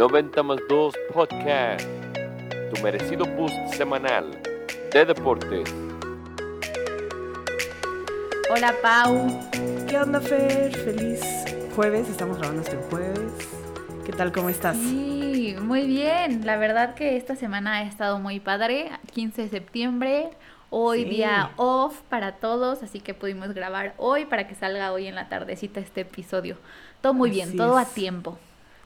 90 0.00 0.42
más 0.42 0.58
2 0.66 0.94
Podcast, 1.12 1.84
tu 2.72 2.82
merecido 2.82 3.26
boost 3.36 3.54
semanal 3.74 4.30
de 4.94 5.04
deportes. 5.04 5.70
Hola 8.50 8.74
Pau. 8.80 9.28
¿Qué 9.86 9.98
onda, 9.98 10.22
Fer? 10.22 10.74
Feliz 10.74 11.20
jueves, 11.76 12.08
estamos 12.08 12.38
grabando 12.38 12.62
este 12.62 12.78
jueves. 12.88 13.30
¿Qué 14.06 14.12
tal? 14.12 14.32
¿Cómo 14.32 14.48
estás? 14.48 14.74
Sí, 14.78 15.54
muy 15.60 15.86
bien. 15.86 16.46
La 16.46 16.56
verdad 16.56 16.94
que 16.94 17.18
esta 17.18 17.36
semana 17.36 17.74
ha 17.74 17.82
estado 17.82 18.18
muy 18.18 18.40
padre. 18.40 18.90
15 19.12 19.42
de 19.42 19.48
septiembre, 19.50 20.30
hoy 20.70 21.02
Sí. 21.02 21.10
día 21.10 21.50
off 21.56 22.00
para 22.08 22.36
todos, 22.36 22.82
así 22.82 23.00
que 23.00 23.12
pudimos 23.12 23.52
grabar 23.52 23.92
hoy 23.98 24.24
para 24.24 24.48
que 24.48 24.54
salga 24.54 24.92
hoy 24.92 25.08
en 25.08 25.14
la 25.14 25.28
tardecita 25.28 25.78
este 25.78 26.00
episodio. 26.00 26.56
Todo 27.02 27.12
muy 27.12 27.28
bien, 27.28 27.48
Así 27.48 27.58
todo 27.58 27.76
a 27.76 27.84
tiempo. 27.84 28.38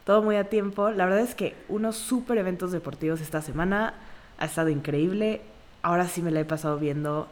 Todo 0.05 0.23
muy 0.23 0.37
a 0.37 0.45
tiempo. 0.45 0.91
La 0.91 1.07
verdad 1.07 1.21
es 1.21 1.35
que 1.35 1.55
unos 1.69 1.97
super 1.97 2.39
eventos 2.39 2.73
deportivos 2.73 3.21
esta 3.21 3.41
semana 3.43 3.95
ha 4.39 4.45
estado 4.45 4.69
increíble. 4.69 5.41
Ahora 5.83 6.09
sí 6.09 6.23
me 6.23 6.30
la 6.30 6.41
he 6.41 6.45
pasado 6.45 6.79
viendo. 6.79 7.29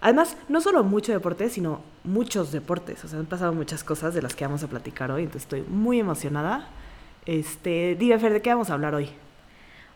Además, 0.00 0.36
no 0.48 0.60
solo 0.60 0.84
mucho 0.84 1.12
deporte, 1.12 1.48
sino 1.48 1.82
muchos 2.04 2.52
deportes. 2.52 3.04
O 3.04 3.08
sea, 3.08 3.18
han 3.18 3.26
pasado 3.26 3.52
muchas 3.52 3.84
cosas 3.84 4.14
de 4.14 4.22
las 4.22 4.34
que 4.34 4.44
vamos 4.44 4.62
a 4.62 4.68
platicar 4.68 5.10
hoy. 5.10 5.22
Entonces 5.22 5.42
estoy 5.42 5.62
muy 5.62 5.98
emocionada. 5.98 6.68
Este, 7.26 7.96
dime, 7.98 8.18
Fer, 8.18 8.32
¿de 8.32 8.42
qué 8.42 8.50
vamos 8.50 8.70
a 8.70 8.74
hablar 8.74 8.94
hoy? 8.94 9.10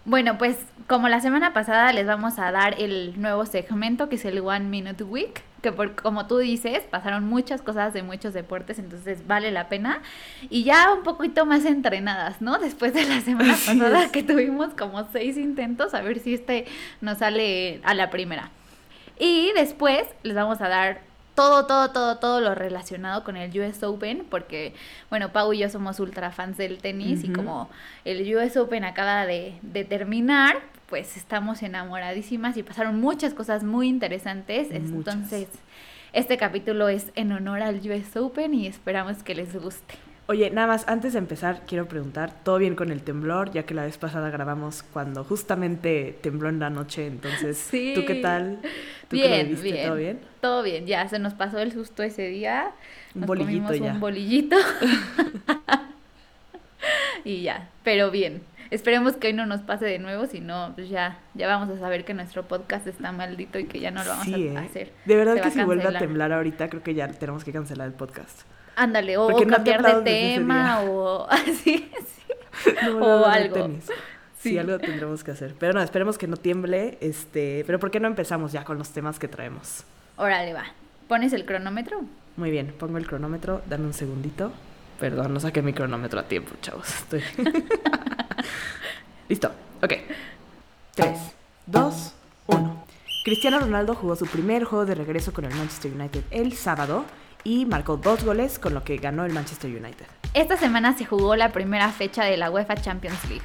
Bueno, 0.05 0.37
pues 0.37 0.59
como 0.87 1.09
la 1.09 1.21
semana 1.21 1.55
pasada 1.55 1.91
les 1.95 2.07
vamos 2.07 2.39
a 2.39 2.53
dar 2.53 2.79
el 2.79 3.19
nuevo 3.21 3.47
segmento 3.47 4.11
que 4.11 4.17
es 4.17 4.25
el 4.27 4.39
One 4.41 4.67
Minute 4.67 5.03
Week, 5.03 5.43
que 5.63 5.73
por, 5.73 5.95
como 5.95 6.27
tú 6.27 6.37
dices, 6.37 6.83
pasaron 6.91 7.27
muchas 7.27 7.63
cosas 7.63 7.95
de 7.95 8.03
muchos 8.03 8.35
deportes, 8.35 8.79
entonces 8.79 9.27
vale 9.27 9.51
la 9.51 9.69
pena. 9.71 10.03
Y 10.51 10.65
ya 10.65 10.93
un 10.93 11.05
poquito 11.05 11.47
más 11.47 11.65
entrenadas, 11.65 12.43
¿no? 12.43 12.59
Después 12.59 12.93
de 12.93 13.05
la 13.07 13.23
semana 13.23 13.55
Así 13.55 13.79
pasada 13.79 14.05
es. 14.05 14.11
que 14.13 14.23
tuvimos 14.23 14.75
como 14.75 15.09
seis 15.11 15.39
intentos, 15.39 15.95
a 15.95 16.03
ver 16.03 16.19
si 16.19 16.35
este 16.35 16.67
nos 17.01 17.19
sale 17.19 17.81
a 17.83 17.95
la 17.95 18.11
primera. 18.11 18.51
Y 19.19 19.53
después 19.55 20.05
les 20.23 20.35
vamos 20.35 20.61
a 20.61 20.69
dar 20.69 21.01
todo, 21.35 21.67
todo, 21.67 21.91
todo, 21.91 22.19
todo 22.19 22.41
lo 22.41 22.55
relacionado 22.55 23.25
con 23.25 23.37
el 23.37 23.59
US 23.61 23.83
Open, 23.83 24.27
porque, 24.31 24.75
bueno, 25.11 25.33
Pau 25.33 25.53
y 25.53 25.59
yo 25.59 25.69
somos 25.69 26.01
ultra 26.01 26.31
fans 26.31 26.57
del 26.57 26.79
tenis 26.79 27.25
y 27.25 27.33
como 27.33 27.69
el 28.05 28.35
US 28.37 28.57
Open 28.57 28.85
acaba 28.85 29.27
de, 29.27 29.59
de 29.63 29.85
terminar, 29.85 30.59
pues 30.87 31.17
estamos 31.17 31.63
enamoradísimas 31.63 32.57
y 32.57 32.63
pasaron 32.63 33.01
muchas 33.01 33.35
cosas 33.35 33.65
muy 33.65 33.89
interesantes. 33.89 34.69
Muchas. 34.69 35.15
Entonces, 35.15 35.49
este 36.13 36.37
capítulo 36.37 36.89
es 36.89 37.11
en 37.17 37.33
honor 37.33 37.63
al 37.63 37.77
US 37.79 38.17
Open 38.17 38.55
y 38.55 38.67
esperamos 38.69 39.23
que 39.23 39.35
les 39.35 39.61
guste. 39.61 39.95
Oye, 40.27 40.49
nada 40.51 40.67
más, 40.67 40.89
antes 40.89 41.13
de 41.13 41.19
empezar, 41.19 41.63
quiero 41.67 41.87
preguntar, 41.87 42.33
¿todo 42.45 42.57
bien 42.57 42.75
con 42.77 42.91
el 42.91 43.03
temblor? 43.03 43.51
Ya 43.53 43.65
que 43.65 43.75
la 43.75 43.85
vez 43.85 43.99
pasada 43.99 44.31
grabamos 44.31 44.83
cuando 44.83 45.23
justamente 45.23 46.19
tembló 46.23 46.49
en 46.49 46.61
la 46.61 46.71
noche, 46.71 47.07
entonces, 47.07 47.59
Sí. 47.71 47.93
¿tú 47.95 48.07
qué 48.07 48.15
tal? 48.17 48.59
¿Tú 49.09 49.17
Bien, 49.17 49.55
bien. 49.63 49.87
¿Todo 49.87 49.97
bien? 49.97 50.21
Todo 50.41 50.63
bien, 50.63 50.87
ya 50.87 51.07
se 51.09 51.19
nos 51.19 51.35
pasó 51.35 51.59
el 51.59 51.73
susto 51.73 52.03
ese 52.03 52.29
día. 52.29 52.71
Un 53.15 53.23
Nos 53.23 53.29
bolillito 53.29 53.67
comimos 53.67 53.87
ya. 53.87 53.93
un 53.93 54.01
bolillito. 54.01 54.57
y 57.25 57.43
ya, 57.43 57.69
pero 57.83 58.11
bien. 58.11 58.43
Esperemos 58.71 59.17
que 59.17 59.27
hoy 59.27 59.33
no 59.35 59.45
nos 59.45 59.61
pase 59.61 59.85
de 59.85 59.99
nuevo, 59.99 60.25
si 60.27 60.41
no, 60.41 60.73
pues 60.75 60.89
ya, 60.89 61.19
ya 61.35 61.47
vamos 61.47 61.69
a 61.69 61.79
saber 61.79 62.07
que 62.07 62.15
nuestro 62.15 62.49
podcast 62.49 62.87
está 62.87 63.13
maldito 63.13 63.59
y 63.59 63.67
que 63.67 63.79
ya 63.79 63.91
no 63.91 64.03
lo 64.03 64.09
vamos 64.11 64.25
Sí, 64.25 64.49
a 64.49 64.63
¿eh? 64.63 64.67
hacer. 64.67 64.93
De 65.05 65.17
verdad 65.17 65.35
Se 65.35 65.41
que 65.43 65.51
si 65.51 65.63
vuelve 65.65 65.85
a 65.87 65.99
temblar 65.99 66.33
ahorita, 66.33 66.71
creo 66.71 66.83
que 66.83 66.95
ya 66.95 67.07
tenemos 67.09 67.45
que 67.45 67.53
cancelar 67.53 67.87
el 67.87 67.93
podcast. 67.93 68.41
Ándale, 68.77 69.17
o, 69.17 69.31
no 69.31 69.47
cambiar 69.47 69.83
de 69.83 70.03
tema, 70.03 70.81
o 70.83 71.27
así, 71.31 71.91
sí. 71.91 72.73
No, 72.85 72.97
O 72.97 73.21
no, 73.21 73.27
algo. 73.27 73.67
Sí. 73.67 73.93
Sí. 74.41 74.59
algo 74.59 74.79
tendremos 74.79 75.25
que 75.25 75.31
hacer. 75.31 75.55
Pero 75.59 75.73
no, 75.73 75.83
esperemos 75.83 76.19
que 76.19 76.27
no 76.27 76.37
tiemble. 76.37 76.99
Este, 77.01 77.65
pero 77.67 77.79
¿por 77.79 77.91
qué 77.91 78.01
no 78.01 78.09
empezamos 78.09 78.53
ya 78.53 78.65
con 78.65 78.79
los 78.79 78.91
temas 78.91 79.19
que 79.19 79.29
traemos? 79.29 79.85
Órale, 80.17 80.53
va. 80.53 80.65
¿Pones 81.09 81.33
el 81.33 81.45
cronómetro? 81.45 82.03
Muy 82.37 82.51
bien, 82.51 82.75
pongo 82.79 82.99
el 82.99 83.07
cronómetro, 83.07 83.63
dame 83.67 83.87
un 83.87 83.95
segundito. 83.95 84.53
Perdón, 84.99 85.35
no 85.35 85.41
saqué 85.41 85.63
mi 85.63 85.73
cronómetro 85.73 86.21
a 86.21 86.25
tiempo, 86.25 86.53
chavos. 86.61 86.89
Estoy... 86.89 87.23
Listo, 89.29 89.51
ok. 89.83 89.93
3, 90.95 91.19
2, 91.67 92.15
1. 92.47 92.85
Cristiano 93.25 93.59
Ronaldo 93.59 93.95
jugó 93.95 94.17
su 94.17 94.27
primer 94.27 94.65
juego 94.65 94.85
de 94.85 94.95
regreso 94.95 95.33
con 95.33 95.45
el 95.45 95.55
Manchester 95.55 95.93
United 95.93 96.23
el 96.31 96.53
sábado 96.53 97.05
y 97.45 97.67
marcó 97.67 97.97
dos 97.97 98.25
goles 98.25 98.59
con 98.59 98.75
lo 98.75 98.83
que 98.83 98.97
ganó 98.97 99.25
el 99.25 99.33
Manchester 99.33 99.71
United. 99.71 100.07
Esta 100.33 100.57
semana 100.57 100.97
se 100.97 101.05
jugó 101.05 101.37
la 101.37 101.53
primera 101.53 101.91
fecha 101.91 102.25
de 102.25 102.37
la 102.37 102.51
UEFA 102.51 102.75
Champions 102.75 103.23
League. 103.29 103.45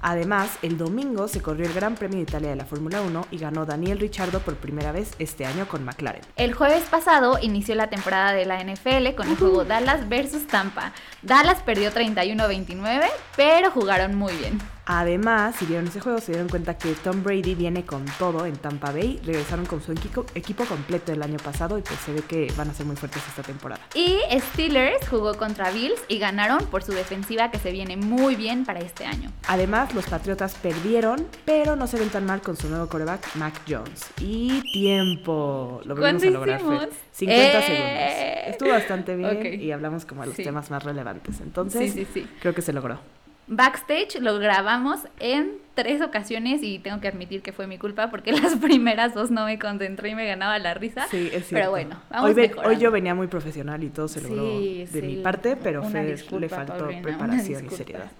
Además, 0.00 0.58
el 0.62 0.78
domingo 0.78 1.26
se 1.26 1.42
corrió 1.42 1.66
el 1.66 1.74
Gran 1.74 1.96
Premio 1.96 2.18
de 2.18 2.22
Italia 2.22 2.50
de 2.50 2.56
la 2.56 2.64
Fórmula 2.64 3.00
1 3.02 3.26
y 3.32 3.38
ganó 3.38 3.66
Daniel 3.66 3.98
Ricciardo 3.98 4.38
por 4.40 4.54
primera 4.54 4.92
vez 4.92 5.14
este 5.18 5.44
año 5.44 5.66
con 5.66 5.84
McLaren. 5.84 6.22
El 6.36 6.54
jueves 6.54 6.84
pasado 6.84 7.38
inició 7.42 7.74
la 7.74 7.90
temporada 7.90 8.32
de 8.32 8.46
la 8.46 8.62
NFL 8.62 9.16
con 9.16 9.28
el 9.28 9.36
juego 9.36 9.64
Dallas 9.64 10.08
versus 10.08 10.46
Tampa. 10.46 10.92
Dallas 11.22 11.60
perdió 11.62 11.90
31-29, 11.90 13.06
pero 13.36 13.72
jugaron 13.72 14.14
muy 14.14 14.34
bien. 14.34 14.60
Además, 14.90 15.54
si 15.56 15.66
vieron 15.66 15.86
ese 15.86 16.00
juego, 16.00 16.18
se 16.18 16.32
dieron 16.32 16.48
cuenta 16.48 16.78
que 16.78 16.92
Tom 16.94 17.22
Brady 17.22 17.54
viene 17.54 17.84
con 17.84 18.06
todo 18.18 18.46
en 18.46 18.56
Tampa 18.56 18.90
Bay. 18.90 19.20
Regresaron 19.22 19.66
con 19.66 19.82
su 19.82 19.92
equipo, 19.92 20.24
completo 20.64 21.12
el 21.12 21.22
año 21.22 21.36
pasado 21.36 21.76
y 21.78 21.82
pues 21.82 21.98
se 22.00 22.12
ve 22.14 22.22
que 22.22 22.50
van 22.56 22.70
a 22.70 22.74
ser 22.74 22.86
muy 22.86 22.96
fuertes 22.96 23.22
esta 23.28 23.42
temporada. 23.42 23.82
Y 23.94 24.16
Steelers 24.40 25.06
jugó 25.06 25.34
contra 25.36 25.70
Bills 25.72 26.00
y 26.08 26.18
ganaron 26.18 26.64
por 26.70 26.82
su 26.82 26.92
defensiva 26.92 27.50
que 27.50 27.58
se 27.58 27.70
viene 27.70 27.98
muy 27.98 28.34
bien 28.34 28.64
para 28.64 28.80
este 28.80 29.04
año. 29.04 29.30
Además, 29.46 29.94
los 29.94 30.06
Patriotas 30.06 30.54
perdieron, 30.54 31.26
pero 31.44 31.76
no 31.76 31.86
se 31.86 31.98
ven 31.98 32.08
tan 32.08 32.24
mal 32.24 32.40
con 32.40 32.56
su 32.56 32.70
nuevo 32.70 32.88
coreback, 32.88 33.34
Mac 33.36 33.60
Jones. 33.68 34.06
Y 34.22 34.62
tiempo. 34.72 35.82
Lo 35.84 35.96
volvimos 35.96 36.22
a 36.22 36.26
¿Cuánto 36.26 36.30
lograr, 36.30 36.60
Fer. 36.60 36.66
hicimos? 36.66 36.88
50 37.12 37.58
¡Eh! 37.58 37.62
segundos. 37.62 38.52
Estuvo 38.52 38.70
bastante 38.70 39.16
bien 39.16 39.60
y 39.60 39.70
hablamos 39.70 40.06
como 40.06 40.22
de 40.22 40.28
los 40.28 40.36
Sí. 40.36 40.44
temas 40.44 40.70
más 40.70 40.82
relevantes. 40.82 41.40
Entonces, 41.42 41.92
Sí, 41.92 42.06
sí, 42.06 42.22
sí. 42.22 42.28
creo 42.40 42.54
que 42.54 42.62
se 42.62 42.72
logró. 42.72 42.98
Backstage 43.48 44.20
lo 44.20 44.38
grabamos 44.38 45.00
en 45.20 45.52
tres 45.74 46.02
ocasiones 46.02 46.62
y 46.62 46.78
tengo 46.80 47.00
que 47.00 47.08
admitir 47.08 47.40
que 47.40 47.52
fue 47.52 47.66
mi 47.66 47.78
culpa 47.78 48.10
porque 48.10 48.32
las 48.40 48.56
primeras 48.56 49.14
dos 49.14 49.30
no 49.30 49.44
me 49.46 49.58
concentré 49.58 50.10
y 50.10 50.14
me 50.14 50.26
ganaba 50.26 50.58
la 50.58 50.74
risa. 50.74 51.06
Sí, 51.10 51.26
es 51.32 51.46
cierto. 51.46 51.54
Pero 51.54 51.70
bueno, 51.70 52.00
vamos 52.10 52.28
hoy, 52.28 52.34
ve- 52.34 52.54
hoy 52.64 52.76
yo 52.76 52.90
venía 52.90 53.14
muy 53.14 53.26
profesional 53.26 53.82
y 53.82 53.88
todo 53.88 54.06
se 54.08 54.20
logró 54.20 54.60
Sí, 54.60 54.86
de 54.90 55.00
sí, 55.00 55.06
mi 55.06 55.16
parte, 55.22 55.56
pero 55.56 55.82
Fer 55.82 56.06
disculpa, 56.12 56.40
le 56.40 56.48
faltó 56.48 56.78
Paulina, 56.78 57.02
preparación 57.02 57.64
y 57.64 57.70
seriedad. 57.70 58.10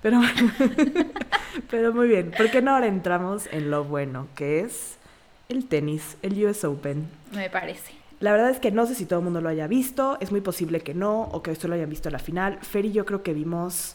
Pero, 0.00 0.20
pero 1.70 1.92
muy 1.92 2.08
bien. 2.08 2.30
¿Por 2.36 2.50
qué 2.50 2.62
no 2.62 2.72
ahora 2.74 2.86
entramos 2.86 3.46
en 3.52 3.70
lo 3.70 3.84
bueno, 3.84 4.28
que 4.34 4.60
es 4.60 4.96
el 5.48 5.66
tenis, 5.66 6.16
el 6.22 6.44
US 6.44 6.64
Open? 6.64 7.08
Me 7.32 7.50
parece. 7.50 7.92
La 8.20 8.32
verdad 8.32 8.50
es 8.50 8.58
que 8.58 8.70
no 8.72 8.86
sé 8.86 8.94
si 8.94 9.04
todo 9.06 9.20
el 9.20 9.24
mundo 9.24 9.40
lo 9.40 9.48
haya 9.48 9.66
visto, 9.68 10.18
es 10.20 10.30
muy 10.32 10.40
posible 10.40 10.80
que 10.80 10.92
no, 10.94 11.22
o 11.22 11.42
que 11.42 11.54
solo 11.54 11.74
hayan 11.74 11.88
visto 11.90 12.10
la 12.10 12.18
final. 12.18 12.58
Fer 12.62 12.84
y 12.86 12.92
yo 12.92 13.04
creo 13.04 13.22
que 13.22 13.32
vimos 13.32 13.94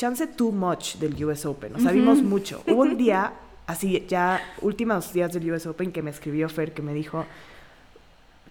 chance 0.00 0.26
too 0.28 0.50
much 0.50 0.94
del 0.96 1.22
US 1.24 1.44
Open, 1.44 1.74
o 1.76 1.78
sea, 1.80 1.92
vimos 1.92 2.22
mucho. 2.22 2.62
Hubo 2.66 2.82
un 2.82 2.96
día, 2.96 3.32
así 3.66 4.04
ya 4.08 4.40
últimos 4.62 5.12
días 5.12 5.32
del 5.34 5.50
US 5.52 5.66
Open, 5.66 5.92
que 5.92 6.00
me 6.02 6.10
escribió 6.10 6.48
Fer, 6.48 6.72
que 6.72 6.80
me 6.82 6.94
dijo, 6.94 7.26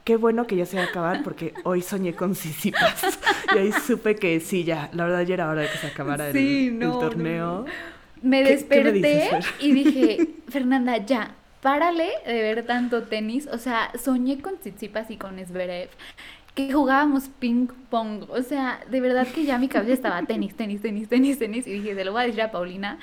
qué 0.03 0.15
bueno 0.15 0.45
que 0.47 0.55
ya 0.55 0.65
se 0.65 0.77
va 0.77 0.83
a 0.83 0.85
acabar 0.85 1.23
porque 1.23 1.53
hoy 1.63 1.81
soñé 1.81 2.13
con 2.13 2.35
Sisipas. 2.35 3.19
y 3.55 3.57
ahí 3.57 3.71
supe 3.71 4.15
que 4.15 4.39
sí, 4.39 4.63
ya, 4.63 4.89
la 4.93 5.05
verdad 5.05 5.21
ya 5.23 5.33
era 5.33 5.49
hora 5.49 5.61
de 5.61 5.69
que 5.71 5.77
se 5.77 5.87
acabara 5.87 6.27
el- 6.27 6.33
Sí, 6.33 6.67
el, 6.67 6.79
no, 6.79 6.87
no, 6.93 6.99
torneo. 6.99 7.65
Me 8.21 8.43
¿Qué- 8.43 8.65
qué 8.67 8.83
me 8.83 8.91
desperté 8.91 8.91
dices, 8.91 9.45
y 9.59 9.71
dije, 9.71 10.27
Fernanda, 10.49 10.97
ya, 10.97 11.35
párale 11.61 12.09
de 12.25 12.33
ver 12.41 12.65
tanto 12.65 13.03
tenis. 13.03 13.47
O 13.51 13.57
sea, 13.57 13.91
soñé 14.01 14.39
con 14.41 14.57
Tsitsipas 14.59 15.09
y 15.09 15.17
con 15.17 15.37
Zverev 15.45 15.89
que 16.67 16.73
jugábamos 16.73 17.29
ping 17.39 17.67
pong. 17.89 18.25
O 18.29 18.41
sea, 18.43 18.79
de 18.89 19.01
verdad 19.01 19.27
que 19.27 19.45
ya 19.45 19.57
mi 19.57 19.67
cabeza 19.67 19.93
estaba 19.93 20.21
tenis, 20.27 20.55
tenis, 20.55 20.81
tenis, 20.81 21.09
tenis, 21.09 21.39
tenis. 21.39 21.67
Y 21.67 21.73
dije, 21.73 21.95
se 21.95 22.05
lo 22.05 22.11
voy 22.11 22.23
a 22.23 22.25
decir 22.27 22.41
a 22.41 22.51
Paulina 22.51 22.99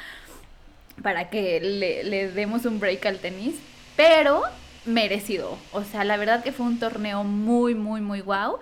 para 1.02 1.28
que 1.30 1.60
le, 1.60 2.04
le 2.04 2.30
demos 2.32 2.64
un 2.64 2.80
break 2.80 3.04
al 3.06 3.18
tenis. 3.18 3.56
Pero 3.96 4.42
merecido. 4.84 5.58
O 5.72 5.82
sea, 5.84 6.04
la 6.04 6.16
verdad 6.16 6.42
que 6.42 6.52
fue 6.52 6.66
un 6.66 6.78
torneo 6.78 7.24
muy, 7.24 7.74
muy, 7.74 8.00
muy 8.00 8.20
guau. 8.20 8.58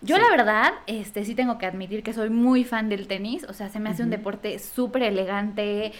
Yo 0.00 0.16
Sí. 0.16 0.20
la 0.20 0.30
verdad, 0.30 0.72
este, 0.86 1.24
sí 1.24 1.34
tengo 1.34 1.58
que 1.58 1.66
admitir 1.66 2.02
que 2.02 2.12
soy 2.12 2.30
muy 2.30 2.64
fan 2.64 2.88
del 2.88 3.06
tenis, 3.08 3.44
o 3.48 3.52
sea, 3.54 3.70
se 3.70 3.80
me 3.80 3.90
hace 3.90 4.02
un 4.02 4.10
deporte 4.10 4.58
súper 4.58 5.02
elegante, 5.04 5.92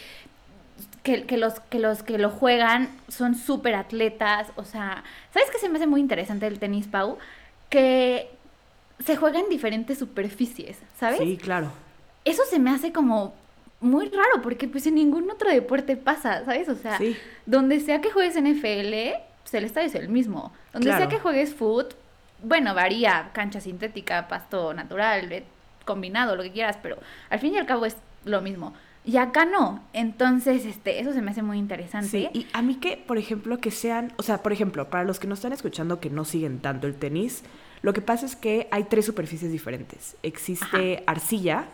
que, 1.02 1.25
que 1.26 1.37
los, 1.37 1.61
que 1.61 1.78
los 1.78 2.02
que 2.02 2.19
lo 2.19 2.31
juegan 2.31 2.88
son 3.08 3.34
súper 3.34 3.75
atletas, 3.75 4.49
o 4.56 4.64
sea, 4.64 5.05
¿sabes 5.32 5.50
qué 5.50 5.58
se 5.58 5.69
me 5.69 5.78
hace 5.78 5.87
muy 5.87 6.00
interesante 6.00 6.46
del 6.46 6.58
tenis, 6.58 6.87
Pau? 6.88 7.19
Que 7.69 8.31
se 8.98 9.16
juega 9.16 9.40
en 9.40 9.48
diferentes 9.48 9.98
superficies, 9.98 10.78
¿sabes? 10.98 11.18
Sí, 11.18 11.36
claro. 11.36 11.70
Eso 12.24 12.42
se 12.48 12.58
me 12.58 12.70
hace 12.70 12.92
como 12.92 13.34
muy 13.80 14.08
raro, 14.08 14.42
porque 14.42 14.68
pues 14.68 14.86
en 14.86 14.94
ningún 14.94 15.28
otro 15.30 15.50
deporte 15.50 15.96
pasa, 15.96 16.44
¿sabes? 16.44 16.68
O 16.68 16.76
sea, 16.76 16.98
Sí. 16.98 17.16
donde 17.46 17.80
sea 17.80 18.00
que 18.00 18.10
juegues 18.12 18.36
NFL, 18.36 19.14
pues 19.42 19.54
el 19.54 19.64
estadio 19.64 19.88
es 19.88 19.94
el 19.96 20.08
mismo. 20.08 20.52
Donde 20.72 20.86
Claro. 20.88 21.00
sea 21.00 21.08
que 21.08 21.18
juegues 21.18 21.54
foot, 21.54 21.94
bueno, 22.44 22.74
varía, 22.74 23.30
cancha 23.32 23.60
sintética, 23.60 24.28
pasto 24.28 24.72
natural, 24.74 25.32
eh, 25.32 25.44
combinado, 25.84 26.36
lo 26.36 26.44
que 26.44 26.52
quieras, 26.52 26.78
pero 26.80 26.96
al 27.28 27.40
fin 27.40 27.54
y 27.54 27.58
al 27.58 27.66
cabo 27.66 27.86
es 27.86 27.96
lo 28.24 28.40
mismo. 28.40 28.72
Y 29.04 29.16
acá 29.16 29.44
no. 29.44 29.82
Entonces, 29.92 30.64
este, 30.64 31.00
eso 31.00 31.12
se 31.12 31.22
me 31.22 31.32
hace 31.32 31.42
muy 31.42 31.58
interesante. 31.58 32.06
Sí, 32.08 32.28
y 32.32 32.46
a 32.52 32.62
mí 32.62 32.76
que, 32.76 32.96
por 32.96 33.18
ejemplo, 33.18 33.58
que 33.58 33.72
sean, 33.72 34.12
o 34.16 34.22
sea, 34.22 34.44
por 34.44 34.52
ejemplo, 34.52 34.90
para 34.90 35.02
los 35.02 35.18
que 35.18 35.26
no 35.26 35.34
están 35.34 35.52
escuchando 35.52 35.98
que 35.98 36.08
no 36.08 36.24
siguen 36.24 36.60
tanto 36.60 36.86
el 36.86 36.94
tenis, 36.94 37.42
lo 37.82 37.93
que 37.93 38.00
pasa 38.00 38.26
es 38.26 38.37
que 38.37 38.69
hay 38.70 38.84
tres 38.84 39.05
superficies 39.06 39.50
diferentes. 39.52 40.17
Existe 40.23 41.02
arcilla, 41.06 41.67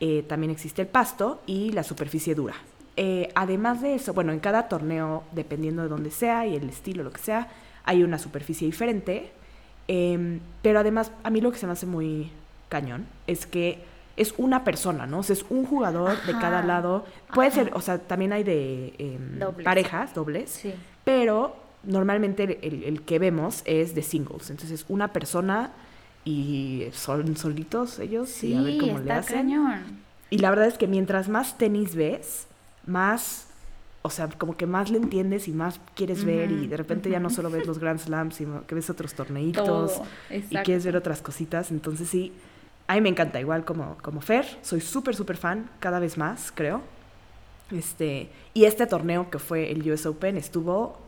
eh, 0.00 0.24
también 0.28 0.50
existe 0.50 0.82
el 0.82 0.88
pasto 0.88 1.40
y 1.46 1.72
la 1.72 1.82
superficie 1.84 2.34
dura. 2.34 2.54
Eh, 2.96 3.30
además 3.36 3.80
de 3.80 3.94
eso, 3.94 4.12
bueno, 4.12 4.32
en 4.32 4.40
cada 4.40 4.68
torneo, 4.68 5.22
dependiendo 5.32 5.82
de 5.82 5.88
dónde 5.88 6.10
sea 6.10 6.46
y 6.46 6.56
el 6.56 6.68
estilo, 6.68 7.04
lo 7.04 7.12
que 7.12 7.20
sea, 7.20 7.48
hay 7.84 8.02
una 8.02 8.18
superficie 8.18 8.66
diferente. 8.66 9.30
Em, 9.86 10.40
pero 10.62 10.80
además, 10.80 11.12
a 11.22 11.30
mí 11.30 11.40
lo 11.40 11.50
que 11.52 11.58
se 11.58 11.66
me 11.66 11.72
hace 11.72 11.86
muy 11.86 12.30
cañón 12.68 13.06
es 13.26 13.46
que 13.46 13.78
es 14.16 14.34
una 14.36 14.64
persona, 14.64 15.06
¿no? 15.06 15.20
O 15.20 15.22
sea, 15.22 15.34
es 15.34 15.46
un 15.48 15.64
jugador 15.64 16.20
de 16.26 16.32
cada 16.32 16.62
lado. 16.64 17.06
Puede 17.32 17.48
Ajá. 17.48 17.54
ser, 17.64 17.70
o 17.74 17.80
sea, 17.80 17.98
también 17.98 18.32
hay 18.32 18.42
de 18.42 18.92
em, 18.98 19.38
Dobles. 19.38 19.64
parejas, 19.64 20.12
dobles, 20.12 20.50
Sí. 20.50 20.74
pero 21.04 21.54
normalmente 21.84 22.44
el, 22.44 22.58
el- 22.62 22.84
el 22.84 23.02
que 23.02 23.18
vemos 23.18 23.62
es 23.64 23.94
de 23.94 24.02
singles. 24.02 24.50
Entonces, 24.50 24.84
una 24.88 25.12
persona 25.12 25.72
y 26.24 26.86
son 26.92 27.36
solitos 27.36 27.98
ellos 27.98 28.28
Sí, 28.28 28.48
y 28.48 28.54
a 28.54 28.62
ver 28.62 28.78
cómo 28.78 28.98
le 28.98 29.12
hacen. 29.12 29.36
cañón. 29.48 29.82
Y 30.30 30.38
la 30.38 30.50
verdad 30.50 30.66
es 30.66 30.76
que 30.76 30.86
mientras 30.86 31.28
más 31.28 31.56
tenis 31.56 31.94
ves, 31.94 32.46
más, 32.86 33.46
o 34.02 34.10
sea, 34.10 34.28
como 34.28 34.56
que 34.56 34.66
más 34.66 34.90
le 34.90 34.98
entiendes 34.98 35.48
y 35.48 35.52
más 35.52 35.80
quieres 35.94 36.24
ver 36.24 36.50
y 36.52 36.66
de 36.66 36.76
repente 36.76 37.08
ya 37.08 37.18
no 37.20 37.30
solo 37.30 37.50
ves 37.50 37.66
los 37.66 37.78
Grand 37.78 37.98
Slams, 37.98 38.34
sino 38.34 38.66
que 38.66 38.74
ves 38.74 38.90
otros 38.90 39.14
torneitos 39.14 40.02
y 40.50 40.56
quieres 40.64 40.84
ver 40.84 40.96
otras 40.96 41.22
cositas. 41.22 41.70
Entonces 41.70 42.08
sí, 42.08 42.32
a 42.88 42.94
mí 42.94 43.00
me 43.00 43.08
encanta, 43.08 43.40
igual 43.40 43.64
como, 43.64 43.96
como 44.02 44.20
Fer, 44.20 44.44
soy 44.60 44.80
súper, 44.82 45.14
súper 45.16 45.36
fan, 45.38 45.70
cada 45.80 45.98
vez 45.98 46.18
más, 46.18 46.52
creo. 46.54 46.82
Este, 47.70 48.30
y 48.54 48.64
este 48.64 48.86
torneo 48.86 49.30
que 49.30 49.38
fue 49.38 49.70
el 49.70 49.90
US 49.90 50.06
Open 50.06 50.36
estuvo, 50.36 50.98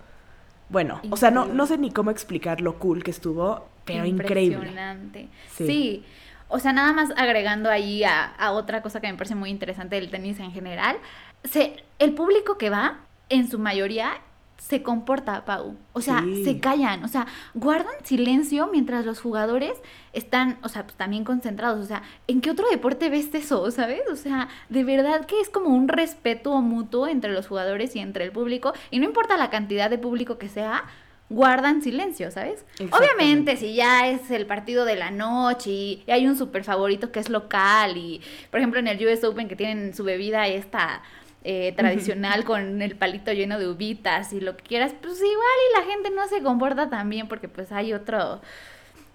bueno, 0.70 1.00
o 1.10 1.16
sea, 1.16 1.30
no, 1.30 1.46
no 1.46 1.66
sé 1.66 1.76
ni 1.78 1.90
cómo 1.90 2.10
explicar 2.10 2.60
lo 2.60 2.78
cool 2.78 3.02
que 3.02 3.10
estuvo, 3.10 3.68
pero 3.84 4.06
increíble. 4.06 4.54
Impresionante. 4.54 5.28
Sí. 5.50 5.66
Sí. 5.66 6.04
O 6.48 6.58
sea, 6.58 6.72
nada 6.72 6.92
más 6.92 7.10
agregando 7.16 7.70
ahí 7.70 8.02
a, 8.02 8.24
a 8.24 8.52
otra 8.52 8.80
cosa 8.82 9.00
que 9.00 9.06
me 9.10 9.14
parece 9.16 9.34
muy 9.34 9.50
interesante 9.50 9.96
del 9.96 10.10
tenis 10.10 10.40
en 10.40 10.52
general. 10.52 10.96
Se, 11.44 11.76
el 11.98 12.14
público 12.14 12.56
que 12.56 12.70
va, 12.70 13.00
en 13.28 13.48
su 13.48 13.58
mayoría, 13.58 14.20
se 14.60 14.82
comporta, 14.82 15.44
Pau. 15.44 15.74
O 15.94 16.00
sea, 16.00 16.22
Sí. 16.22 16.44
se 16.44 16.60
callan. 16.60 17.02
O 17.02 17.08
sea, 17.08 17.26
guardan 17.54 17.94
silencio 18.04 18.68
mientras 18.70 19.04
los 19.06 19.20
jugadores 19.20 19.72
están, 20.12 20.58
o 20.62 20.68
sea, 20.68 20.84
pues, 20.84 20.96
también 20.96 21.24
concentrados. 21.24 21.82
O 21.82 21.88
sea, 21.88 22.02
¿en 22.28 22.40
qué 22.40 22.50
otro 22.50 22.68
deporte 22.70 23.08
ves 23.08 23.34
eso, 23.34 23.70
sabes? 23.70 24.02
O 24.12 24.16
sea, 24.16 24.48
de 24.68 24.84
verdad 24.84 25.24
que 25.26 25.40
es 25.40 25.48
como 25.48 25.70
un 25.70 25.88
respeto 25.88 26.60
mutuo 26.60 27.08
entre 27.08 27.32
los 27.32 27.48
jugadores 27.48 27.96
y 27.96 28.00
entre 28.00 28.24
el 28.24 28.32
público. 28.32 28.72
Y 28.90 28.98
no 28.98 29.06
importa 29.06 29.36
la 29.36 29.50
cantidad 29.50 29.88
de 29.90 29.98
público 29.98 30.36
que 30.38 30.48
sea, 30.48 30.84
guardan 31.30 31.80
silencio, 31.80 32.30
¿sabes? 32.32 32.64
Obviamente, 32.90 33.56
si 33.56 33.74
ya 33.74 34.08
es 34.08 34.30
el 34.32 34.46
partido 34.46 34.84
de 34.84 34.96
la 34.96 35.10
noche 35.12 35.70
y 35.70 36.04
hay 36.08 36.26
un 36.26 36.36
super 36.36 36.64
favorito 36.64 37.12
que 37.12 37.20
es 37.20 37.30
local 37.30 37.96
y, 37.96 38.20
por 38.50 38.58
ejemplo, 38.58 38.80
en 38.80 38.88
el 38.88 39.06
US 39.06 39.22
Open 39.24 39.48
que 39.48 39.54
tienen 39.56 39.94
su 39.94 40.02
bebida 40.04 40.48
esta 40.48 41.02
eh, 41.42 41.72
tradicional 41.76 42.44
con 42.44 42.82
el 42.82 42.96
palito 42.96 43.32
lleno 43.32 43.58
de 43.58 43.68
uvitas 43.68 44.32
y 44.32 44.40
lo 44.40 44.56
que 44.56 44.64
quieras, 44.64 44.92
pues 45.00 45.16
igual 45.18 45.30
y 45.34 45.78
la 45.80 45.90
gente 45.92 46.10
no 46.10 46.26
se 46.28 46.42
comporta 46.42 46.90
tan 46.90 47.08
bien 47.08 47.28
porque 47.28 47.48
pues 47.48 47.72
hay 47.72 47.92
otro 47.92 48.40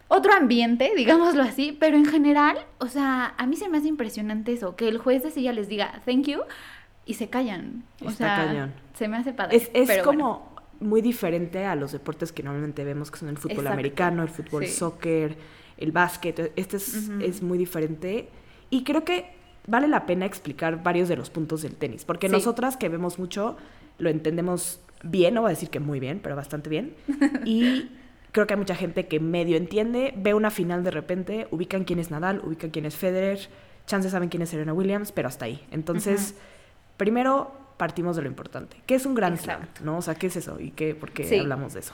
otro 0.07 0.33
ambiente, 0.33 0.91
digámoslo 0.97 1.43
así, 1.43 1.75
pero 1.79 1.97
en 1.97 2.05
general, 2.05 2.57
o 2.79 2.87
sea, 2.87 3.33
a 3.37 3.45
mí 3.47 3.55
se 3.55 3.69
me 3.69 3.77
hace 3.79 3.87
impresionante 3.87 4.53
eso, 4.53 4.75
que 4.75 4.87
el 4.87 4.97
juez 4.97 5.23
de 5.23 5.31
silla 5.31 5.51
les 5.53 5.67
diga 5.67 6.01
thank 6.05 6.25
you 6.27 6.41
y 7.05 7.15
se 7.15 7.29
callan. 7.29 7.83
O 8.03 8.09
Está 8.09 8.35
sea, 8.35 8.45
cañón. 8.47 8.73
se 8.95 9.07
me 9.07 9.17
hace 9.17 9.33
padre. 9.33 9.57
Es, 9.57 9.69
es 9.73 9.87
pero 9.87 10.03
como 10.03 10.17
bueno. 10.17 10.49
muy 10.79 11.01
diferente 11.01 11.65
a 11.65 11.75
los 11.75 11.91
deportes 11.91 12.31
que 12.31 12.41
normalmente 12.43 12.83
vemos, 12.83 13.11
que 13.11 13.17
son 13.19 13.29
el 13.29 13.37
fútbol 13.37 13.57
Exacto. 13.57 13.73
americano, 13.73 14.23
el 14.23 14.29
fútbol 14.29 14.65
Sí. 14.65 14.71
soccer, 14.73 15.37
el 15.77 15.91
básquet. 15.91 16.51
Este 16.55 16.77
es, 16.77 17.07
Ujú. 17.09 17.21
es 17.21 17.41
muy 17.43 17.57
diferente. 17.59 18.29
Y 18.71 18.83
creo 18.83 19.03
que 19.05 19.33
vale 19.67 19.87
la 19.87 20.05
pena 20.05 20.25
explicar 20.25 20.83
varios 20.83 21.07
de 21.09 21.15
los 21.15 21.29
puntos 21.29 21.61
del 21.61 21.75
tenis, 21.75 22.05
porque 22.05 22.27
Sí. 22.27 22.33
nosotras 22.33 22.77
que 22.77 22.89
vemos 22.89 23.19
mucho 23.19 23.57
lo 23.97 24.09
entendemos 24.09 24.79
bien, 25.03 25.33
no 25.35 25.41
voy 25.41 25.49
a 25.49 25.51
decir 25.51 25.69
que 25.69 25.79
muy 25.79 25.99
bien, 25.99 26.19
pero 26.21 26.35
bastante 26.35 26.69
bien. 26.69 26.95
Y 27.45 27.89
creo 28.31 28.45
que 28.47 28.53
hay 28.53 28.59
mucha 28.59 28.75
gente 28.75 29.07
que 29.07 29.19
medio 29.19 29.55
entiende, 29.57 30.13
ve 30.17 30.33
una 30.33 30.49
final 30.51 30.83
de 30.83 30.91
repente, 30.91 31.47
ubican 31.51 31.83
quién 31.85 31.99
es 31.99 32.11
Nadal, 32.11 32.41
ubican 32.43 32.69
quién 32.71 32.85
es 32.85 32.95
Federer, 32.95 33.39
chances 33.87 34.11
saben 34.11 34.29
quién 34.29 34.41
es 34.41 34.49
Serena 34.49 34.73
Williams, 34.73 35.11
pero 35.11 35.27
hasta 35.29 35.45
ahí. 35.45 35.63
Entonces, 35.71 36.35
primero 36.97 37.51
partimos 37.77 38.15
de 38.15 38.21
lo 38.23 38.27
importante. 38.27 38.77
¿Qué 38.85 38.95
es 38.95 39.05
un 39.05 39.15
Grand 39.15 39.37
Slam? 39.37 39.61
¿No? 39.83 39.97
O 39.97 40.01
sea, 40.01 40.15
¿qué 40.15 40.27
es 40.27 40.35
eso? 40.37 40.59
¿Y 40.59 40.71
qué, 40.71 40.95
por 40.95 41.11
qué 41.11 41.23
Sí. 41.25 41.39
hablamos 41.39 41.73
de 41.73 41.81
eso? 41.81 41.93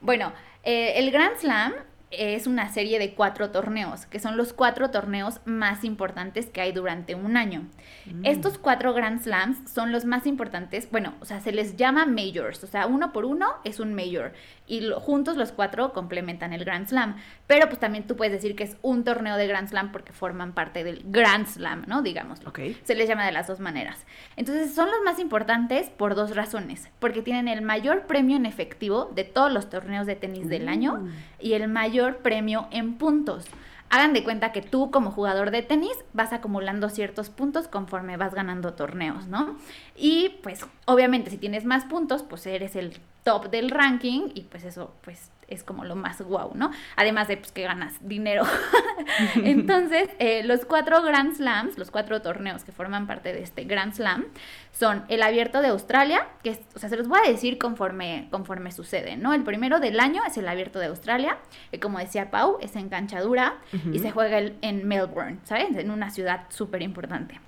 Bueno, 0.00 0.32
eh, 0.64 0.92
el 0.96 1.10
Grand 1.10 1.36
Slam 1.36 1.72
es 2.10 2.46
una 2.48 2.68
serie 2.72 2.98
de 2.98 3.14
cuatro 3.14 3.50
torneos, 3.50 4.06
que 4.06 4.18
son 4.18 4.36
los 4.36 4.52
cuatro 4.52 4.90
torneos 4.90 5.40
más 5.44 5.84
importantes 5.84 6.46
que 6.46 6.60
hay 6.60 6.72
durante 6.72 7.14
un 7.14 7.36
año. 7.36 7.68
Mm. 8.06 8.24
Estos 8.26 8.58
cuatro 8.58 8.92
Grand 8.94 9.22
Slams 9.22 9.70
son 9.70 9.92
los 9.92 10.04
más 10.04 10.26
importantes, 10.26 10.90
bueno, 10.90 11.14
o 11.20 11.24
sea, 11.24 11.40
se 11.40 11.52
les 11.52 11.76
llama 11.76 12.06
majors, 12.06 12.64
o 12.64 12.66
sea, 12.66 12.86
uno 12.86 13.12
por 13.12 13.24
uno 13.24 13.46
es 13.64 13.78
un 13.78 13.94
major 13.94 14.32
y 14.66 14.80
lo- 14.80 14.98
juntos 15.00 15.36
los 15.36 15.52
cuatro 15.52 15.92
complementan 15.92 16.52
el 16.52 16.64
Grand 16.64 16.88
Slam, 16.88 17.16
pero 17.46 17.68
pues 17.68 17.78
también 17.78 18.06
tú 18.06 18.16
puedes 18.16 18.32
decir 18.32 18.56
que 18.56 18.64
es 18.64 18.76
un 18.82 19.04
torneo 19.04 19.36
de 19.36 19.46
Grand 19.46 19.68
Slam 19.68 19.92
porque 19.92 20.12
forman 20.12 20.52
parte 20.52 20.82
del 20.82 21.02
Grand 21.04 21.46
Slam, 21.46 21.84
¿no? 21.86 22.02
Digámoslo. 22.02 22.48
Ok. 22.50 22.60
Se 22.84 22.94
les 22.96 23.08
llama 23.08 23.24
de 23.26 23.32
las 23.32 23.46
dos 23.46 23.60
maneras. 23.60 24.04
Entonces 24.36 24.74
son 24.74 24.86
los 24.90 25.00
más 25.04 25.18
importantes 25.18 25.90
por 25.90 26.14
dos 26.14 26.34
razones. 26.36 26.88
Porque 26.98 27.22
tienen 27.22 27.48
el 27.48 27.62
mayor 27.62 28.06
premio 28.06 28.36
en 28.36 28.46
efectivo 28.46 29.10
de 29.14 29.24
todos 29.24 29.52
los 29.52 29.68
torneos 29.70 30.06
de 30.06 30.16
tenis 30.16 30.48
del 30.48 30.68
año 30.68 30.94
Uh. 31.02 31.08
Y 31.40 31.54
el 31.54 31.68
mayor 31.68 32.18
premio 32.18 32.68
en 32.70 32.94
puntos. 32.94 33.46
Hagan 33.88 34.12
de 34.12 34.22
cuenta 34.22 34.52
que 34.52 34.62
tú 34.62 34.92
como 34.92 35.10
jugador 35.10 35.50
de 35.50 35.62
tenis 35.62 35.96
vas 36.12 36.32
acumulando 36.32 36.88
ciertos 36.88 37.28
puntos 37.28 37.66
conforme 37.66 38.16
vas 38.16 38.34
ganando 38.34 38.74
torneos, 38.74 39.26
¿no? 39.26 39.56
Y 39.96 40.36
pues 40.44 40.64
obviamente 40.86 41.30
si 41.30 41.38
tienes 41.38 41.64
más 41.64 41.84
puntos, 41.86 42.22
pues 42.22 42.46
eres 42.46 42.76
el 42.76 42.96
top 43.24 43.50
del 43.50 43.70
ranking 43.70 44.28
y 44.34 44.42
pues 44.42 44.64
eso 44.64 44.94
pues 45.02 45.30
es 45.48 45.64
como 45.64 45.84
lo 45.84 45.96
más 45.96 46.22
guau, 46.22 46.52
¿no? 46.54 46.70
Además 46.94 47.26
de 47.26 47.36
pues, 47.36 47.50
que 47.50 47.62
ganas 47.64 47.94
dinero. 48.00 48.44
Entonces, 49.36 50.08
eh, 50.20 50.42
los 50.44 50.64
cuatro 50.64 51.02
Grand 51.02 51.34
Slams, 51.34 51.76
los 51.76 51.90
cuatro 51.90 52.22
torneos 52.22 52.62
que 52.64 52.70
forman 52.72 53.08
parte 53.08 53.32
de 53.32 53.42
este 53.42 53.64
Grand 53.64 53.92
Slam, 53.92 54.26
son 54.70 55.04
el 55.08 55.22
Abierto 55.22 55.60
de 55.60 55.68
Australia, 55.68 56.26
que 56.44 56.50
es, 56.50 56.60
o 56.74 56.78
sea, 56.78 56.88
se 56.88 56.96
los 56.96 57.08
voy 57.08 57.18
a 57.24 57.28
decir 57.28 57.58
conforme, 57.58 58.28
conforme 58.30 58.70
sucede, 58.70 59.16
¿no? 59.16 59.34
El 59.34 59.42
primero 59.42 59.80
del 59.80 59.98
año 59.98 60.22
es 60.24 60.36
el 60.38 60.46
Abierto 60.48 60.78
de 60.78 60.86
Australia, 60.86 61.38
que 61.72 61.80
como 61.80 61.98
decía 61.98 62.30
Pau, 62.30 62.58
es 62.60 62.76
en 62.76 62.88
cancha 62.88 63.20
dura 63.20 63.58
y 63.92 63.98
se 63.98 64.10
juega 64.12 64.38
el- 64.38 64.56
en 64.62 64.86
Melbourne, 64.86 65.38
¿sabes? 65.44 65.76
En 65.76 65.90
una 65.90 66.10
ciudad 66.10 66.44
súper 66.50 66.82
importante. 66.82 67.40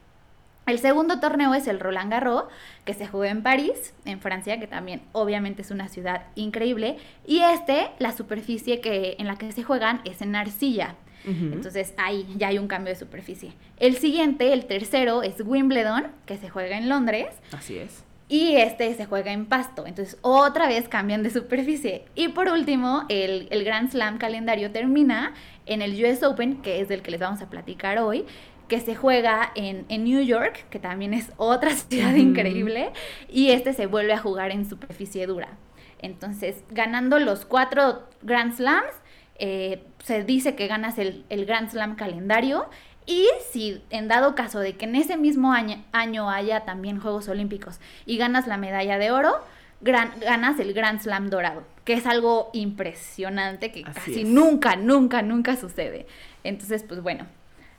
El 0.67 0.79
segundo 0.79 1.19
torneo 1.19 1.55
es 1.55 1.67
el 1.67 1.81
Roland 1.81 2.11
Garros, 2.11 2.45
que 2.85 2.95
se 2.95 3.07
juega 3.07 3.33
en 3.33 3.43
París, 3.43 3.95
en 4.05 4.21
Francia, 4.21 4.61
que 4.61 4.67
también 4.67 5.03
obviamente 5.13 5.63
es 5.63 5.71
una 5.71 5.89
ciudad 5.89 6.27
increíble. 6.35 6.99
Y 7.27 7.41
este, 7.41 7.91
la 7.99 8.13
superficie 8.13 8.81
que, 8.81 9.17
en 9.19 9.27
la 9.27 9.37
que 9.37 9.51
se 9.51 9.63
juegan 9.65 10.01
es 10.05 10.23
en 10.23 10.37
arcilla. 10.37 10.97
Entonces 11.25 11.95
ahí 11.99 12.27
ya 12.37 12.49
hay 12.49 12.59
un 12.59 12.67
cambio 12.67 12.93
de 12.93 12.99
superficie. 12.99 13.53
El 13.79 13.97
siguiente, 13.97 14.53
el 14.53 14.67
tercero, 14.67 15.23
es 15.23 15.41
Wimbledon, 15.41 16.09
que 16.27 16.37
se 16.37 16.49
juega 16.49 16.77
en 16.77 16.89
Londres. 16.89 17.29
Así 17.53 17.79
es. 17.79 18.05
Y 18.29 18.57
este 18.57 18.93
se 18.95 19.05
juega 19.05 19.31
en 19.31 19.47
pasto. 19.47 19.87
Entonces, 19.87 20.19
otra 20.23 20.67
vez 20.67 20.89
cambian 20.89 21.23
de 21.23 21.31
superficie. 21.31 22.07
Y 22.15 22.29
por 22.29 22.49
último, 22.49 23.05
el, 23.09 23.47
el 23.51 23.63
Grand 23.63 23.91
Slam 23.91 24.19
calendario 24.19 24.73
termina 24.73 25.35
en 25.67 25.83
el 25.83 26.03
US 26.03 26.23
Open, 26.23 26.63
que 26.63 26.81
es 26.81 26.89
del 26.89 27.03
que 27.03 27.11
les 27.11 27.21
vamos 27.21 27.43
a 27.43 27.51
platicar 27.51 27.99
hoy, 27.99 28.25
que 28.73 28.81
se 28.81 28.95
juega 28.95 29.53
en, 29.55 29.85
en 29.91 30.05
New 30.05 30.23
York, 30.23 30.65
que 30.71 30.79
también 30.79 31.13
es 31.13 31.31
otra 31.37 31.71
ciudad 31.77 32.15
increíble. 32.15 32.91
Y 33.29 33.51
este 33.51 33.75
se 33.75 33.85
vuelve 33.85 34.15
a 34.15 34.19
jugar 34.19 34.51
en 34.51 34.67
superficie 34.67 35.27
dura. 35.27 35.51
Entonces, 35.99 36.65
ganando 36.71 37.19
los 37.19 37.45
cuatro 37.45 38.09
Grand 38.23 38.57
Slams, 38.57 38.95
eh, 39.39 39.85
se 40.03 40.25
dice 40.25 40.55
que 40.55 40.69
ganas 40.69 40.97
el, 40.99 41.27
el 41.29 41.45
Grand 41.45 41.69
Slam 41.69 41.97
calendario. 41.97 42.65
Y 43.05 43.29
si 43.51 43.83
en 43.91 44.09
dado 44.09 44.35
caso 44.35 44.59
de 44.61 44.75
que 44.79 44.87
en 44.87 44.97
ese 44.97 45.19
mismo 45.19 45.53
año, 45.53 45.85
año 45.93 46.31
haya 46.31 46.61
también 46.61 46.99
Juegos 46.99 47.29
Olímpicos 47.29 47.79
y 48.07 48.17
ganas 48.17 48.47
la 48.47 48.57
medalla 48.57 48.97
de 48.97 49.11
oro, 49.11 49.35
gran- 49.83 50.19
ganas 50.19 50.59
el 50.61 50.73
Grand 50.73 50.99
Slam 51.03 51.29
dorado, 51.29 51.63
que 51.85 51.93
es 51.93 52.07
algo 52.07 52.49
impresionante 52.55 53.71
que 53.71 53.83
Así 53.85 53.93
casi 54.13 54.23
es. 54.23 54.29
nunca, 54.29 54.77
nunca, 54.77 55.21
nunca 55.21 55.57
sucede. 55.57 56.07
Entonces, 56.43 56.85
pues 56.85 57.03
bueno, 57.03 57.27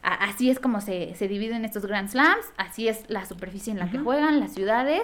así 0.03 0.49
es 0.49 0.59
como 0.59 0.81
se, 0.81 1.15
se 1.15 1.27
dividen 1.27 1.65
estos 1.65 1.85
Grand 1.85 2.09
Slams, 2.09 2.45
así 2.57 2.87
es 2.87 3.03
la 3.07 3.25
superficie 3.25 3.71
en 3.71 3.79
la 3.79 3.89
que 3.89 3.99
juegan, 3.99 4.39
las 4.39 4.53
ciudades. 4.53 5.03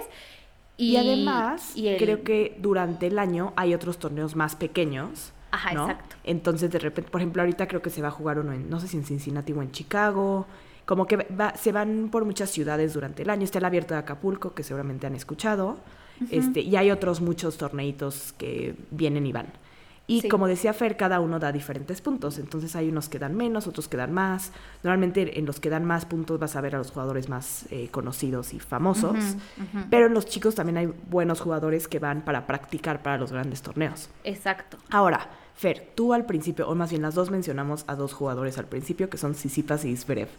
Y, 0.76 0.96
además, 0.96 1.76
y 1.76 1.88
el- 1.88 1.98
creo 1.98 2.22
que 2.22 2.56
durante 2.58 3.06
el 3.06 3.18
año 3.18 3.52
hay 3.56 3.74
otros 3.74 3.98
torneos 3.98 4.36
más 4.36 4.56
pequeños. 4.56 5.32
Ajá, 5.52 5.72
¿no? 5.74 5.82
exacto. 5.90 6.16
Entonces, 6.24 6.70
de 6.70 6.78
repente, 6.78 7.10
por 7.10 7.20
ejemplo, 7.20 7.42
ahorita 7.42 7.66
creo 7.66 7.82
que 7.82 7.90
se 7.90 8.00
va 8.00 8.08
a 8.08 8.12
jugar 8.12 8.38
uno 8.38 8.52
en, 8.52 8.70
no 8.70 8.78
sé 8.80 8.86
si 8.88 8.96
en 8.96 9.04
Cincinnati 9.04 9.52
o 9.52 9.62
en 9.62 9.72
Chicago. 9.72 10.46
como 10.86 11.06
que 11.06 11.16
va- 11.18 11.54
se 11.56 11.70
van 11.70 12.08
por 12.10 12.24
muchas 12.24 12.50
ciudades 12.50 12.94
durante 12.94 13.22
el 13.22 13.30
año. 13.30 13.44
Está 13.44 13.58
el 13.58 13.64
abierto 13.64 13.94
de 13.94 14.00
Acapulco, 14.00 14.54
que 14.54 14.62
seguramente 14.64 15.06
han 15.06 15.14
escuchado. 15.14 15.78
este, 16.30 16.60
y 16.62 16.74
hay 16.76 16.90
otros 16.90 17.20
muchos 17.20 17.56
torneitos 17.58 18.32
que 18.38 18.74
vienen 18.90 19.24
y 19.26 19.32
van. 19.32 19.46
Y 20.10 20.22
Sí. 20.22 20.28
como 20.28 20.48
decía 20.48 20.72
Fer, 20.72 20.96
cada 20.96 21.20
uno 21.20 21.38
da 21.38 21.52
diferentes 21.52 22.00
puntos. 22.00 22.38
Entonces 22.38 22.74
hay 22.74 22.88
unos 22.88 23.08
que 23.08 23.18
dan 23.20 23.36
menos, 23.36 23.66
otros 23.68 23.86
que 23.88 23.96
dan 23.96 24.12
más. 24.12 24.52
Normalmente 24.82 25.38
en 25.38 25.46
los 25.46 25.60
que 25.60 25.70
dan 25.70 25.84
más 25.84 26.04
puntos 26.04 26.38
vas 26.40 26.56
a 26.56 26.60
ver 26.60 26.74
a 26.74 26.78
los 26.78 26.90
jugadores 26.90 27.28
más 27.28 27.66
eh, 27.70 27.88
conocidos 27.90 28.52
y 28.52 28.58
famosos. 28.58 29.14
Pero 29.88 30.06
en 30.06 30.14
los 30.14 30.26
chicos 30.26 30.56
también 30.56 30.78
hay 30.78 30.86
buenos 31.08 31.40
jugadores 31.40 31.86
que 31.86 31.98
van 32.00 32.22
para 32.22 32.46
practicar 32.46 33.02
para 33.02 33.18
los 33.18 33.30
grandes 33.30 33.62
torneos. 33.62 34.10
Exacto. 34.24 34.78
Ahora, 34.90 35.28
Fer, 35.60 35.92
tú 35.94 36.14
al 36.14 36.24
principio, 36.24 36.66
o 36.70 36.74
más 36.74 36.88
bien 36.88 37.02
las 37.02 37.14
dos 37.14 37.30
mencionamos 37.30 37.84
a 37.86 37.94
dos 37.94 38.14
jugadores 38.14 38.56
al 38.56 38.64
principio, 38.64 39.10
que 39.10 39.18
son 39.18 39.34
Sisipas 39.34 39.84
y 39.84 39.94
Zverev. 39.94 40.30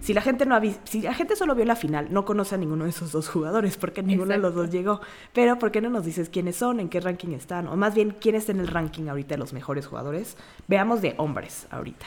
Si 0.00 0.12
la 0.12 0.20
gente 0.20 0.46
no 0.46 0.60
si 0.82 1.02
la 1.02 1.14
gente 1.14 1.36
solo 1.36 1.54
vio 1.54 1.64
la 1.64 1.76
final, 1.76 2.08
no 2.10 2.24
conoce 2.24 2.56
a 2.56 2.58
ninguno 2.58 2.82
de 2.82 2.90
esos 2.90 3.12
dos 3.12 3.28
jugadores, 3.28 3.76
porque 3.76 4.02
ninguno 4.02 4.32
de 4.32 4.38
los 4.38 4.52
dos 4.52 4.70
llegó. 4.70 5.00
Pero, 5.32 5.60
¿por 5.60 5.70
qué 5.70 5.80
no 5.80 5.90
nos 5.90 6.04
dices 6.04 6.28
quiénes 6.28 6.56
son, 6.56 6.80
en 6.80 6.88
qué 6.88 6.98
ranking 6.98 7.34
están? 7.34 7.68
O 7.68 7.76
más 7.76 7.94
bien, 7.94 8.16
quién 8.20 8.34
está 8.34 8.50
en 8.50 8.58
el 8.58 8.66
ranking 8.66 9.06
ahorita 9.06 9.36
de 9.36 9.38
los 9.38 9.52
mejores 9.52 9.86
jugadores. 9.86 10.36
Veamos 10.66 11.02
de 11.02 11.14
hombres 11.18 11.68
ahorita. 11.70 12.06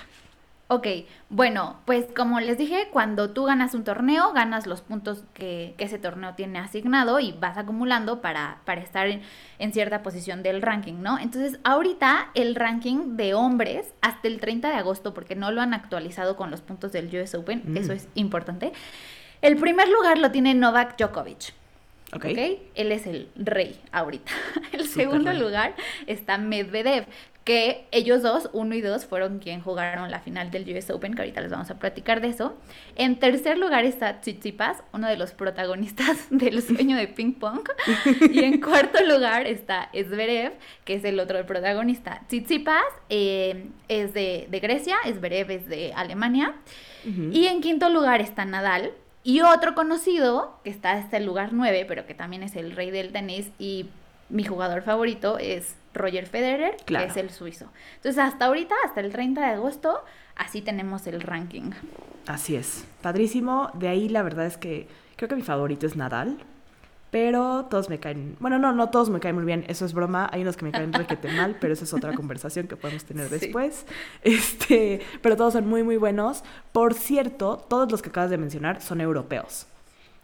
Ok, 0.70 0.86
bueno, 1.30 1.78
pues 1.86 2.08
como 2.14 2.42
les 2.42 2.58
dije, 2.58 2.90
cuando 2.92 3.30
tú 3.30 3.46
ganas 3.46 3.74
un 3.74 3.86
torneo, 3.86 4.34
ganas 4.34 4.68
los 4.68 4.82
puntos 4.82 5.24
que, 5.34 5.74
que 5.78 5.86
ese 5.86 5.98
torneo 5.98 6.34
tiene 6.36 6.60
asignado 6.60 7.22
y 7.22 7.32
vas 7.32 7.58
acumulando 7.58 8.20
para, 8.20 8.60
para 8.66 8.82
estar 8.82 9.08
en, 9.08 9.22
en 9.60 9.72
cierta 9.72 10.04
posición 10.04 10.44
del 10.44 10.62
ranking, 10.62 10.96
¿no? 11.02 11.20
Entonces, 11.20 11.58
ahorita 11.64 12.32
el 12.34 12.54
ranking 12.54 13.16
de 13.16 13.34
hombres 13.34 13.94
hasta 14.02 14.28
el 14.28 14.42
30 14.42 14.68
de 14.70 14.76
agosto, 14.76 15.14
porque 15.14 15.36
no 15.36 15.52
lo 15.52 15.62
han 15.62 15.74
actualizado 15.74 16.36
con 16.36 16.52
los 16.52 16.60
puntos 16.60 16.92
del 16.92 17.08
US 17.16 17.34
Open, 17.36 17.64
Mm. 17.66 17.78
eso 17.78 17.94
es 17.94 18.10
importante. 18.16 18.74
El 19.42 19.56
primer 19.56 19.88
lugar 19.88 20.18
lo 20.18 20.32
tiene 20.32 20.54
Novak 20.54 20.98
Djokovic. 20.98 21.54
¿Ok? 22.14 22.26
¿ok? 22.26 22.38
Él 22.76 22.92
es 22.92 23.06
el 23.06 23.30
rey 23.36 23.80
ahorita. 23.92 24.32
El 24.72 24.88
segundo 24.88 25.32
rey. 25.32 25.40
lugar 25.40 25.76
está 26.06 26.38
Medvedev, 26.38 27.06
que 27.48 27.86
ellos 27.92 28.24
dos, 28.24 28.50
uno 28.52 28.76
y 28.76 28.82
dos, 28.82 29.06
fueron 29.06 29.40
quien 29.40 29.62
jugaron 29.62 30.12
la 30.12 30.20
final 30.20 30.52
del 30.52 30.70
US 30.76 30.90
Open, 30.90 31.14
que 31.14 31.22
ahorita 31.22 31.40
les 31.40 31.50
vamos 31.50 31.72
a 31.72 31.80
platicar 31.80 32.20
de 32.20 32.28
eso. 32.28 32.58
En 32.98 33.20
tercer 33.20 33.58
lugar 33.58 33.86
está 33.86 34.20
Tsitsipas, 34.20 34.84
uno 34.92 35.08
de 35.08 35.16
los 35.16 35.32
protagonistas 35.32 36.28
del 36.30 36.62
sueño 36.62 36.98
de 36.98 37.08
ping 37.08 37.34
pong. 37.34 37.62
y 38.34 38.40
en 38.40 38.60
cuarto 38.60 39.02
lugar 39.06 39.48
está 39.48 39.90
Zverev, 39.94 40.54
que 40.84 40.96
es 40.96 41.06
el 41.06 41.22
otro 41.22 41.46
protagonista. 41.46 42.22
Tsitsipas 42.28 42.84
eh, 43.08 43.68
es 43.88 44.14
de, 44.14 44.48
de 44.50 44.60
Grecia, 44.60 44.98
Zverev 45.06 45.50
es 45.50 45.68
de 45.68 45.94
Alemania. 45.94 46.54
Y 47.32 47.46
en 47.46 47.62
quinto 47.62 47.90
lugar 47.90 48.20
está 48.20 48.44
Nadal. 48.44 48.92
Y 49.28 49.42
otro 49.42 49.76
conocido, 49.76 50.58
que 50.64 50.70
está 50.70 50.94
hasta 50.94 51.18
el 51.18 51.26
lugar 51.26 51.50
9, 51.52 51.84
pero 51.86 52.06
que 52.06 52.14
también 52.14 52.44
es 52.44 52.56
el 52.56 52.72
rey 52.72 52.92
del 52.92 53.12
tenis 53.12 53.52
y 53.60 53.90
mi 54.30 54.46
jugador 54.46 54.84
favorito 54.84 55.38
es 55.38 55.76
Roger 55.94 56.28
Federer, 56.28 56.78
Claro. 56.86 57.04
que 57.06 57.12
es 57.12 57.18
el 57.18 57.30
suizo. 57.30 57.66
Entonces, 57.98 58.24
hasta 58.24 58.46
ahorita, 58.46 58.74
hasta 58.86 59.02
el 59.02 59.12
30 59.12 59.42
de 59.42 59.48
agosto, 59.56 60.00
así 60.38 60.62
tenemos 60.62 61.08
el 61.08 61.20
ranking. 61.20 61.72
Así 62.26 62.56
es. 62.56 62.86
Padrísimo. 63.02 63.70
De 63.74 63.90
ahí 63.90 64.08
la 64.08 64.22
verdad 64.24 64.46
es 64.46 64.56
que 64.56 64.88
creo 65.18 65.28
que 65.28 65.36
mi 65.36 65.42
favorito 65.42 65.86
es 65.88 65.98
Nadal. 65.98 66.38
Pero 67.10 67.66
todos 67.70 67.90
me 67.90 68.00
caen. 68.00 68.36
Bueno, 68.40 68.60
no, 68.60 68.74
no 68.74 68.90
todos 68.90 69.10
me 69.10 69.20
caen 69.22 69.36
muy 69.36 69.46
bien. 69.46 69.64
Eso 69.70 69.86
es 69.86 69.94
broma. 69.94 70.30
Hay 70.34 70.42
unos 70.42 70.58
que 70.58 70.66
me 70.66 70.72
caen 70.72 70.92
requete 70.92 71.32
mal, 71.32 71.56
pero 71.60 71.74
eso 71.74 71.86
es 71.86 71.94
otra 71.94 72.14
conversación 72.16 72.68
que 72.68 72.76
podemos 72.76 73.06
tener 73.06 73.30
Sí. 73.30 73.38
después. 73.40 73.86
Este, 74.24 75.00
pero 75.22 75.36
todos 75.38 75.54
son 75.54 75.68
muy, 75.68 75.84
muy 75.84 75.96
buenos. 75.98 76.44
Por 76.74 76.94
cierto, 76.94 77.58
todos 77.70 77.90
los 77.92 78.02
que 78.02 78.10
acabas 78.10 78.30
de 78.30 78.38
mencionar 78.38 78.82
son 78.82 79.00
europeos. 79.02 79.68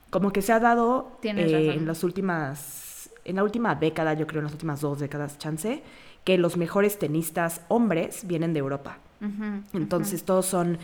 Como 0.10 0.32
que 0.32 0.42
se 0.42 0.52
ha 0.52 0.60
dado 0.60 1.18
eh, 1.24 1.74
en 1.76 1.88
las 1.88 2.04
últimas. 2.04 3.10
En 3.26 3.38
la 3.38 3.44
última 3.44 3.76
década, 3.76 4.14
yo 4.14 4.28
creo, 4.28 4.40
en 4.40 4.46
las 4.46 4.54
últimas 4.54 4.82
dos 4.82 5.00
décadas, 5.00 5.38
chance, 5.38 5.82
que 6.26 6.38
los 6.38 6.58
mejores 6.58 7.00
tenistas 7.00 7.62
hombres 7.70 8.28
vienen 8.28 8.52
de 8.54 8.60
Europa. 8.60 8.98
Ujú, 9.22 9.64
Entonces 9.78 10.26
todos 10.26 10.46
son, 10.46 10.78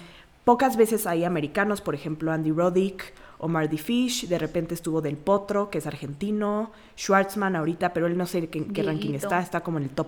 pocas 0.46 0.78
veces 0.78 1.06
hay 1.06 1.26
americanos, 1.26 1.82
por 1.82 1.96
ejemplo 1.96 2.32
Andy 2.32 2.52
Roddick, 2.54 3.14
Omar 3.40 3.70
D. 3.70 3.78
Fish, 3.78 4.28
de 4.28 4.38
repente 4.38 4.74
estuvo 4.76 5.02
Del 5.02 5.16
Potro, 5.18 5.70
que 5.70 5.78
es 5.80 5.88
argentino, 5.88 6.72
Schwartzman 6.98 7.56
ahorita, 7.56 7.94
pero 7.94 8.08
él 8.08 8.18
no 8.18 8.26
sé 8.26 8.40
en 8.40 8.48
qué, 8.48 8.68
qué 8.68 8.84
ranking 8.84 9.14
está, 9.14 9.40
está 9.40 9.62
como 9.62 9.78
en 9.78 9.86
el 9.86 9.90
top 9.92 10.08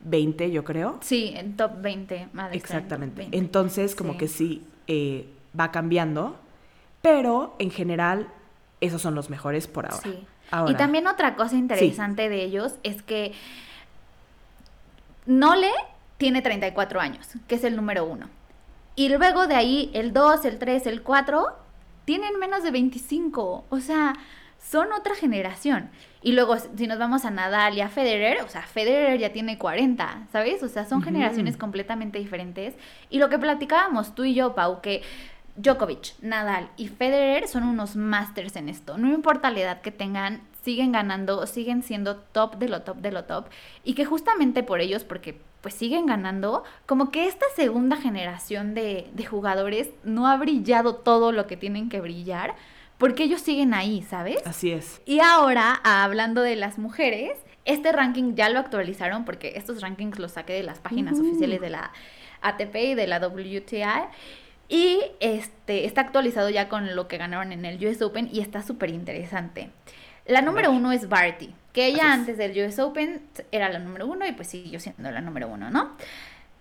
20 0.00 0.50
yo 0.52 0.62
creo. 0.64 0.98
Sí, 1.00 1.32
en 1.34 1.56
top 1.56 1.72
20. 1.80 2.28
más 2.32 2.50
de 2.50 2.56
estar 2.58 2.76
en 2.76 2.82
top 2.82 2.84
Exactamente. 2.84 3.18
20. 3.22 3.36
Entonces 3.38 3.94
como 3.96 4.12
Sí. 4.12 4.18
que 4.18 4.28
sí 4.28 4.66
eh, 4.86 5.28
va 5.58 5.72
cambiando, 5.72 6.36
pero 7.02 7.56
en 7.58 7.70
general 7.72 8.28
esos 8.80 9.02
son 9.02 9.14
los 9.16 9.28
mejores 9.30 9.66
por 9.66 9.86
ahora. 9.86 10.02
Sí. 10.02 10.24
Ahora, 10.52 10.70
Y 10.70 10.76
también 10.76 11.08
otra 11.08 11.34
cosa 11.34 11.56
interesante 11.56 12.28
de 12.28 12.44
ellos 12.44 12.74
es 12.84 13.02
que 13.02 13.32
Nole 15.26 15.70
tiene 16.18 16.42
34 16.42 17.00
años, 17.00 17.26
que 17.48 17.56
es 17.56 17.64
el 17.64 17.74
número 17.76 18.04
uno. 18.04 18.28
Y 18.94 19.08
luego 19.08 19.46
de 19.46 19.54
ahí 19.56 19.90
el 19.92 20.12
2, 20.12 20.44
el 20.44 20.58
3, 20.58 20.86
el 20.86 21.02
4 21.02 21.48
tienen 22.06 22.38
menos 22.38 22.62
de 22.62 22.70
25. 22.70 23.66
O 23.68 23.80
sea, 23.80 24.14
son 24.58 24.92
otra 24.92 25.14
generación. 25.14 25.90
Y 26.22 26.32
luego 26.32 26.56
si 26.58 26.86
nos 26.86 26.98
vamos 26.98 27.24
a 27.24 27.30
Nadal 27.30 27.76
y 27.76 27.82
a 27.82 27.88
Federer, 27.88 28.42
o 28.42 28.48
sea, 28.48 28.62
Federer 28.62 29.20
ya 29.20 29.32
tiene 29.32 29.58
40, 29.58 30.28
¿sabes? 30.32 30.62
O 30.62 30.68
sea, 30.68 30.86
son 30.86 31.02
generaciones 31.02 31.56
completamente 31.56 32.18
diferentes. 32.18 32.74
Y 33.10 33.18
lo 33.18 33.28
que 33.28 33.38
platicábamos 33.38 34.14
tú 34.14 34.24
y 34.24 34.34
yo, 34.34 34.54
Pau, 34.54 34.80
que 34.80 35.02
Djokovic, 35.56 36.14
Nadal 36.20 36.70
y 36.76 36.88
Federer 36.88 37.48
son 37.48 37.64
unos 37.64 37.96
masters 37.96 38.56
en 38.56 38.68
esto. 38.68 38.98
No 38.98 39.12
importa 39.12 39.50
la 39.50 39.60
edad 39.60 39.80
que 39.82 39.92
tengan, 39.92 40.42
siguen 40.62 40.92
ganando, 40.92 41.46
siguen 41.46 41.82
siendo 41.82 42.16
top 42.16 42.56
de 42.56 42.68
lo 42.68 42.82
top 42.82 42.96
de 42.96 43.12
lo 43.12 43.24
top. 43.24 43.46
Y 43.84 43.94
que 43.94 44.04
justamente 44.04 44.62
por 44.62 44.80
ellos, 44.80 45.04
porque 45.04 45.40
pues 45.66 45.74
siguen 45.74 46.06
ganando, 46.06 46.62
como 46.86 47.10
que 47.10 47.26
esta 47.26 47.44
segunda 47.56 47.96
generación 47.96 48.72
de, 48.72 49.10
de 49.14 49.26
jugadores 49.26 49.90
no 50.04 50.28
ha 50.28 50.36
brillado 50.36 50.94
todo 50.94 51.32
lo 51.32 51.48
que 51.48 51.56
tienen 51.56 51.88
que 51.88 52.00
brillar, 52.00 52.54
porque 52.98 53.24
ellos 53.24 53.40
siguen 53.40 53.74
ahí, 53.74 54.02
¿sabes? 54.02 54.46
Así 54.46 54.70
es. 54.70 55.02
Y 55.06 55.18
ahora, 55.18 55.80
hablando 55.82 56.42
de 56.42 56.54
las 56.54 56.78
mujeres, 56.78 57.32
este 57.64 57.90
ranking 57.90 58.36
ya 58.36 58.48
lo 58.48 58.60
actualizaron 58.60 59.24
porque 59.24 59.54
estos 59.56 59.80
rankings 59.80 60.20
los 60.20 60.34
saqué 60.34 60.52
de 60.52 60.62
las 60.62 60.78
páginas 60.78 61.18
oficiales 61.18 61.60
de 61.60 61.70
la 61.70 61.90
ATP 62.42 62.76
y 62.76 62.94
de 62.94 63.08
la 63.08 63.18
WTA. 63.18 64.08
Y 64.68 65.00
este 65.18 65.84
está 65.84 66.02
actualizado 66.02 66.48
ya 66.48 66.68
con 66.68 66.94
lo 66.94 67.08
que 67.08 67.18
ganaron 67.18 67.50
en 67.50 67.64
el 67.64 67.84
US 67.84 68.02
Open 68.02 68.28
y 68.32 68.38
está 68.38 68.62
súper 68.62 68.90
interesante. 68.90 69.70
La 70.26 70.42
número 70.42 70.70
uno 70.70 70.92
es 70.92 71.08
Barty, 71.08 71.52
que 71.76 71.88
ella 71.88 72.10
antes 72.10 72.38
del 72.38 72.52
US 72.66 72.78
Open 72.78 73.20
era 73.52 73.68
la 73.68 73.78
número 73.78 74.06
uno 74.06 74.26
y 74.26 74.32
pues 74.32 74.48
siguió 74.48 74.80
siendo 74.80 75.10
la 75.10 75.20
número 75.20 75.46
uno, 75.46 75.70
¿no? 75.70 75.94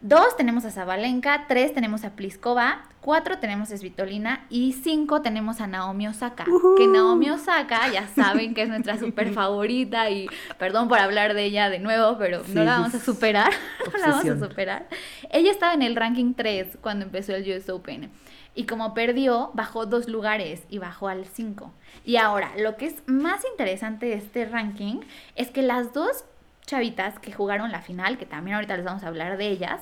Dos 0.07 0.37
tenemos 0.37 0.65
a 0.65 0.69
Zabalenka, 0.69 1.45
tres 1.47 1.73
tenemos 1.73 2.03
a 2.03 2.11
Pliskova, 2.11 2.83
cuatro 3.01 3.39
tenemos 3.39 3.71
a 3.71 3.77
Svitolina 3.77 4.45
y 4.51 4.73
cinco 4.73 5.23
tenemos 5.23 5.61
a 5.61 5.65
Naomi 5.65 6.07
Osaka. 6.07 6.45
Que 6.77 6.85
Naomi 6.85 7.31
Osaka 7.31 7.91
ya 7.91 8.07
saben 8.09 8.53
que 8.53 8.61
es 8.61 8.69
nuestra 8.69 8.99
super 8.99 9.33
favorita 9.33 10.11
y 10.11 10.27
perdón 10.59 10.89
por 10.89 10.99
hablar 10.99 11.33
de 11.33 11.45
ella 11.45 11.71
de 11.71 11.79
nuevo, 11.79 12.19
pero 12.19 12.43
Sí, 12.43 12.51
no 12.53 12.63
la 12.63 12.77
vamos 12.77 12.93
a 12.93 12.99
superar. 12.99 13.51
no 13.91 13.97
la 13.97 14.07
vamos 14.09 14.27
a 14.27 14.47
superar. 14.47 14.87
Ella 15.31 15.49
estaba 15.49 15.73
en 15.73 15.81
el 15.81 15.95
ranking 15.95 16.35
3 16.35 16.77
cuando 16.81 17.03
empezó 17.03 17.33
el 17.33 17.41
US 17.49 17.67
Open. 17.71 18.11
Y 18.53 18.67
como 18.67 18.93
perdió, 18.93 19.49
bajó 19.55 19.87
dos 19.87 20.07
lugares 20.07 20.61
y 20.69 20.77
bajó 20.77 21.07
al 21.07 21.25
5. 21.25 21.73
Y 22.05 22.17
ahora, 22.17 22.51
lo 22.59 22.77
que 22.77 22.85
es 22.85 22.95
más 23.07 23.43
interesante 23.51 24.05
de 24.05 24.13
este 24.13 24.45
ranking 24.45 24.99
es 25.35 25.49
que 25.49 25.63
las 25.63 25.93
dos 25.93 26.25
chavitas 26.65 27.19
que 27.19 27.31
jugaron 27.31 27.71
la 27.71 27.81
final, 27.81 28.17
que 28.17 28.25
también 28.25 28.55
ahorita 28.55 28.75
les 28.77 28.85
vamos 28.85 29.03
a 29.03 29.07
hablar 29.07 29.37
de 29.37 29.47
ellas, 29.47 29.81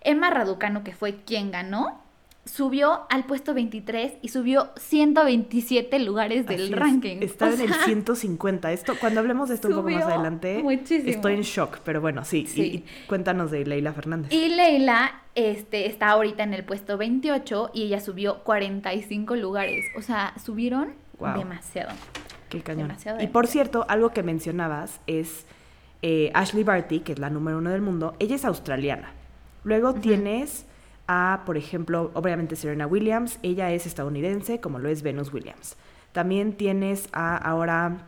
Emma 0.00 0.30
Raducano, 0.30 0.84
que 0.84 0.92
fue 0.94 1.16
quien 1.24 1.50
ganó, 1.50 2.02
subió 2.44 3.06
al 3.08 3.24
puesto 3.24 3.54
23 3.54 4.14
y 4.20 4.28
subió 4.28 4.70
127 4.76 5.98
lugares 6.00 6.44
del 6.46 6.64
Así 6.64 6.72
es. 6.72 6.78
ranking. 6.78 7.16
Está 7.22 7.46
O 7.46 7.52
en 7.52 7.60
el 7.62 7.72
sea, 7.72 7.84
150. 7.84 8.72
Esto, 8.72 8.94
cuando 9.00 9.20
hablemos 9.20 9.48
de 9.48 9.54
esto 9.54 9.68
un 9.68 9.74
poco 9.76 9.88
más 9.90 10.04
adelante, 10.04 10.60
muchísimo. 10.62 11.10
estoy 11.10 11.34
en 11.34 11.42
shock, 11.42 11.78
pero 11.84 12.00
bueno, 12.02 12.24
sí. 12.24 12.46
Sí. 12.46 12.60
Y, 12.62 12.64
y 12.76 12.84
cuéntanos 13.06 13.50
de 13.50 13.64
Leila 13.64 13.92
Fernández. 13.94 14.30
Y 14.32 14.50
Leila 14.50 15.22
este, 15.34 15.86
está 15.86 16.10
ahorita 16.10 16.42
en 16.42 16.52
el 16.54 16.64
puesto 16.64 16.98
28 16.98 17.70
y 17.72 17.84
ella 17.84 18.00
subió 18.00 18.40
45 18.44 19.36
lugares. 19.36 19.86
O 19.96 20.02
sea, 20.02 20.34
subieron 20.44 20.92
Guau. 21.18 21.38
demasiado. 21.38 21.90
Qué 22.50 22.60
cañón. 22.60 22.88
demasiado, 22.88 23.22
Y 23.22 23.26
por 23.28 23.46
cierto, 23.46 23.86
algo 23.88 24.10
que 24.10 24.22
mencionabas 24.22 25.00
es 25.06 25.46
eh, 26.02 26.30
Ashley 26.34 26.64
Barty, 26.64 27.00
que 27.00 27.12
es 27.12 27.18
la 27.18 27.30
número 27.30 27.58
uno 27.58 27.70
del 27.70 27.80
mundo. 27.80 28.14
Ella 28.18 28.36
es 28.36 28.44
australiana. 28.44 29.12
Luego 29.64 29.94
tienes 29.94 30.66
a, 31.06 31.42
por 31.46 31.56
ejemplo, 31.56 32.10
obviamente 32.14 32.56
Serena 32.56 32.86
Williams. 32.86 33.38
Ella 33.42 33.72
es 33.72 33.86
estadounidense, 33.86 34.60
como 34.60 34.78
lo 34.78 34.88
es 34.88 35.02
Venus 35.02 35.32
Williams. 35.32 35.76
También 36.12 36.52
tienes 36.52 37.08
a 37.12 37.36
ahora 37.36 38.06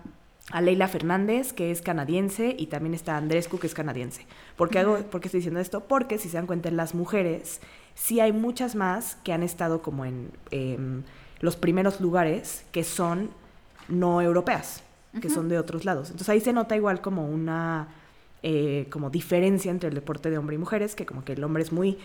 a 0.53 0.61
Leila 0.61 0.87
Fernández, 0.87 1.53
que 1.53 1.71
es 1.71 1.83
canadiense, 1.83 2.55
y 2.57 2.67
también 2.67 2.95
está 2.95 3.17
Andrescu, 3.17 3.59
que 3.59 3.67
es 3.67 3.75
canadiense. 3.75 4.27
¿Por 4.57 4.71
qué, 4.71 4.79
hago. 4.79 4.99
¿Por 4.99 5.21
qué 5.21 5.29
estoy 5.29 5.39
diciendo 5.39 5.61
esto? 5.61 5.81
Porque 5.81 6.19
si 6.19 6.29
se 6.29 6.37
dan 6.37 6.47
cuenta, 6.47 6.71
las 6.71 6.95
mujeres 6.95 7.61
sí 7.95 8.21
hay 8.21 8.33
muchas 8.33 8.75
más 8.75 9.17
que 9.25 9.33
han 9.33 9.43
estado 9.43 9.83
como 9.83 10.05
en 10.05 10.31
em, 10.51 11.03
los 11.41 11.57
primeros 11.57 12.01
lugares 12.01 12.65
que 12.71 12.85
son 12.85 13.31
no 13.89 14.21
europeas, 14.21 14.83
que 15.21 15.31
son 15.31 15.49
de 15.49 15.59
otros 15.59 15.85
lados. 15.85 16.09
Entonces 16.11 16.29
ahí 16.29 16.41
se 16.41 16.53
nota 16.53 16.77
igual 16.77 17.01
como 17.01 17.27
una 17.29 17.89
eh, 18.43 18.87
como 18.91 19.11
diferencia 19.11 19.71
entre 19.71 19.89
el 19.89 19.95
deporte 19.95 20.31
de 20.31 20.39
hombre 20.39 20.57
y 20.57 20.59
mujeres, 20.59 20.95
que 20.95 21.07
como 21.07 21.25
que 21.25 21.33
el 21.33 21.43
hombre 21.45 21.63
es 21.63 21.73
muy... 21.73 21.99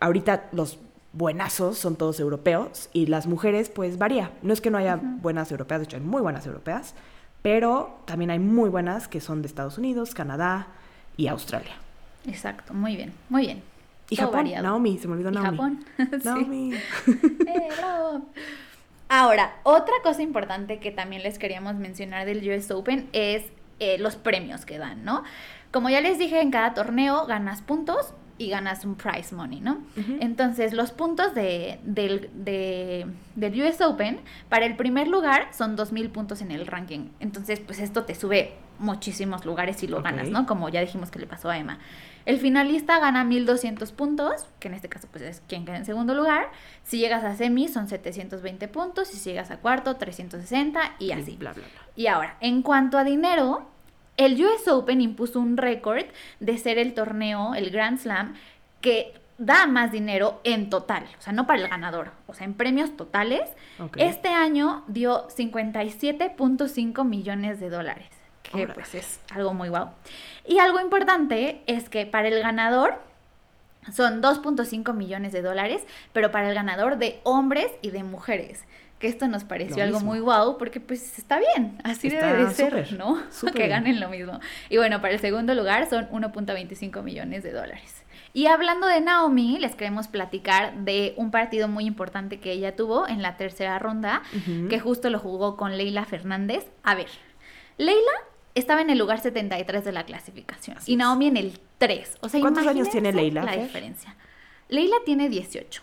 Ahorita 0.00 0.48
los 0.52 0.78
buenazos 1.12 1.78
son 1.78 1.96
todos 1.96 2.20
europeos 2.20 2.90
y 2.92 3.06
las 3.06 3.26
mujeres 3.26 3.68
pues 3.68 3.98
varía. 3.98 4.32
No 4.42 4.52
es 4.52 4.60
que 4.60 4.70
no 4.70 4.78
haya 4.78 4.96
buenas 4.96 5.50
europeas, 5.50 5.80
de 5.80 5.84
hecho 5.84 5.96
hay 5.96 6.02
muy 6.02 6.20
buenas 6.20 6.46
europeas, 6.46 6.94
pero 7.42 7.98
también 8.06 8.30
hay 8.30 8.38
muy 8.38 8.70
buenas 8.70 9.08
que 9.08 9.20
son 9.20 9.42
de 9.42 9.48
Estados 9.48 9.78
Unidos, 9.78 10.14
Canadá 10.14 10.68
y 11.16 11.28
Australia. 11.28 11.76
Exacto, 12.26 12.74
muy 12.74 12.96
bien, 12.96 13.12
muy 13.28 13.42
bien. 13.42 13.62
Y 14.10 14.16
Todo 14.16 14.26
Japón, 14.26 14.38
variado. 14.44 14.62
Naomi, 14.64 14.98
se 14.98 15.06
me 15.06 15.14
olvidó 15.14 15.30
Y 15.30 15.34
Naomi. 15.34 15.56
Japón. 15.58 15.84
Sí. 16.10 16.24
Naomi. 16.24 16.72
Eh, 17.46 17.68
bravo. 17.76 18.22
Ahora, 19.08 19.56
otra 19.62 19.94
cosa 20.02 20.22
importante 20.22 20.78
que 20.80 20.90
también 20.90 21.22
les 21.22 21.38
queríamos 21.38 21.76
mencionar 21.76 22.26
del 22.26 22.46
US 22.50 22.70
Open 22.70 23.08
es 23.12 23.44
eh, 23.80 23.96
los 23.98 24.16
premios 24.16 24.64
que 24.66 24.78
dan, 24.78 25.04
¿no? 25.04 25.22
Como 25.70 25.88
ya 25.88 26.00
les 26.00 26.18
dije, 26.18 26.40
en 26.40 26.50
cada 26.50 26.74
torneo 26.74 27.26
ganas 27.26 27.62
puntos 27.62 28.12
y 28.36 28.50
ganas 28.50 28.84
un 28.84 28.94
prize 28.96 29.34
money, 29.34 29.60
¿no? 29.60 29.78
Entonces, 30.20 30.72
los 30.72 30.92
puntos 30.92 31.34
de, 31.34 31.78
del, 31.84 32.30
de- 32.34 33.06
del 33.34 33.60
US 33.62 33.80
Open, 33.80 34.20
para 34.48 34.64
el 34.66 34.76
primer 34.76 35.08
lugar 35.08 35.48
son 35.52 35.76
2.000 35.76 36.10
puntos 36.10 36.40
en 36.42 36.50
el 36.50 36.66
ranking. 36.66 37.08
Entonces, 37.20 37.60
pues 37.60 37.78
esto 37.80 38.04
te 38.04 38.14
sube 38.14 38.54
muchísimos 38.78 39.44
lugares 39.44 39.76
si 39.78 39.86
lo 39.88 40.02
ganas, 40.02 40.28
¿no? 40.28 40.46
Como 40.46 40.68
ya 40.68 40.80
dijimos 40.80 41.10
que 41.10 41.18
le 41.18 41.26
pasó 41.26 41.50
a 41.50 41.58
Emma. 41.58 41.78
El 42.28 42.38
finalista 42.38 42.98
gana 42.98 43.24
1.200 43.24 43.90
puntos, 43.94 44.46
que 44.60 44.68
en 44.68 44.74
este 44.74 44.90
caso 44.90 45.08
pues 45.10 45.24
es 45.24 45.42
quien 45.48 45.64
queda 45.64 45.78
en 45.78 45.86
segundo 45.86 46.14
lugar. 46.14 46.50
Si 46.82 46.98
llegas 46.98 47.24
a 47.24 47.34
semi 47.34 47.68
son 47.68 47.88
720 47.88 48.68
puntos, 48.68 49.14
y 49.14 49.16
si 49.16 49.30
llegas 49.30 49.50
a 49.50 49.60
cuarto 49.60 49.96
360 49.96 50.96
y 50.98 51.12
así. 51.12 51.36
Bla, 51.36 51.54
bla, 51.54 51.64
bla. 51.64 51.82
Y 51.96 52.06
ahora, 52.06 52.36
en 52.40 52.60
cuanto 52.60 52.98
a 52.98 53.04
dinero, 53.04 53.66
el 54.18 54.44
US 54.44 54.68
Open 54.68 55.00
impuso 55.00 55.40
un 55.40 55.56
récord 55.56 56.04
de 56.38 56.58
ser 56.58 56.76
el 56.76 56.92
torneo, 56.92 57.54
el 57.54 57.70
Grand 57.70 57.98
Slam, 57.98 58.34
que 58.82 59.14
da 59.38 59.66
más 59.66 59.90
dinero 59.90 60.42
en 60.44 60.68
total, 60.68 61.04
o 61.18 61.22
sea, 61.22 61.32
no 61.32 61.46
para 61.46 61.62
el 61.62 61.68
ganador, 61.68 62.10
o 62.26 62.34
sea, 62.34 62.44
en 62.44 62.52
premios 62.52 62.94
totales. 62.94 63.48
Ok. 63.78 63.96
Este 63.98 64.28
año 64.28 64.84
dio 64.86 65.28
57.5 65.28 67.04
millones 67.06 67.58
de 67.58 67.70
dólares, 67.70 68.17
que 68.50 68.66
pues 68.68 68.94
es 68.94 69.20
algo 69.30 69.54
muy 69.54 69.68
guau. 69.68 69.90
Y 70.46 70.58
algo 70.58 70.80
importante 70.80 71.62
es 71.66 71.88
que 71.88 72.06
para 72.06 72.28
el 72.28 72.40
ganador 72.40 73.00
son 73.92 74.22
2.5 74.22 74.94
millones 74.94 75.32
de 75.32 75.42
dólares, 75.42 75.82
pero 76.12 76.30
para 76.30 76.48
el 76.48 76.54
ganador 76.54 76.98
de 76.98 77.20
hombres 77.24 77.70
y 77.82 77.90
de 77.90 78.02
mujeres. 78.02 78.64
Que 78.98 79.06
esto 79.06 79.28
nos 79.28 79.44
pareció 79.44 79.84
algo 79.84 80.00
muy 80.00 80.18
guau, 80.18 80.58
porque 80.58 80.80
pues 80.80 81.18
está 81.18 81.38
bien, 81.38 81.78
así 81.84 82.08
Está 82.08 82.26
debe 82.26 82.46
de 82.46 82.50
ser, 82.50 82.92
¿no? 82.94 83.22
que 83.52 83.58
bien. 83.58 83.70
ganen 83.70 84.00
lo 84.00 84.08
mismo. 84.08 84.40
Y 84.70 84.76
bueno, 84.76 85.00
para 85.00 85.14
el 85.14 85.20
segundo 85.20 85.54
lugar 85.54 85.88
son 85.88 86.08
1.25 86.10 87.02
millones 87.02 87.44
de 87.44 87.52
dólares. 87.52 88.02
Y 88.34 88.46
hablando 88.46 88.86
de 88.88 89.00
Naomi, 89.00 89.58
les 89.58 89.76
queremos 89.76 90.08
platicar 90.08 90.74
de 90.78 91.14
un 91.16 91.30
partido 91.30 91.68
muy 91.68 91.86
importante 91.86 92.40
que 92.40 92.52
ella 92.52 92.74
tuvo 92.74 93.08
en 93.08 93.22
la 93.22 93.36
tercera 93.36 93.78
ronda, 93.78 94.22
que 94.68 94.80
justo 94.80 95.10
lo 95.10 95.18
jugó 95.18 95.56
con 95.56 95.76
Leila 95.76 96.04
Fernández. 96.04 96.66
A 96.82 96.94
ver, 96.94 97.08
Leila 97.78 98.12
estaba 98.58 98.80
en 98.82 98.90
el 98.90 98.98
lugar 98.98 99.20
73 99.20 99.84
de 99.84 99.92
la 99.92 100.04
clasificación 100.04 100.76
Así 100.78 100.92
y. 100.92 100.96
Naomi 100.96 101.28
en 101.28 101.36
el 101.36 101.58
3. 101.78 102.18
O 102.20 102.28
sea, 102.28 102.40
¿Cuántos 102.40 102.66
años 102.66 102.90
tiene 102.90 103.12
Leila, 103.12 103.42
La 103.44 103.52
Fer? 103.52 103.62
diferencia. 103.62 104.14
Leila 104.68 104.96
tiene 105.04 105.28
18. 105.28 105.82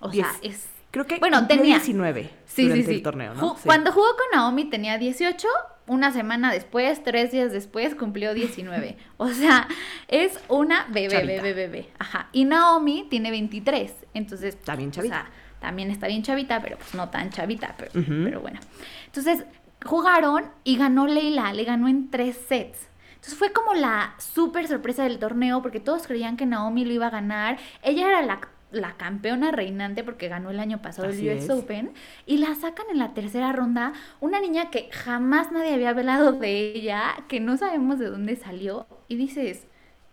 O 0.00 0.12
sea, 0.12 0.30
es 0.42 0.68
Creo 0.90 1.06
que 1.06 1.18
Bueno, 1.18 1.44
tenía. 1.48 1.76
19 1.78 2.30
Sí, 2.46 2.62
durante 2.62 2.84
sí, 2.84 2.88
sí. 2.90 2.94
el 2.98 3.02
torneo, 3.02 3.34
¿no? 3.34 3.40
Ju- 3.40 3.56
Sí. 3.56 3.62
Cuando 3.64 3.90
jugó 3.90 4.06
con 4.10 4.26
Naomi 4.32 4.64
tenía 4.66 4.96
18, 4.96 5.48
una 5.88 6.12
semana 6.12 6.52
después, 6.52 7.02
tres 7.02 7.32
días 7.32 7.50
después, 7.50 7.96
cumplió 7.96 8.32
19. 8.32 8.96
o 9.16 9.28
sea, 9.30 9.66
es 10.06 10.38
una 10.48 10.86
bebé, 10.90 11.08
Chavita. 11.16 11.42
bebé, 11.42 11.52
bebé. 11.52 11.88
Ajá. 11.98 12.28
Y 12.32 12.44
Naomi 12.44 13.08
tiene 13.10 13.32
23. 13.32 13.92
Entonces, 14.14 14.54
Está 14.54 14.76
bien 14.76 14.90
o 14.90 14.92
chavita. 14.92 15.22
sea, 15.22 15.30
también 15.60 15.90
está 15.90 16.06
bien 16.06 16.22
chavita, 16.22 16.60
pero 16.62 16.76
pues 16.76 16.94
no 16.94 17.08
tan 17.08 17.30
chavita, 17.30 17.74
pero, 17.76 17.90
pero 17.92 18.40
bueno. 18.40 18.60
Entonces, 19.06 19.44
jugaron 19.84 20.44
y 20.64 20.76
ganó 20.76 21.06
Leila, 21.06 21.52
le 21.52 21.64
ganó 21.64 21.88
en 21.88 22.10
tres 22.10 22.36
sets. 22.48 22.88
Entonces 23.14 23.38
fue 23.38 23.52
como 23.52 23.74
la 23.74 24.14
súper 24.18 24.68
sorpresa 24.68 25.04
del 25.04 25.18
torneo 25.18 25.62
porque 25.62 25.80
todos 25.80 26.06
creían 26.06 26.36
que 26.36 26.46
Naomi 26.46 26.84
lo 26.84 26.92
iba 26.92 27.06
a 27.06 27.10
ganar. 27.10 27.58
Ella 27.82 28.08
era 28.08 28.22
la, 28.22 28.40
la 28.70 28.96
campeona 28.96 29.50
reinante 29.50 30.04
porque 30.04 30.28
ganó 30.28 30.50
el 30.50 30.60
año 30.60 30.82
pasado 30.82 31.08
Así 31.08 31.28
el 31.28 31.38
US 31.38 31.48
es. 31.48 31.50
Open 31.50 31.94
y 32.26 32.38
la 32.38 32.54
sacan 32.54 32.86
en 32.90 32.98
la 32.98 33.14
tercera 33.14 33.52
ronda. 33.52 33.92
Una 34.20 34.40
niña 34.40 34.70
que 34.70 34.90
jamás 34.92 35.52
nadie 35.52 35.72
había 35.74 35.90
hablado 35.90 36.32
de 36.32 36.72
ella, 36.74 37.14
que 37.28 37.40
no 37.40 37.56
sabemos 37.56 37.98
de 37.98 38.06
dónde 38.10 38.36
salió 38.36 38.86
y 39.08 39.16
dices, 39.16 39.66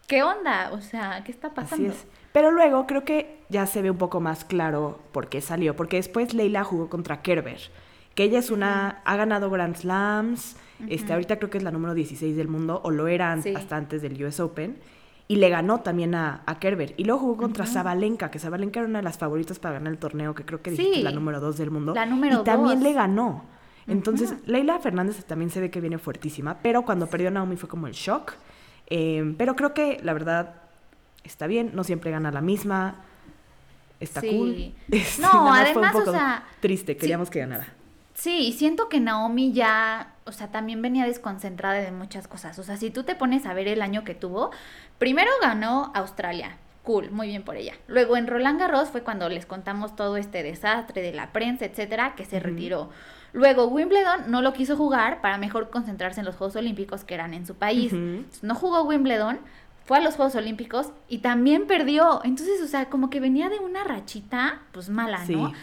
¿qué 0.08 0.24
onda? 0.24 0.72
O 0.72 0.82
sea, 0.82 1.24
¿qué 1.26 1.32
está 1.32 1.52
Así 1.56 1.56
pasando? 1.56 1.88
es. 1.88 2.08
Pero 2.32 2.52
luego 2.52 2.88
creo 2.88 3.04
que 3.04 3.44
ya 3.50 3.66
se 3.68 3.82
ve 3.82 3.92
un 3.92 3.98
poco 3.98 4.20
más 4.22 4.46
claro 4.46 5.02
por 5.12 5.28
qué 5.30 5.42
salió. 5.42 5.76
Porque 5.76 5.98
después 5.98 6.34
Leila 6.34 6.64
jugó 6.64 6.90
contra 6.90 7.22
Kerber. 7.22 7.60
Que 8.22 8.26
ella 8.26 8.38
es 8.38 8.52
una. 8.52 9.02
Ha 9.04 9.16
ganado 9.16 9.50
Grand 9.50 9.76
Slams. 9.76 10.56
este, 10.88 11.12
ahorita 11.14 11.38
creo 11.38 11.50
que 11.50 11.58
es 11.58 11.64
la 11.64 11.72
número 11.72 11.96
16 11.96 12.36
del 12.36 12.48
mundo. 12.48 12.80
O 12.84 12.92
lo 12.92 13.08
era 13.08 13.42
Sí. 13.42 13.52
hasta 13.56 13.78
antes 13.78 14.04
del 14.04 14.24
US 14.24 14.40
Open. 14.40 14.78
Y 15.28 15.38
le 15.38 15.50
ganó 15.50 15.80
también 15.82 16.14
a, 16.14 16.44
a 16.46 16.60
Kerber. 16.60 16.94
Y 16.98 17.06
luego 17.06 17.22
jugó 17.22 17.38
contra 17.38 17.64
Ujú. 17.64 17.74
Zabalenka. 17.74 18.30
Que 18.30 18.38
Zabalenka 18.38 18.80
era 18.80 18.88
una 18.90 19.00
de 19.00 19.04
las 19.04 19.18
favoritas 19.18 19.58
para 19.58 19.74
ganar 19.76 19.92
el 19.94 19.98
torneo. 19.98 20.36
Que 20.36 20.46
creo 20.46 20.62
que 20.62 20.70
dijiste 20.70 20.98
Sí. 20.98 21.02
la 21.02 21.12
número 21.12 21.40
2 21.40 21.58
del 21.58 21.72
mundo. 21.72 21.96
La 21.96 22.06
número 22.06 22.42
Y 22.42 22.44
también 22.44 22.84
le 22.84 22.94
ganó. 22.94 23.44
Entonces. 23.88 24.36
Leila 24.46 24.78
Fernández 24.78 25.26
también 25.26 25.50
se 25.50 25.60
ve 25.60 25.72
que 25.72 25.82
viene 25.82 25.98
fuertísima. 25.98 26.60
Pero 26.62 26.84
cuando 26.84 27.08
perdió 27.08 27.30
a 27.30 27.32
Naomi 27.32 27.56
fue 27.58 27.70
como 27.70 27.88
el 27.88 27.94
shock. 27.94 28.34
Eh, 28.88 29.34
pero 29.38 29.56
creo 29.56 29.74
que 29.74 30.00
la 30.04 30.14
verdad 30.14 30.62
está 31.24 31.48
bien. 31.48 31.72
No 31.74 31.84
siempre 31.84 32.12
gana 32.12 32.30
la 32.32 32.42
misma. 32.42 32.98
Está 34.00 34.22
Sí. 34.22 34.30
cool. 34.30 34.74
Este, 34.96 35.22
No, 35.24 35.28
nada 35.34 35.44
más 35.50 35.72
fue 35.72 35.82
un 35.82 35.86
además, 35.88 35.96
o 35.96 36.00
poco 36.00 36.12
sea, 36.12 36.44
triste. 36.60 36.98
Queríamos 36.98 37.32
que 37.32 37.40
ganara. 37.40 37.74
Sí, 38.22 38.46
y 38.50 38.54
siento 38.54 38.88
que 38.88 39.00
Naomi 39.00 39.52
ya, 39.52 40.14
o 40.26 40.32
sea, 40.32 40.52
también 40.52 40.80
venía 40.84 41.06
desconcentrada 41.08 41.80
de 41.80 41.92
muchas 41.92 42.28
cosas. 42.28 42.60
O 42.60 42.64
sea, 42.64 42.78
si 42.78 42.92
tú 42.92 43.02
te 43.02 43.16
pones 43.16 43.48
a 43.48 43.56
ver 43.56 43.68
el 43.68 43.82
año 43.82 44.04
que 44.04 44.14
tuvo, 44.14 44.52
primero 45.00 45.32
ganó 45.42 45.92
Australia. 45.96 46.58
Cool, 46.84 47.10
muy 47.10 47.30
bien 47.30 47.42
por 47.42 47.56
ella. 47.56 47.74
Luego 47.88 48.18
en 48.18 48.28
Roland 48.28 48.60
Garros 48.60 48.90
fue 48.90 49.02
cuando 49.02 49.28
les 49.28 49.48
contamos 49.48 49.96
todo 49.96 50.18
este 50.18 50.44
desastre 50.44 51.02
de 51.02 51.14
la 51.14 51.32
prensa, 51.34 51.66
etcétera, 51.66 52.14
que 52.16 52.26
se 52.26 52.40
retiró. 52.40 52.92
Luego 53.34 53.66
Wimbledon 53.66 54.30
no 54.30 54.44
lo 54.44 54.54
quiso 54.54 54.78
jugar 54.78 55.20
para 55.22 55.40
mejor 55.40 55.72
concentrarse 55.72 56.20
en 56.20 56.28
los 56.28 56.36
Juegos 56.36 56.56
Olímpicos 56.56 57.04
que 57.04 57.16
eran 57.16 57.34
en 57.34 57.48
su 57.48 57.56
país. 57.56 57.92
No 58.44 58.54
jugó 58.54 58.84
Wimbledon, 58.84 59.40
fue 59.84 59.98
a 59.98 60.02
los 60.02 60.16
Juegos 60.16 60.36
Olímpicos 60.36 60.92
y 61.10 61.20
también 61.20 61.66
perdió. 61.66 62.22
Entonces, 62.24 62.62
o 62.62 62.68
sea, 62.68 62.86
como 62.86 63.10
que 63.10 63.20
venía 63.20 63.50
de 63.50 63.58
una 63.58 63.84
rachita, 63.84 64.62
pues 64.74 64.90
mala, 64.90 65.26
Sí. 65.26 65.36
¿no? 65.36 65.54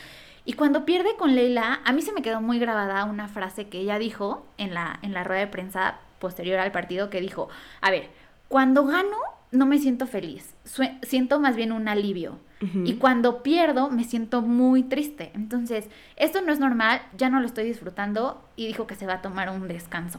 Y 0.48 0.54
cuando 0.54 0.86
pierde 0.86 1.10
con 1.18 1.34
Leila, 1.34 1.80
a 1.84 1.92
mí 1.92 2.00
se 2.00 2.10
me 2.14 2.22
quedó 2.22 2.40
muy 2.40 2.58
grabada 2.58 3.04
una 3.04 3.28
frase 3.28 3.68
que 3.68 3.80
ella 3.80 3.98
dijo 3.98 4.46
en 4.56 4.72
la, 4.72 4.98
en 5.02 5.12
la 5.12 5.22
rueda 5.22 5.40
de 5.40 5.46
prensa 5.46 5.98
posterior 6.20 6.58
al 6.58 6.72
partido, 6.72 7.10
que 7.10 7.20
dijo, 7.20 7.50
a 7.82 7.90
ver, 7.90 8.08
cuando 8.48 8.86
gano 8.86 9.18
no 9.50 9.66
me 9.66 9.76
siento 9.78 10.06
feliz, 10.06 10.54
siento 11.02 11.38
más 11.38 11.54
bien 11.54 11.70
un 11.70 11.86
alivio. 11.86 12.38
Y 12.84 12.94
cuando 12.94 13.42
pierdo 13.42 13.90
me 13.90 14.04
siento 14.04 14.40
muy 14.40 14.82
triste. 14.84 15.32
Entonces, 15.34 15.84
esto 16.16 16.40
no 16.40 16.50
es 16.50 16.58
normal, 16.58 17.02
ya 17.18 17.28
no 17.28 17.40
lo 17.40 17.46
estoy 17.46 17.64
disfrutando 17.64 18.42
y 18.56 18.66
dijo 18.68 18.86
que 18.86 18.94
se 18.94 19.04
va 19.06 19.14
a 19.16 19.22
tomar 19.22 19.50
un 19.50 19.68
descanso. 19.68 20.18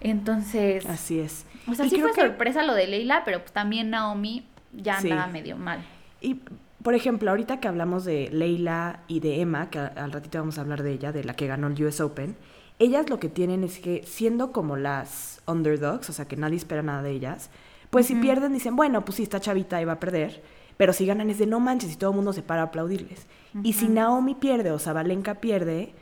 Entonces, 0.00 0.84
Así 0.86 1.20
es. 1.20 1.46
o 1.68 1.74
sea, 1.74 1.86
Y 1.86 1.90
sí 1.90 2.00
fue 2.00 2.12
que- 2.12 2.22
sorpresa 2.22 2.64
lo 2.64 2.74
de 2.74 2.88
Leila, 2.88 3.22
pero 3.24 3.38
pues 3.38 3.52
también 3.52 3.90
Naomi 3.90 4.46
ya 4.72 5.00
Sí. 5.00 5.10
andaba 5.10 5.30
medio 5.30 5.56
mal. 5.56 5.78
Y, 6.20 6.40
por 6.82 6.94
ejemplo, 6.94 7.30
ahorita 7.30 7.60
que 7.60 7.68
hablamos 7.68 8.04
de 8.04 8.28
Leila 8.32 9.00
y 9.08 9.20
de 9.20 9.40
Emma, 9.40 9.70
que 9.70 9.78
al 9.78 10.12
ratito 10.12 10.38
vamos 10.38 10.58
a 10.58 10.62
hablar 10.62 10.82
de 10.82 10.92
ella, 10.92 11.12
de 11.12 11.24
la 11.24 11.34
que 11.34 11.46
ganó 11.46 11.66
el 11.68 11.84
US 11.84 12.00
Open, 12.00 12.36
ellas 12.78 13.10
lo 13.10 13.20
que 13.20 13.28
tienen 13.28 13.62
es 13.64 13.78
que, 13.78 14.02
siendo 14.06 14.52
como 14.52 14.76
las 14.76 15.42
underdogs, 15.46 16.08
o 16.08 16.12
sea, 16.12 16.26
que 16.26 16.36
nadie 16.36 16.56
espera 16.56 16.82
nada 16.82 17.02
de 17.02 17.10
ellas, 17.10 17.50
pues 17.90 18.06
si 18.06 18.14
pierden 18.14 18.52
dicen, 18.52 18.76
bueno, 18.76 19.04
pues 19.04 19.16
sí, 19.16 19.22
está 19.24 19.40
chavita 19.40 19.82
y 19.82 19.84
va 19.84 19.94
a 19.94 20.00
perder, 20.00 20.42
pero 20.76 20.92
si 20.94 21.04
ganan 21.04 21.28
es 21.28 21.38
de 21.38 21.46
no 21.46 21.60
manches 21.60 21.92
y 21.92 21.96
todo 21.96 22.10
el 22.10 22.16
mundo 22.16 22.32
se 22.32 22.42
para 22.42 22.62
a 22.62 22.66
aplaudirles. 22.66 23.26
Y 23.62 23.74
si. 23.74 23.88
Naomi 23.88 24.34
pierde 24.34 24.70
o 24.70 24.78
Zabalenka 24.78 25.34
pierde, 25.34 25.92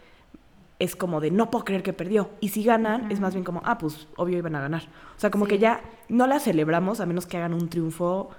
es 0.78 0.94
como 0.94 1.20
de 1.20 1.32
no 1.32 1.50
puedo 1.50 1.64
creer 1.64 1.82
que 1.82 1.92
perdió. 1.92 2.30
Y 2.40 2.50
si 2.50 2.62
ganan, 2.62 3.10
es 3.10 3.18
más 3.18 3.34
bien 3.34 3.42
como, 3.44 3.60
ah, 3.64 3.78
pues 3.78 4.06
obvio 4.16 4.38
iban 4.38 4.54
a 4.54 4.60
ganar. 4.60 4.82
O 5.16 5.20
sea, 5.20 5.30
como 5.30 5.46
Sí. 5.46 5.52
que 5.52 5.58
ya 5.58 5.80
no 6.08 6.28
la 6.28 6.38
celebramos 6.38 7.00
a 7.00 7.06
menos 7.06 7.26
que 7.26 7.36
hagan 7.38 7.54
un 7.54 7.68
triunfo, 7.68 8.30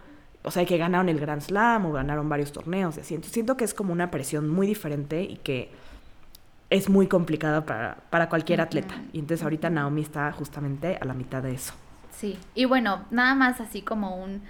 o 0.44 0.52
sea, 0.52 0.66
que 0.66 0.78
ganaron 0.78 1.10
el 1.10 1.20
Grand 1.20 1.42
Slam 1.42 1.86
o 1.86 1.92
ganaron 1.92 2.30
varios 2.30 2.52
torneos 2.52 2.98
y 2.98 3.02
así. 3.02 3.14
Entonces 3.16 3.34
siento 3.34 3.58
que 3.58 3.66
es 3.66 3.74
como 3.74 3.92
una 3.94 4.10
presión 4.12 4.50
muy 4.50 4.68
diferente 4.68 5.22
y 5.24 5.36
que 5.38 5.70
es 6.70 6.90
muy 6.90 7.08
complicada 7.08 7.66
para, 7.66 7.98
para 8.10 8.30
cualquier 8.30 8.62
atleta. 8.62 8.96
Y 9.12 9.20
entonces 9.20 9.44
ahorita 9.44 9.70
Naomi 9.70 10.02
está 10.02 10.32
justamente 10.32 10.98
a 11.02 11.06
la 11.06 11.14
mitad 11.14 11.42
de 11.42 11.54
eso. 11.54 11.74
Sí, 12.12 12.38
y 12.54 12.66
bueno, 12.66 13.06
nada 13.12 13.34
más 13.36 13.60
así 13.60 13.82
como 13.82 14.16
un 14.24 14.44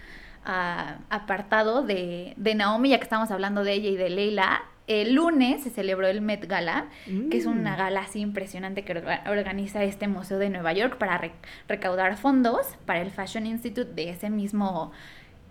ah, 0.45 0.97
apartado 1.09 1.83
de, 1.83 2.33
de 2.37 2.55
Naomi, 2.55 2.89
ya 2.89 2.97
que 2.97 3.03
estamos 3.03 3.31
hablando 3.31 3.63
de 3.63 3.73
ella 3.73 3.89
y 3.89 3.95
de 3.97 4.09
Leila. 4.09 4.61
El 4.87 5.13
lunes 5.13 5.61
se 5.63 5.69
celebró 5.69 6.07
el 6.07 6.19
Met 6.19 6.47
Gala, 6.47 6.87
que 7.29 7.37
es 7.37 7.45
una 7.45 7.73
Mm. 7.75 7.77
gala 7.77 7.99
así 8.01 8.21
impresionante 8.21 8.83
que 8.83 8.95
orga- 8.95 9.29
organiza 9.29 9.83
este 9.83 10.07
museo 10.07 10.39
de 10.39 10.49
Nueva 10.49 10.73
York 10.73 10.97
para 10.97 11.19
re- 11.19 11.31
recaudar 11.67 12.17
fondos 12.17 12.65
para 12.87 12.99
el 13.01 13.11
Fashion 13.11 13.45
Institute 13.45 13.93
de 13.93 14.09
ese 14.09 14.31
mismo 14.31 14.91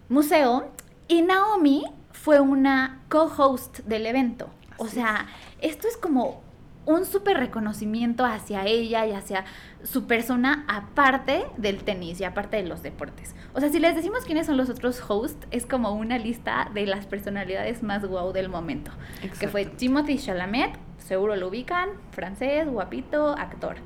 museo. 0.08 0.70
Y 1.08 1.22
Naomi 1.22 1.84
fue 2.12 2.40
una 2.40 3.02
co-host 3.08 3.80
del 3.80 4.06
evento. 4.06 4.50
O 4.76 4.86
sea, 4.86 5.26
esto 5.60 5.88
es 5.88 5.96
como 5.96 6.42
un 6.88 7.04
súper 7.04 7.36
reconocimiento 7.36 8.24
hacia 8.24 8.64
ella 8.64 9.04
y 9.06 9.12
hacia 9.12 9.44
su 9.84 10.06
persona 10.06 10.64
aparte 10.68 11.44
del 11.58 11.84
tenis 11.84 12.18
y 12.20 12.24
aparte 12.24 12.56
de 12.56 12.62
los 12.62 12.82
deportes. 12.82 13.34
O 13.54 13.60
sea, 13.60 13.68
si 13.68 13.78
les 13.78 13.94
decimos 13.94 14.24
quiénes 14.24 14.46
son 14.46 14.56
los 14.56 14.70
otros 14.70 15.02
hosts, 15.06 15.46
es 15.50 15.66
como 15.66 15.92
una 15.92 16.18
lista 16.18 16.70
de 16.72 16.86
las 16.86 17.06
personalidades 17.06 17.82
más 17.82 18.06
guau 18.06 18.32
del 18.32 18.48
momento. 18.48 18.90
Que 19.38 19.48
fue. 19.48 19.66
Timothy 19.66 20.18
Chalamet, 20.18 20.78
seguro 20.96 21.36
lo 21.36 21.48
ubican, 21.48 21.90
francés, 22.12 22.66
guapito, 22.66 23.32
actor. 23.36 23.76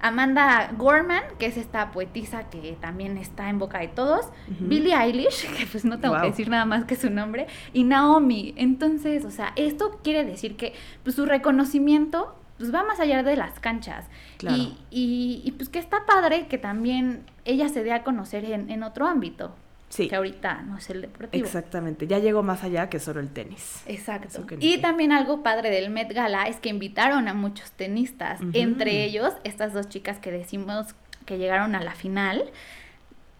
Amanda 0.00 0.70
Gorman, 0.76 1.22
que 1.38 1.46
es 1.46 1.56
esta 1.56 1.90
poetisa 1.92 2.48
que 2.50 2.76
también 2.80 3.18
está 3.18 3.48
en 3.50 3.58
boca 3.58 3.78
de 3.80 3.88
todos. 3.88 4.26
Billie 4.60 4.94
Eilish, 4.94 5.46
que 5.58 5.66
pues 5.66 5.84
no 5.84 5.98
tengo 6.00 6.14
Wow. 6.14 6.22
que 6.22 6.30
decir 6.30 6.48
nada 6.48 6.64
más 6.64 6.84
que 6.84 6.96
su 6.96 7.10
nombre. 7.10 7.46
Y 7.72 7.84
Naomi. 7.84 8.54
Entonces, 8.56 9.24
o 9.24 9.30
sea, 9.30 9.52
esto 9.56 10.00
quiere 10.02 10.24
decir 10.24 10.56
que 10.56 10.72
pues, 11.02 11.16
su 11.16 11.26
reconocimiento 11.26 12.34
pues, 12.58 12.74
va 12.74 12.82
más 12.82 12.98
allá 13.00 13.22
de 13.22 13.36
las 13.36 13.60
canchas. 13.60 14.06
Claro. 14.38 14.56
Y, 14.56 14.76
y, 14.90 15.42
y, 15.44 15.50
pues 15.52 15.68
que 15.68 15.78
está 15.78 16.06
padre 16.06 16.46
que 16.48 16.58
también 16.58 17.24
ella 17.44 17.68
se 17.68 17.82
dé 17.84 17.92
a 17.92 18.02
conocer 18.02 18.44
en, 18.44 18.70
en 18.70 18.82
otro 18.82 19.06
ámbito. 19.06 19.54
Sí, 19.90 20.08
Que 20.08 20.14
ahorita 20.16 20.62
no 20.62 20.78
es 20.78 20.88
el 20.88 21.02
deportivo. 21.02 21.44
exactamente. 21.44 22.06
Ya 22.06 22.20
llegó 22.20 22.42
más 22.44 22.62
allá 22.64 22.88
que 22.88 23.00
solo 23.00 23.18
el 23.20 23.28
tenis. 23.28 23.82
Exacto. 23.86 24.46
Y 24.60 24.78
también 24.78 25.10
algo 25.10 25.42
padre 25.42 25.68
del 25.70 25.90
Met 25.90 26.12
Gala 26.14 26.44
es 26.46 26.56
que 26.56 26.68
invitaron 26.68 27.26
a 27.26 27.34
muchos 27.34 27.72
tenistas, 27.72 28.40
entre 28.52 29.04
ellos 29.04 29.32
estas 29.44 29.72
dos 29.74 29.88
chicas 29.88 30.18
que 30.18 30.30
decimos 30.30 30.94
que 31.26 31.38
llegaron 31.38 31.74
a 31.74 31.82
la 31.82 31.94
final, 31.96 32.50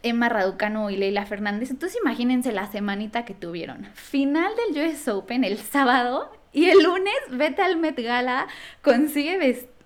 Emma 0.02 0.28
Raducano 0.28 0.90
y 0.90 0.96
Leila 0.96 1.24
Fernández. 1.24 1.70
Entonces 1.70 1.98
imagínense 2.02 2.52
la 2.52 2.66
semanita 2.70 3.24
que 3.24 3.34
tuvieron. 3.34 3.86
Final 3.94 4.50
del 4.74 4.88
US 4.88 5.06
Open 5.08 5.44
el 5.44 5.58
sábado 5.58 6.32
y 6.52 6.64
el 6.70 6.82
lunes 6.82 7.14
vete 7.30 7.62
al 7.62 7.76
Met 7.76 7.98
Gala, 8.02 8.48
consigue 8.82 9.38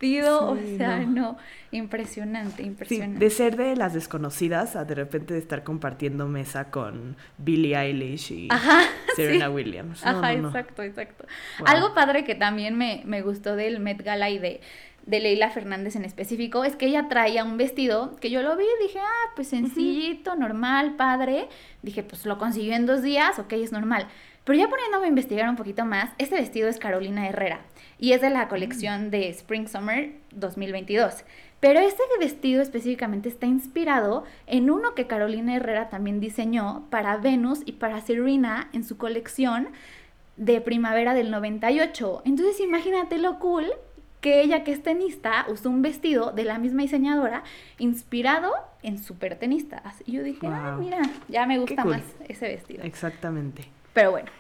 Sí, 0.05 0.21
o 0.23 0.77
sea, 0.77 0.99
no. 1.01 1.07
no, 1.07 1.37
impresionante, 1.73 2.63
Sí, 2.63 2.69
impresionante. 2.69 3.19
de 3.25 3.31
ser 3.31 3.57
de 3.57 3.77
las 3.77 3.95
desconocidas 3.95 4.77
a 4.77 4.85
de 4.85 4.95
repente 4.95 5.35
de 5.35 5.41
estar 5.41 5.65
compartiendo 5.65 6.27
mesa 6.29 6.71
con 6.71 7.17
Billie 7.39 7.77
Eilish 7.77 8.33
y 8.33 8.49
Ajá, 8.51 8.81
Serena 9.17 9.47
sí. 9.47 9.53
Williams. 9.53 10.05
No, 10.05 10.11
Ajá, 10.11 10.35
no, 10.35 10.49
exacto, 10.49 10.83
exacto. 10.83 11.27
Wow. 11.59 11.69
Algo 11.69 11.95
padre 11.95 12.25
que 12.25 12.35
también 12.35 12.77
me, 12.77 13.03
me 13.05 13.23
gustó 13.23 13.57
del 13.57 13.81
Met 13.81 14.03
Gala 14.03 14.31
y 14.31 14.39
de, 14.39 14.61
de 15.07 15.21
Leila 15.21 15.51
Fernández 15.51 15.97
en 15.97 16.05
específico 16.05 16.65
es 16.65 16.77
que 16.77 16.87
ella 16.87 17.09
traía 17.09 17.45
un 17.45 17.57
vestido 17.57 18.17
que 18.21 18.31
yo 18.31 18.43
lo 18.43 18.57
vi 18.57 18.65
y 18.65 18.83
dije, 18.87 18.99
ah, 19.01 19.33
pues 19.37 19.49
sencillito, 19.49 20.35
normal, 20.37 20.95
padre. 20.97 21.49
Dije, 21.83 22.03
pues 22.03 22.25
lo 22.25 22.39
consiguió 22.39 22.75
en 22.75 22.87
dos 22.87 23.03
días, 23.03 23.39
ok, 23.39 23.53
es 23.55 23.73
normal. 23.73 24.07
Pero 24.45 24.59
ya 24.59 24.69
poniéndome 24.69 25.07
a 25.07 25.09
investigar 25.09 25.49
un 25.49 25.57
poquito 25.57 25.87
más, 25.87 26.11
este 26.19 26.37
vestido 26.37 26.69
es 26.69 26.79
Carolina 26.79 27.27
Herrera 27.27 27.61
y 27.99 28.13
es 28.13 28.21
de 28.21 28.29
la 28.29 28.49
colección 28.49 29.11
de 29.11 29.31
Spring 29.31 29.67
Summer 29.69 30.13
2022. 30.33 31.25
Pero 31.61 31.81
este 31.81 32.03
vestido 32.21 32.61
específicamente 32.61 33.31
está 33.31 33.47
inspirado 33.47 34.25
en 34.47 34.71
uno 34.71 34.95
que 34.95 35.07
Carolina 35.07 35.57
Herrera 35.57 35.89
también 35.89 36.21
diseñó 36.21 36.85
para 36.91 37.17
Venus 37.17 37.61
y 37.65 37.73
para 37.73 38.03
Serena 38.03 38.69
en 38.75 38.85
su 38.85 38.99
colección 38.99 39.69
de 40.37 40.61
primavera 40.61 41.15
del 41.15 41.31
98. 41.31 42.23
Entonces 42.27 42.61
imagínate 42.61 43.17
lo 43.17 43.39
cool 43.39 43.73
que 44.21 44.43
ella 44.43 44.63
que 44.63 44.73
es 44.73 44.83
tenista 44.83 45.47
usó 45.49 45.71
un 45.71 45.81
vestido 45.81 46.33
de 46.33 46.45
la 46.45 46.59
misma 46.59 46.83
diseñadora 46.83 47.45
inspirado 47.79 48.53
en 48.83 48.99
super 48.99 49.39
tenistas. 49.39 50.03
Y 50.05 50.13
yo 50.13 50.23
dije, 50.23 50.47
ah, 50.47 50.77
mira, 50.79 51.01
ya 51.29 51.47
me 51.47 51.59
gusta 51.59 51.83
cool. 51.83 51.93
más 51.93 52.03
ese 52.29 52.49
vestido. 52.49 52.85
Exactamente. 52.85 53.74
Pero 53.95 54.11
bueno, 54.11 54.31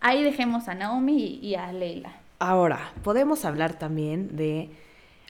ahí 0.00 0.22
dejemos 0.22 0.68
a 0.68 0.74
Naomi 0.74 1.16
y, 1.16 1.46
y 1.46 1.54
a 1.54 1.72
Leila. 1.72 2.12
Ahora, 2.38 2.92
podemos 3.02 3.44
hablar 3.44 3.78
también 3.78 4.36
de... 4.36 4.70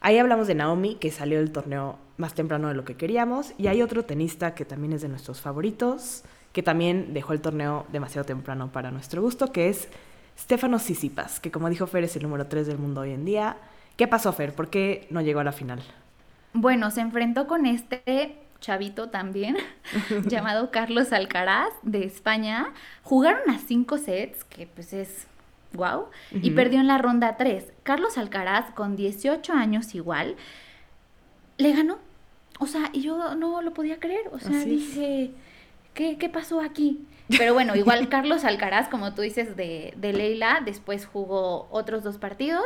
Ahí 0.01 0.19
hablamos 0.19 0.49
de 0.49 0.55
Naomi, 0.55 0.97
que 0.97 1.11
salió 1.11 1.39
del 1.39 1.53
torneo 1.53 1.99
más 2.17 2.35
temprano 2.35 2.69
de 2.69 2.75
lo 2.75 2.85
que 2.85 2.97
queríamos, 2.97 3.53
y 3.59 3.69
hay 3.69 3.83
otro 3.83 4.05
tenista 4.05 4.55
que 4.55 4.65
también 4.65 4.93
es 4.93 5.03
de 5.03 5.09
nuestros 5.09 5.41
favoritos, 5.41 6.25
que 6.53 6.63
también 6.63 7.15
dejó 7.15 7.33
el 7.33 7.41
torneo 7.41 7.87
demasiado 7.93 8.25
temprano 8.25 8.71
para 8.73 8.91
nuestro 8.91 9.23
gusto, 9.23 9.53
que 9.53 9.69
es 9.69 9.89
Stefano 10.39 10.79
Tsitsipas, 10.79 11.41
que 11.41 11.51
como 11.51 11.71
dijo 11.71 11.87
Fer 11.87 12.05
es 12.05 12.17
el 12.17 12.23
número 12.23 12.47
3 12.47 12.67
del 12.67 12.79
mundo 12.79 13.03
hoy 13.03 13.13
en 13.13 13.25
día. 13.25 13.57
¿Qué 13.97 14.09
pasó, 14.09 14.33
Fer? 14.33 14.55
¿Por 14.55 14.69
qué 14.71 15.07
no 15.11 15.21
llegó 15.21 15.41
a 15.41 15.45
la 15.45 15.53
final? 15.53 15.83
Bueno, 16.53 16.91
se 16.91 17.01
enfrentó 17.01 17.47
con 17.47 17.67
este 17.67 18.37
chavito 18.65 19.11
también, 19.11 19.59
llamado 20.27 20.71
Carlos 20.71 21.13
Alcaraz, 21.13 21.73
de 21.83 22.05
España. 22.05 22.73
Jugaron 23.03 23.51
a 23.51 23.59
cinco 23.59 23.99
sets, 23.99 24.43
que 24.45 24.67
pues 24.67 24.95
es 24.95 25.27
wow, 25.75 26.07
y 26.31 26.53
perdió 26.53 26.81
en 26.81 26.87
la 26.87 26.99
ronda 26.99 27.37
3. 27.37 27.73
Carlos 27.83 28.17
Alcaraz, 28.17 28.71
con 28.75 28.97
18 28.97 29.53
años 29.53 29.95
igual, 29.95 30.37
le 31.59 31.73
ganó. 31.73 31.99
O 32.61 32.67
sea, 32.67 32.91
y 32.93 33.03
yo 33.03 33.35
no 33.35 33.61
lo 33.61 33.75
podía 33.75 33.99
creer. 33.99 34.29
O 34.33 34.39
sea, 34.39 34.57
Así 34.57 34.71
dije, 34.71 35.31
¿qué, 35.93 36.17
qué 36.17 36.29
pasó 36.29 36.61
aquí? 36.61 37.05
Pero 37.29 37.53
bueno, 37.53 37.75
igual 37.75 38.09
Carlos 38.09 38.45
Alcaraz, 38.45 38.89
como 38.89 39.13
tú 39.15 39.23
dices, 39.23 39.57
de, 39.57 39.93
de 39.97 40.13
Leila, 40.13 40.63
después 40.65 41.07
jugó 41.07 41.69
otros 41.71 42.03
dos 42.03 42.19
partidos. 42.19 42.65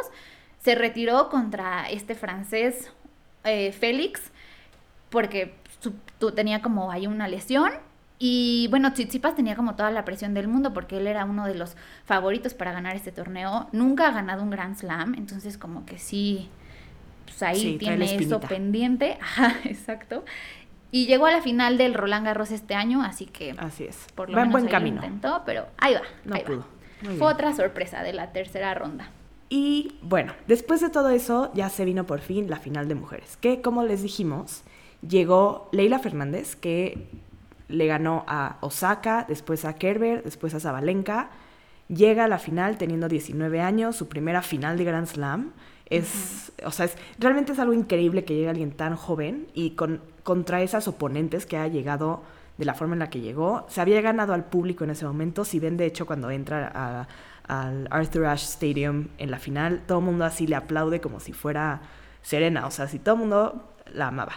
Se 0.60 0.74
retiró 0.74 1.30
contra 1.30 1.88
este 1.90 2.14
francés 2.14 2.92
eh, 3.44 3.72
Félix, 3.72 4.30
porque 5.08 5.54
su- 5.80 5.94
tu- 6.18 6.32
tenía 6.32 6.62
como 6.62 6.90
ahí 6.90 7.06
una 7.06 7.28
lesión. 7.28 7.70
Y 8.20 8.66
bueno, 8.70 8.92
Tsitsipas 8.92 9.36
tenía 9.36 9.54
como 9.54 9.76
toda 9.76 9.90
la 9.92 10.04
presión 10.04 10.34
del 10.34 10.48
mundo 10.48 10.72
porque 10.74 10.96
él 10.98 11.06
era 11.06 11.24
uno 11.24 11.46
de 11.46 11.54
los 11.54 11.76
favoritos 12.04 12.52
para 12.54 12.72
ganar 12.72 12.96
este 12.96 13.12
torneo. 13.12 13.68
Nunca 13.72 14.08
ha 14.08 14.10
ganado 14.10 14.42
un 14.42 14.50
Grand 14.50 14.76
Slam, 14.76 15.14
entonces 15.14 15.56
como 15.56 15.86
que 15.86 15.98
sí, 15.98 16.48
pues 17.26 17.42
ahí 17.44 17.60
Sí, 17.60 17.76
tiene 17.78 18.16
eso 18.16 18.40
pendiente. 18.40 19.18
Ajá, 19.22 19.54
exacto. 19.64 20.24
Y 20.90 21.06
llegó 21.06 21.26
a 21.26 21.30
la 21.30 21.42
final 21.42 21.78
del 21.78 21.94
Roland 21.94 22.24
Garros 22.26 22.50
este 22.50 22.74
año, 22.74 23.02
así 23.02 23.26
que 23.26 23.54
Así 23.58 23.84
es. 23.84 24.06
por 24.16 24.30
lo 24.30 24.36
Va 24.36 24.42
en 24.42 24.48
menos 24.48 24.62
buen 24.62 24.64
ahí 24.64 24.72
lo 24.72 24.78
camino. 24.78 24.96
intentó, 25.04 25.42
pero 25.46 25.66
ahí 25.78 25.94
va. 25.94 26.00
No 26.24 26.34
ahí 26.34 26.42
pudo. 26.44 26.64
Fue 27.18 27.28
otra 27.32 27.54
sorpresa 27.54 28.02
de 28.02 28.14
la 28.14 28.32
tercera 28.32 28.74
ronda. 28.74 29.10
Y 29.50 29.94
bueno, 30.02 30.32
después 30.48 30.80
de 30.80 30.90
todo 30.90 31.10
eso, 31.10 31.52
ya 31.54 31.68
se 31.68 31.84
vino 31.84 32.04
por 32.04 32.18
fin 32.20 32.50
la 32.50 32.56
final 32.56 32.88
de 32.88 32.96
mujeres, 32.96 33.36
que 33.36 33.60
como 33.62 33.84
les 33.84 34.02
dijimos, 34.02 34.62
llegó 35.06 35.68
Leila 35.72 35.98
Fernández, 35.98 36.56
que 36.56 37.08
le 37.68 37.86
ganó 37.86 38.24
a 38.26 38.56
Osaka, 38.60 39.24
después 39.28 39.64
a 39.64 39.74
Kerber, 39.74 40.22
después 40.24 40.54
a 40.54 40.60
Zabalenka. 40.60 41.30
Llega 41.88 42.24
a 42.24 42.28
la 42.28 42.38
final 42.38 42.76
teniendo 42.78 43.08
19 43.08 43.60
años, 43.60 43.96
su 43.96 44.08
primera 44.08 44.42
final 44.42 44.76
de 44.76 44.84
Grand 44.84 45.06
Slam. 45.06 45.52
Es, 45.86 46.52
o 46.64 46.70
sea, 46.70 46.84
es, 46.86 46.96
realmente 47.18 47.52
es 47.52 47.58
algo 47.58 47.72
increíble 47.72 48.24
que 48.24 48.34
llegue 48.34 48.48
alguien 48.50 48.72
tan 48.72 48.94
joven 48.94 49.46
y 49.54 49.70
con, 49.70 50.02
contra 50.22 50.60
esas 50.62 50.86
oponentes 50.86 51.46
que 51.46 51.56
ha 51.56 51.66
llegado 51.66 52.22
de 52.58 52.64
la 52.66 52.74
forma 52.74 52.94
en 52.94 52.98
la 52.98 53.08
que 53.10 53.20
llegó. 53.20 53.64
Se 53.70 53.80
había 53.80 54.00
ganado 54.02 54.34
al 54.34 54.44
público 54.44 54.84
en 54.84 54.90
ese 54.90 55.06
momento. 55.06 55.44
Si 55.46 55.60
ven, 55.60 55.76
de 55.78 55.86
hecho, 55.86 56.04
cuando 56.06 56.30
entra 56.30 56.70
a- 56.74 57.08
al 57.46 57.88
Arthur 57.90 58.26
Ashe 58.26 58.44
Stadium 58.44 59.08
en 59.16 59.30
la 59.30 59.38
final, 59.38 59.82
todo 59.86 60.00
el 60.00 60.04
mundo 60.04 60.26
así 60.26 60.46
le 60.46 60.56
aplaude 60.56 61.00
como 61.00 61.20
si 61.20 61.32
fuera 61.32 61.80
Serena. 62.20 62.66
O 62.66 62.70
sea, 62.70 62.86
si 62.88 62.98
todo 62.98 63.14
el 63.14 63.20
mundo 63.20 63.64
la 63.94 64.08
amaba. 64.08 64.32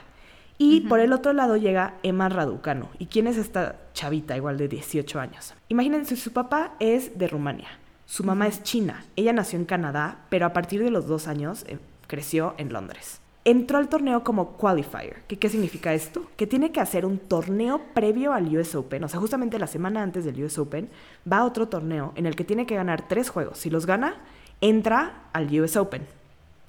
Y 0.63 0.81
por 0.81 0.99
el 0.99 1.11
otro 1.11 1.33
lado 1.33 1.57
llega 1.57 1.95
Emma 2.03 2.29
Raducanu. 2.29 2.85
¿Y 2.99 3.07
quién 3.07 3.25
es 3.25 3.35
esta 3.37 3.77
chavita, 3.95 4.37
igual 4.37 4.59
de 4.59 4.67
18 4.67 5.19
años? 5.19 5.55
Imagínense, 5.69 6.15
su 6.15 6.33
papá 6.33 6.73
es 6.79 7.17
de 7.17 7.27
Rumania. 7.27 7.67
Su 8.05 8.23
mamá 8.23 8.45
es 8.45 8.61
china. 8.61 9.03
Ella 9.15 9.33
nació 9.33 9.57
en 9.57 9.65
Canadá, 9.65 10.19
pero 10.29 10.45
a 10.45 10.53
partir 10.53 10.83
de 10.83 10.91
los 10.91 11.07
dos 11.07 11.27
años 11.27 11.65
eh, 11.67 11.79
creció 12.05 12.53
en 12.59 12.71
Londres. 12.71 13.21
Entró 13.43 13.79
al 13.79 13.89
torneo 13.89 14.23
como 14.23 14.51
qualifier. 14.51 15.23
¿Qué, 15.27 15.39
¿Qué 15.39 15.49
significa 15.49 15.95
esto? 15.95 16.27
Que 16.37 16.45
tiene 16.45 16.71
que 16.71 16.79
hacer 16.79 17.07
un 17.07 17.17
torneo 17.17 17.81
previo 17.95 18.31
al 18.31 18.55
US 18.55 18.75
Open. 18.75 19.03
O 19.03 19.07
sea, 19.07 19.19
justamente 19.19 19.57
la 19.57 19.65
semana 19.65 20.03
antes 20.03 20.25
del 20.25 20.43
US 20.43 20.59
Open 20.59 20.89
va 21.29 21.39
a 21.39 21.45
otro 21.45 21.69
torneo 21.69 22.13
en 22.15 22.27
el 22.27 22.35
que 22.35 22.43
tiene 22.43 22.67
que 22.67 22.75
ganar 22.75 23.07
tres 23.07 23.31
juegos. 23.31 23.57
Si 23.57 23.71
los 23.71 23.87
gana, 23.87 24.13
entra 24.61 25.23
al 25.33 25.59
US 25.59 25.75
Open. 25.75 26.05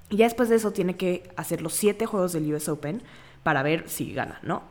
Y 0.09 0.17
ya 0.17 0.25
después 0.25 0.49
de 0.49 0.57
eso 0.57 0.73
tiene 0.73 0.97
que 0.97 1.31
hacer 1.37 1.61
los 1.61 1.75
siete 1.75 2.07
juegos 2.07 2.33
del 2.33 2.55
US 2.55 2.71
Open 2.71 3.03
para 3.43 3.63
ver 3.63 3.89
si 3.89 4.13
gana, 4.13 4.39
¿no? 4.43 4.63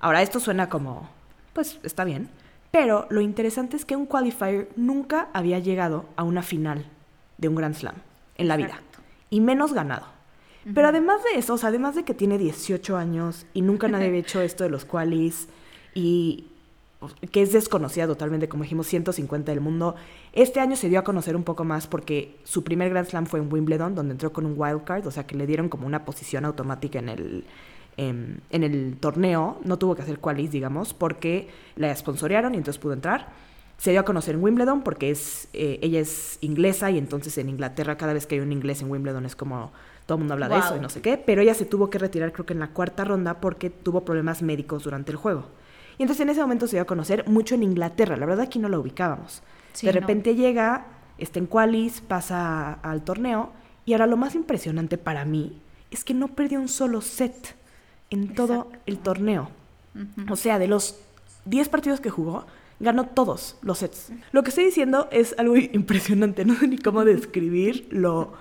Ahora, 0.00 0.22
esto 0.22 0.40
suena 0.40 0.68
como, 0.68 1.08
pues 1.52 1.78
está 1.82 2.04
bien, 2.04 2.28
pero 2.70 3.06
lo 3.10 3.20
interesante 3.20 3.76
es 3.76 3.84
que 3.84 3.96
un 3.96 4.06
qualifier 4.06 4.68
nunca 4.76 5.28
había 5.32 5.58
llegado 5.58 6.06
a 6.16 6.22
una 6.22 6.42
final 6.42 6.86
de 7.38 7.48
un 7.48 7.54
Grand 7.56 7.74
Slam 7.74 7.96
en 8.36 8.48
la 8.48 8.56
vida, 8.56 8.68
Exacto. 8.68 9.00
y 9.30 9.40
menos 9.40 9.72
ganado. 9.72 10.06
Pero 10.74 10.88
además 10.88 11.22
de 11.24 11.38
eso, 11.38 11.54
o 11.54 11.58
sea, 11.58 11.70
además 11.70 11.94
de 11.94 12.04
que 12.04 12.12
tiene 12.12 12.36
18 12.36 12.96
años 12.96 13.46
y 13.54 13.62
nunca 13.62 13.88
nadie 13.88 14.08
había 14.08 14.20
hecho 14.20 14.42
esto 14.42 14.62
de 14.62 14.70
los 14.70 14.84
qualis, 14.84 15.48
y 15.94 16.46
que 17.30 17.42
es 17.42 17.52
desconocida 17.52 18.06
totalmente, 18.06 18.48
como 18.48 18.64
dijimos, 18.64 18.86
150 18.86 19.52
del 19.52 19.60
mundo. 19.60 19.94
Este 20.32 20.60
año 20.60 20.76
se 20.76 20.88
dio 20.88 20.98
a 20.98 21.04
conocer 21.04 21.34
un 21.34 21.44
poco 21.44 21.64
más 21.64 21.86
porque 21.86 22.36
su 22.44 22.62
primer 22.62 22.90
Grand 22.90 23.08
Slam 23.08 23.26
fue 23.26 23.40
en 23.40 23.50
Wimbledon, 23.50 23.94
donde 23.94 24.12
entró 24.12 24.32
con 24.32 24.44
un 24.44 24.54
wild 24.56 24.84
card, 24.84 25.06
o 25.06 25.10
sea 25.10 25.26
que 25.26 25.34
le 25.34 25.46
dieron 25.46 25.68
como 25.68 25.86
una 25.86 26.04
posición 26.04 26.44
automática 26.44 26.98
en 26.98 27.08
el, 27.08 27.44
em, 27.96 28.38
en 28.50 28.62
el 28.64 28.96
torneo. 28.98 29.58
No 29.64 29.78
tuvo 29.78 29.94
que 29.94 30.02
hacer 30.02 30.18
qualis, 30.18 30.50
digamos, 30.50 30.94
porque 30.94 31.48
la 31.76 31.94
sponsorearon 31.94 32.54
y 32.54 32.58
entonces 32.58 32.80
pudo 32.80 32.92
entrar. 32.92 33.28
Se 33.78 33.90
dio 33.92 34.00
a 34.00 34.04
conocer 34.04 34.34
en 34.34 34.42
Wimbledon 34.42 34.82
porque 34.82 35.10
es, 35.10 35.48
eh, 35.54 35.78
ella 35.82 36.00
es 36.00 36.38
inglesa 36.42 36.90
y 36.90 36.98
entonces 36.98 37.36
en 37.38 37.48
Inglaterra 37.48 37.96
cada 37.96 38.12
vez 38.12 38.26
que 38.26 38.34
hay 38.34 38.40
un 38.42 38.52
inglés 38.52 38.82
en 38.82 38.90
Wimbledon 38.90 39.24
es 39.24 39.34
como 39.36 39.72
todo 40.06 40.16
el 40.16 40.20
mundo 40.20 40.34
habla 40.34 40.48
de 40.48 40.56
Wow. 40.56 40.64
eso 40.64 40.76
y 40.76 40.80
no 40.80 40.88
sé 40.90 41.00
qué, 41.00 41.16
pero 41.16 41.40
ella 41.40 41.54
se 41.54 41.64
tuvo 41.64 41.88
que 41.88 41.98
retirar 41.98 42.32
creo 42.32 42.44
que 42.44 42.52
en 42.52 42.60
la 42.60 42.68
cuarta 42.68 43.04
ronda 43.04 43.40
porque 43.40 43.70
tuvo 43.70 44.04
problemas 44.04 44.42
médicos 44.42 44.84
durante 44.84 45.12
el 45.12 45.16
juego. 45.16 45.46
Y 45.98 46.02
entonces 46.02 46.20
en 46.22 46.30
ese 46.30 46.40
momento 46.42 46.66
se 46.66 46.76
dio 46.76 46.82
a 46.82 46.86
conocer 46.86 47.26
mucho 47.28 47.54
en 47.54 47.62
Inglaterra, 47.62 48.16
la 48.16 48.26
verdad 48.26 48.44
aquí 48.44 48.58
no 48.58 48.68
la 48.68 48.78
ubicábamos. 48.78 49.42
Sí, 49.72 49.86
de 49.86 49.92
no. 49.94 50.00
repente 50.00 50.34
llega, 50.34 50.86
está 51.16 51.38
en 51.38 51.46
qualis, 51.46 52.00
pasa 52.02 52.72
al 52.82 53.02
torneo 53.02 53.52
y 53.86 53.92
ahora 53.92 54.06
lo 54.06 54.16
más 54.18 54.34
impresionante 54.34 54.98
para 54.98 55.24
mí 55.24 55.60
es 55.90 56.04
que 56.04 56.12
no 56.12 56.28
perdió 56.28 56.60
un 56.60 56.68
solo 56.68 57.00
set 57.00 57.54
en 58.10 58.34
todo 58.34 58.54
Exacto. 58.54 58.78
el 58.86 58.98
torneo. 58.98 59.50
O 60.30 60.36
sea, 60.36 60.58
de 60.58 60.68
los 60.68 60.96
10 61.46 61.68
partidos 61.68 62.00
que 62.00 62.10
jugó, 62.10 62.44
ganó 62.78 63.06
todos 63.06 63.56
los 63.62 63.78
sets. 63.78 64.12
Lo 64.32 64.42
que 64.42 64.50
estoy 64.50 64.64
diciendo 64.64 65.08
es 65.10 65.34
algo 65.38 65.56
impresionante, 65.72 66.44
no 66.44 66.54
sé 66.54 66.68
ni 66.68 66.78
cómo 66.78 67.04
describir 67.04 67.86
lo 67.90 68.32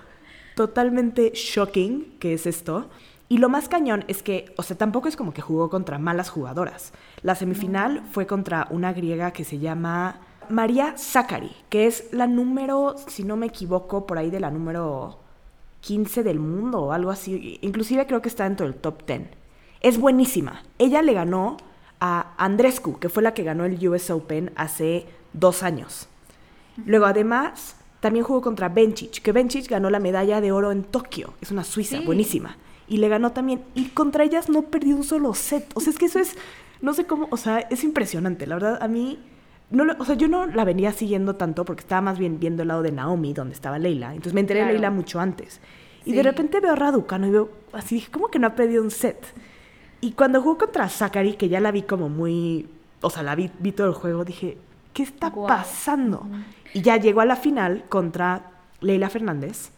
totalmente 0.55 1.31
shocking 1.33 2.15
que 2.19 2.33
es 2.33 2.45
esto. 2.45 2.89
Y 3.31 3.37
lo 3.37 3.47
más 3.47 3.69
cañón 3.69 4.05
es 4.07 4.23
que, 4.23 4.53
o 4.57 4.63
sea, 4.63 4.75
tampoco 4.75 5.07
es 5.07 5.15
como 5.15 5.33
que 5.33 5.41
jugó 5.41 5.69
contra 5.69 5.99
malas 5.99 6.29
jugadoras. 6.29 6.93
La 7.21 7.35
semifinal 7.35 8.01
fue 8.11 8.25
contra 8.25 8.67
una 8.71 8.91
griega 8.91 9.31
que 9.31 9.43
se 9.43 9.59
llama 9.59 10.19
María 10.49 10.97
Zachary, 10.97 11.51
que 11.69 11.85
es 11.85 12.09
la 12.11 12.25
número, 12.25 12.95
si 13.07 13.23
no 13.23 13.37
me 13.37 13.45
equivoco, 13.45 14.07
por 14.07 14.17
ahí 14.17 14.31
de 14.31 14.39
la 14.39 14.49
número 14.49 15.19
15 15.81 16.23
del 16.23 16.39
mundo 16.39 16.81
o 16.81 16.91
algo 16.91 17.11
así. 17.11 17.59
Inclusive 17.61 18.07
creo 18.07 18.21
que 18.21 18.29
está 18.29 18.45
dentro 18.45 18.65
del 18.65 18.75
top 18.75 19.05
10. 19.05 19.38
Es 19.81 19.97
buenísima. 19.97 20.63
Ella 20.77 21.01
le 21.01 21.13
ganó 21.13 21.57
a 21.99 22.33
Andrescu, 22.37 22.99
que 22.99 23.09
fue 23.09 23.23
la 23.23 23.33
que 23.33 23.43
ganó 23.43 23.65
el 23.65 23.85
US 23.87 24.09
Open 24.11 24.51
hace 24.55 25.05
dos 25.33 25.63
años. 25.63 26.07
Luego, 26.85 27.05
además, 27.05 27.75
también 27.99 28.23
jugó 28.25 28.41
contra 28.41 28.69
Bencic, 28.69 29.21
que 29.21 29.31
Bencic 29.31 29.67
ganó 29.69 29.89
la 29.89 29.99
medalla 29.99 30.41
de 30.41 30.51
oro 30.51 30.71
en 30.71 30.83
Tokio. 30.83 31.33
Es 31.41 31.51
una 31.51 31.63
suiza, 31.63 31.97
Sí. 31.99 32.05
buenísima. 32.05 32.57
Y 32.87 32.97
le 32.97 33.07
ganó 33.09 33.31
también. 33.31 33.63
Y 33.75 33.89
contra 33.89 34.23
ellas 34.23 34.49
no 34.49 34.63
perdió 34.63 34.95
un 34.95 35.03
solo 35.03 35.33
set. 35.33 35.69
O 35.75 35.81
sea, 35.81 35.91
es 35.91 35.99
que 35.99 36.05
eso 36.05 36.19
es, 36.19 36.35
no 36.81 36.93
sé 36.93 37.05
cómo, 37.05 37.27
o 37.31 37.37
sea, 37.37 37.59
es 37.59 37.83
impresionante. 37.83 38.47
La 38.47 38.55
verdad, 38.55 38.79
a 38.81 38.87
mí, 38.87 39.19
no 39.69 39.83
lo- 39.85 39.95
o 39.99 40.05
sea, 40.05 40.15
yo 40.15 40.27
no 40.27 40.47
la 40.47 40.63
venía 40.65 40.91
siguiendo 40.93 41.35
tanto 41.35 41.65
porque 41.65 41.81
estaba 41.81 42.01
más 42.01 42.17
bien 42.17 42.39
viendo 42.39 42.63
el 42.63 42.69
lado 42.69 42.81
de 42.81 42.91
Naomi, 42.91 43.33
donde 43.33 43.53
estaba 43.53 43.77
Leila. 43.77 44.09
Entonces 44.11 44.33
me 44.33 44.39
enteré 44.41 44.61
Claro. 44.61 44.69
de 44.69 44.73
Leila 44.73 44.89
mucho 44.91 45.19
antes. 45.19 45.59
Y 46.05 46.11
Sí. 46.11 46.15
de 46.15 46.23
repente 46.23 46.59
veo 46.61 46.71
a 46.71 46.75
Raducano 46.75 47.27
y 47.27 47.31
veo, 47.31 47.49
así 47.73 47.95
dije, 47.95 48.09
¿cómo 48.09 48.29
que 48.29 48.39
no 48.39 48.47
ha 48.47 48.55
perdido 48.55 48.81
un 48.81 48.89
set? 48.89 49.23
Y 50.01 50.11
cuando 50.13 50.41
jugó 50.41 50.57
contra 50.57 50.87
Zachary, 50.87 51.33
que 51.33 51.49
ya 51.49 51.59
la 51.59 51.71
vi 51.71 51.81
como 51.81 52.09
muy, 52.09 52.67
o 53.01 53.09
sea, 53.09 53.23
la 53.23 53.35
vi, 53.35 53.51
vi 53.59 53.71
todo 53.71 53.87
el 53.87 53.93
juego, 53.93 54.23
dije, 54.23 54.57
¿qué 54.93 55.03
está 55.03 55.31
pasando? 55.33 56.25
Y 56.73 56.81
ya 56.81 56.97
llegó 56.97 57.21
a 57.21 57.25
la 57.25 57.35
final 57.35 57.83
contra 57.89 58.51
Leila 58.81 59.09
Fernández, 59.09 59.71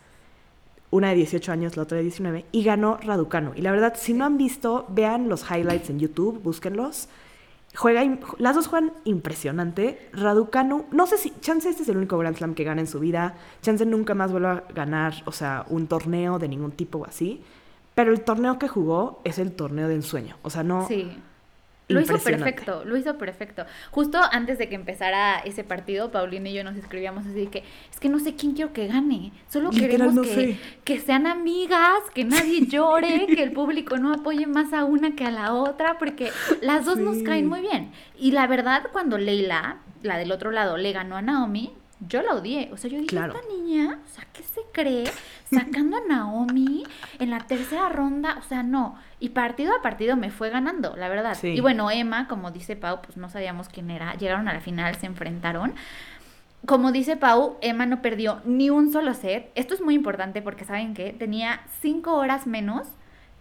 una 0.91 1.09
de 1.09 1.15
18 1.15 1.51
años, 1.51 1.77
la 1.77 1.83
otra 1.83 1.97
de 1.97 2.03
19, 2.03 2.45
y 2.51 2.63
ganó 2.63 2.97
Raducano. 2.97 3.53
Y 3.55 3.61
la 3.61 3.71
verdad, 3.71 3.95
si 3.97 4.13
no 4.13 4.25
han 4.25 4.37
visto, 4.37 4.85
vean 4.89 5.29
los 5.29 5.49
highlights 5.49 5.89
en 5.89 5.99
YouTube, 5.99 6.41
búsquenlos. 6.43 7.07
Juega, 7.73 8.03
las 8.37 8.55
dos 8.55 8.67
juegan 8.67 8.91
impresionante. 9.05 10.09
Raducanu, 10.11 10.85
no 10.91 11.07
sé 11.07 11.17
si, 11.17 11.31
chance 11.39 11.69
este 11.69 11.83
es 11.83 11.89
el 11.89 11.97
único 11.97 12.17
Grand 12.17 12.35
Slam 12.35 12.53
que 12.53 12.65
gana 12.65 12.81
en 12.81 12.87
su 12.87 12.99
vida. 12.99 13.35
Chance 13.61 13.85
nunca 13.85 14.13
más 14.13 14.31
vuelva 14.31 14.51
a 14.51 14.73
ganar, 14.73 15.13
o 15.25 15.31
sea, 15.31 15.65
un 15.69 15.87
torneo 15.87 16.37
de 16.37 16.49
ningún 16.49 16.73
tipo 16.73 16.99
o 16.99 17.05
así. 17.05 17.41
Pero 17.95 18.11
el 18.13 18.21
torneo 18.21 18.57
que 18.57 18.67
jugó 18.67 19.21
es 19.23 19.39
el 19.39 19.51
torneo 19.51 19.87
de 19.87 19.95
ensueño. 19.95 20.37
O 20.43 20.49
sea, 20.49 20.63
no. 20.63 20.87
Sí. 20.87 21.11
Lo 21.93 22.01
hizo 22.01 22.17
perfecto, 22.17 22.83
lo 22.85 22.97
hizo 22.97 23.17
perfecto. 23.17 23.65
Justo 23.91 24.19
antes 24.31 24.57
de 24.57 24.69
que 24.69 24.75
empezara 24.75 25.39
ese 25.39 25.63
partido, 25.63 26.11
Paulina 26.11 26.49
y 26.49 26.53
yo 26.53 26.63
nos 26.63 26.77
escribíamos 26.77 27.25
así 27.25 27.47
que 27.47 27.63
es 27.91 27.99
que 27.99 28.09
no 28.09 28.19
sé 28.19 28.35
quién 28.35 28.53
quiero 28.53 28.73
que 28.73 28.87
gane. 28.87 29.31
Solo 29.49 29.71
queremos 29.71 30.13
no 30.13 30.21
que, 30.21 30.57
que 30.83 30.99
sean 30.99 31.27
amigas, 31.27 32.01
que 32.13 32.23
nadie 32.23 32.65
llore, 32.67 33.27
que 33.27 33.43
el 33.43 33.51
público 33.51 33.97
no 33.97 34.13
apoye 34.13 34.47
más 34.47 34.73
a 34.73 34.85
una 34.85 35.15
que 35.15 35.25
a 35.25 35.31
la 35.31 35.53
otra, 35.53 35.97
porque 35.97 36.31
las 36.61 36.85
dos 36.85 36.97
nos 36.97 37.21
caen 37.23 37.47
muy 37.47 37.61
bien. 37.61 37.91
Y 38.17 38.31
la 38.31 38.47
verdad, 38.47 38.87
cuando 38.91 39.17
Leila, 39.17 39.77
la 40.01 40.17
del 40.17 40.31
otro 40.31 40.51
lado, 40.51 40.77
le 40.77 40.93
ganó 40.93 41.17
a 41.17 41.21
Naomi, 41.21 41.73
yo 42.07 42.21
la 42.21 42.33
odié. 42.35 42.69
O 42.73 42.77
sea, 42.77 42.89
yo 42.89 42.97
dije, 42.97 43.07
Claro. 43.09 43.33
esta 43.35 43.47
niña, 43.47 43.99
o 44.03 44.07
sea, 44.09 44.25
¿qué 44.33 44.43
se 44.43 44.61
cree? 44.71 45.05
Sacando 45.53 45.97
a 45.97 46.01
Naomi 46.07 46.83
en 47.19 47.29
la 47.29 47.39
tercera 47.39 47.89
ronda, 47.89 48.37
o 48.39 48.43
sea, 48.47 48.63
no. 48.63 48.97
Y 49.19 49.29
partido 49.29 49.75
a 49.75 49.81
partido 49.81 50.15
me 50.15 50.31
fue 50.31 50.49
ganando, 50.49 50.95
la 50.95 51.09
verdad. 51.09 51.37
Sí. 51.39 51.49
Y 51.49 51.59
bueno, 51.59 51.91
Emma, 51.91 52.27
como 52.27 52.51
dice 52.51 52.75
Pau, 52.75 53.01
pues 53.01 53.17
no 53.17 53.29
sabíamos 53.29 53.69
quién 53.69 53.91
era. 53.91 54.15
Llegaron 54.15 54.47
a 54.47 54.53
la 54.53 54.61
final, 54.61 54.95
se 54.95 55.05
enfrentaron. 55.05 55.73
Como 56.65 56.91
dice 56.91 57.17
Pau, 57.17 57.57
Emma 57.61 57.85
no 57.87 58.01
perdió 58.01 58.41
ni 58.45 58.69
un 58.69 58.91
solo 58.91 59.13
set. 59.15 59.51
Esto 59.55 59.73
es 59.73 59.81
muy 59.81 59.95
importante 59.95 60.41
porque, 60.41 60.63
¿saben 60.65 60.93
qué? 60.93 61.11
Tenía 61.11 61.61
cinco 61.81 62.13
horas 62.15 62.45
menos 62.47 62.87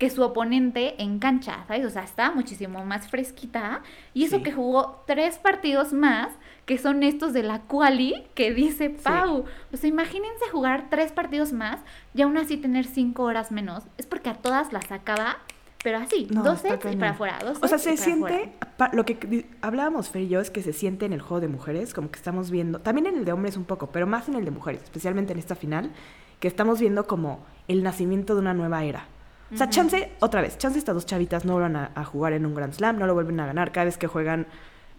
que 0.00 0.08
su 0.10 0.22
oponente 0.22 1.00
en 1.02 1.18
cancha, 1.18 1.62
¿sabes? 1.68 1.84
O 1.84 1.90
sea, 1.90 2.02
estaba 2.02 2.34
muchísimo 2.34 2.82
más 2.86 3.06
fresquita. 3.08 3.82
Y 4.14 4.24
eso 4.24 4.38
Sí. 4.38 4.42
que 4.42 4.50
jugó 4.50 5.04
tres 5.06 5.36
partidos 5.38 5.92
más, 5.92 6.30
que 6.64 6.78
son 6.78 7.02
estos 7.02 7.34
de 7.34 7.42
la 7.42 7.60
quali, 7.60 8.24
que 8.34 8.52
dice 8.54 8.88
Pau. 8.90 9.44
O 9.72 9.76
sea, 9.76 9.88
imagínense 9.90 10.48
jugar 10.50 10.86
tres 10.90 11.12
partidos 11.12 11.52
más 11.52 11.80
y 12.14 12.22
aún 12.22 12.38
así 12.38 12.56
tener 12.56 12.86
cinco 12.86 13.24
horas 13.24 13.52
menos. 13.52 13.84
Es 13.98 14.06
porque 14.06 14.30
a 14.30 14.34
todas 14.34 14.72
las 14.72 14.86
sacaba, 14.86 15.36
pero 15.84 15.98
así, 15.98 16.26
No, 16.30 16.44
dos 16.44 16.64
está 16.64 16.80
sets 16.80 16.94
y 16.94 16.96
para 16.96 17.10
afuera, 17.12 17.38
dos 17.44 17.58
O 17.62 17.68
sea, 17.68 17.76
se 17.76 17.96
siente, 17.98 18.52
pa- 18.78 18.88
lo 18.94 19.04
que 19.04 19.46
hablábamos 19.60 20.08
Fer 20.08 20.22
y 20.22 20.28
yo 20.28 20.40
es 20.40 20.50
que 20.50 20.62
se 20.62 20.72
siente 20.72 21.04
en 21.04 21.12
el 21.12 21.20
juego 21.20 21.40
de 21.42 21.48
mujeres, 21.48 21.92
como 21.92 22.10
que 22.10 22.16
estamos 22.16 22.50
viendo, 22.50 22.80
también 22.80 23.06
en 23.06 23.16
el 23.18 23.24
de 23.26 23.32
hombres 23.32 23.58
un 23.58 23.64
poco, 23.64 23.88
pero 23.92 24.06
más 24.06 24.28
en 24.30 24.34
el 24.34 24.46
de 24.46 24.50
mujeres, 24.50 24.82
especialmente 24.82 25.34
en 25.34 25.38
esta 25.38 25.54
final, 25.56 25.90
que 26.38 26.48
estamos 26.48 26.80
viendo 26.80 27.06
como 27.06 27.44
el 27.68 27.82
nacimiento 27.82 28.34
de 28.34 28.40
una 28.40 28.54
nueva 28.54 28.82
era. 28.84 29.04
O 29.52 29.56
sea, 29.56 29.68
chance, 29.68 30.12
otra 30.20 30.40
vez, 30.42 30.58
chance 30.58 30.78
estas 30.78 30.94
dos 30.94 31.06
chavitas 31.06 31.44
no 31.44 31.54
vuelvan 31.54 31.76
a, 31.76 31.90
a 31.94 32.04
jugar 32.04 32.32
en 32.32 32.46
un 32.46 32.54
Grand 32.54 32.72
Slam, 32.72 32.98
no 32.98 33.06
lo 33.06 33.14
vuelven 33.14 33.40
a 33.40 33.46
ganar, 33.46 33.72
cada 33.72 33.86
vez 33.86 33.98
que 33.98 34.06
juegan 34.06 34.46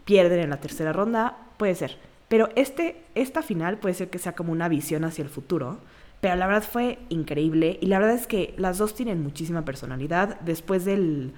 pierden 0.05 0.39
en 0.39 0.49
la 0.49 0.57
tercera 0.57 0.93
ronda, 0.93 1.37
puede 1.57 1.75
ser. 1.75 1.97
Pero 2.27 2.49
este, 2.55 3.03
esta 3.13 3.41
final 3.41 3.77
puede 3.77 3.93
ser 3.93 4.09
que 4.09 4.17
sea 4.17 4.33
como 4.33 4.51
una 4.51 4.69
visión 4.69 5.03
hacia 5.03 5.23
el 5.23 5.29
futuro. 5.29 5.79
Pero 6.21 6.35
la 6.35 6.47
verdad 6.47 6.63
fue 6.63 6.99
increíble 7.09 7.77
y 7.81 7.87
la 7.87 7.99
verdad 7.99 8.15
es 8.15 8.27
que 8.27 8.53
las 8.57 8.77
dos 8.77 8.93
tienen 8.93 9.21
muchísima 9.21 9.65
personalidad. 9.65 10.39
Después 10.41 10.85
del, 10.85 11.33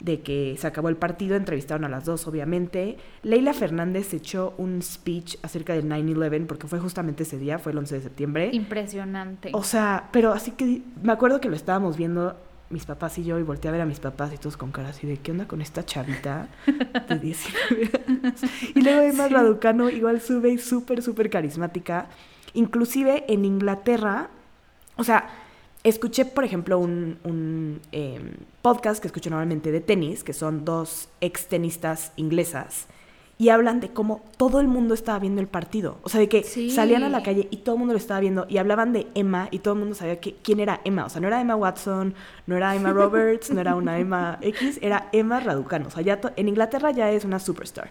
de 0.00 0.20
que 0.20 0.56
se 0.58 0.66
acabó 0.66 0.88
el 0.88 0.96
partido, 0.96 1.36
entrevistaron 1.36 1.84
a 1.84 1.88
las 1.88 2.04
dos, 2.04 2.26
obviamente. 2.26 2.98
Leila 3.22 3.54
Fernández 3.54 4.12
echó 4.12 4.52
un 4.58 4.82
speech 4.82 5.36
acerca 5.42 5.72
del 5.72 5.88
9-11 5.88 6.46
porque 6.46 6.66
fue 6.66 6.80
justamente 6.80 7.22
ese 7.22 7.38
día, 7.38 7.58
fue 7.60 7.72
el 7.72 7.78
11 7.78 7.94
de 7.94 8.00
septiembre. 8.02 8.50
Impresionante. 8.52 9.50
O 9.54 9.62
sea, 9.62 10.08
pero 10.12 10.32
así 10.32 10.50
que 10.50 10.82
me 11.00 11.12
acuerdo 11.12 11.40
que 11.40 11.48
lo 11.48 11.56
estábamos 11.56 11.96
viendo 11.96 12.36
mis 12.70 12.86
papás 12.86 13.18
y 13.18 13.24
yo 13.24 13.38
y 13.38 13.42
volteé 13.42 13.68
a 13.68 13.72
ver 13.72 13.80
a 13.80 13.86
mis 13.86 14.00
papás 14.00 14.32
y 14.32 14.38
todos 14.38 14.56
con 14.56 14.72
cara 14.72 14.88
así 14.88 15.06
de 15.06 15.18
¿qué 15.18 15.32
onda 15.32 15.46
con 15.46 15.60
esta 15.60 15.84
chavita 15.84 16.48
de 17.08 17.18
19 17.18 17.90
años? 18.08 18.42
Y 18.74 18.80
luego 18.80 19.02
Emma 19.02 19.28
Raducano 19.28 19.90
igual 19.90 20.20
sube 20.20 20.50
y 20.50 20.58
súper, 20.58 21.02
súper 21.02 21.30
carismática. 21.30 22.08
Inclusive 22.54 23.24
en 23.28 23.44
Inglaterra, 23.44 24.30
o 24.96 25.04
sea, 25.04 25.28
escuché, 25.84 26.24
por 26.24 26.44
ejemplo, 26.44 26.78
un, 26.78 27.18
un, 27.24 27.80
eh, 27.92 28.20
podcast 28.62 29.00
que 29.00 29.08
escucho 29.08 29.30
normalmente 29.30 29.70
de 29.70 29.80
tenis, 29.80 30.24
que 30.24 30.32
son 30.32 30.64
dos 30.64 31.08
ex 31.20 31.46
tenistas 31.46 32.12
inglesas, 32.16 32.86
y 33.36 33.48
hablan 33.48 33.80
de 33.80 33.88
cómo 33.88 34.22
todo 34.36 34.60
el 34.60 34.68
mundo 34.68 34.94
estaba 34.94 35.18
viendo 35.18 35.40
el 35.40 35.48
partido. 35.48 35.98
O 36.02 36.08
sea, 36.08 36.20
de 36.20 36.28
que 36.28 36.44
Sí. 36.44 36.70
salían 36.70 37.02
a 37.02 37.08
la 37.08 37.22
calle 37.24 37.48
y 37.50 37.56
todo 37.58 37.74
el 37.74 37.78
mundo 37.80 37.92
lo 37.94 37.98
estaba 37.98 38.20
viendo, 38.20 38.46
y 38.48 38.58
hablaban 38.58 38.92
de 38.92 39.08
Emma, 39.14 39.48
y 39.50 39.58
todo 39.58 39.74
el 39.74 39.80
mundo 39.80 39.94
sabía 39.96 40.20
que, 40.20 40.36
quién 40.42 40.60
era 40.60 40.80
Emma. 40.84 41.04
O 41.04 41.08
sea, 41.08 41.20
no 41.20 41.26
era 41.26 41.40
Emma 41.40 41.56
Watson, 41.56 42.14
no 42.46 42.56
era 42.56 42.74
Emma 42.76 42.92
Roberts, 42.92 43.50
no 43.50 43.60
era 43.60 43.74
una 43.74 43.98
Emma 43.98 44.38
X, 44.40 44.78
era 44.82 45.08
Emma 45.12 45.40
Raducano. 45.40 45.88
O 45.88 45.90
sea, 45.90 46.02
ya 46.02 46.20
en 46.36 46.48
Inglaterra 46.48 46.92
ya 46.92 47.10
es 47.10 47.24
una 47.24 47.38
superstar. 47.40 47.90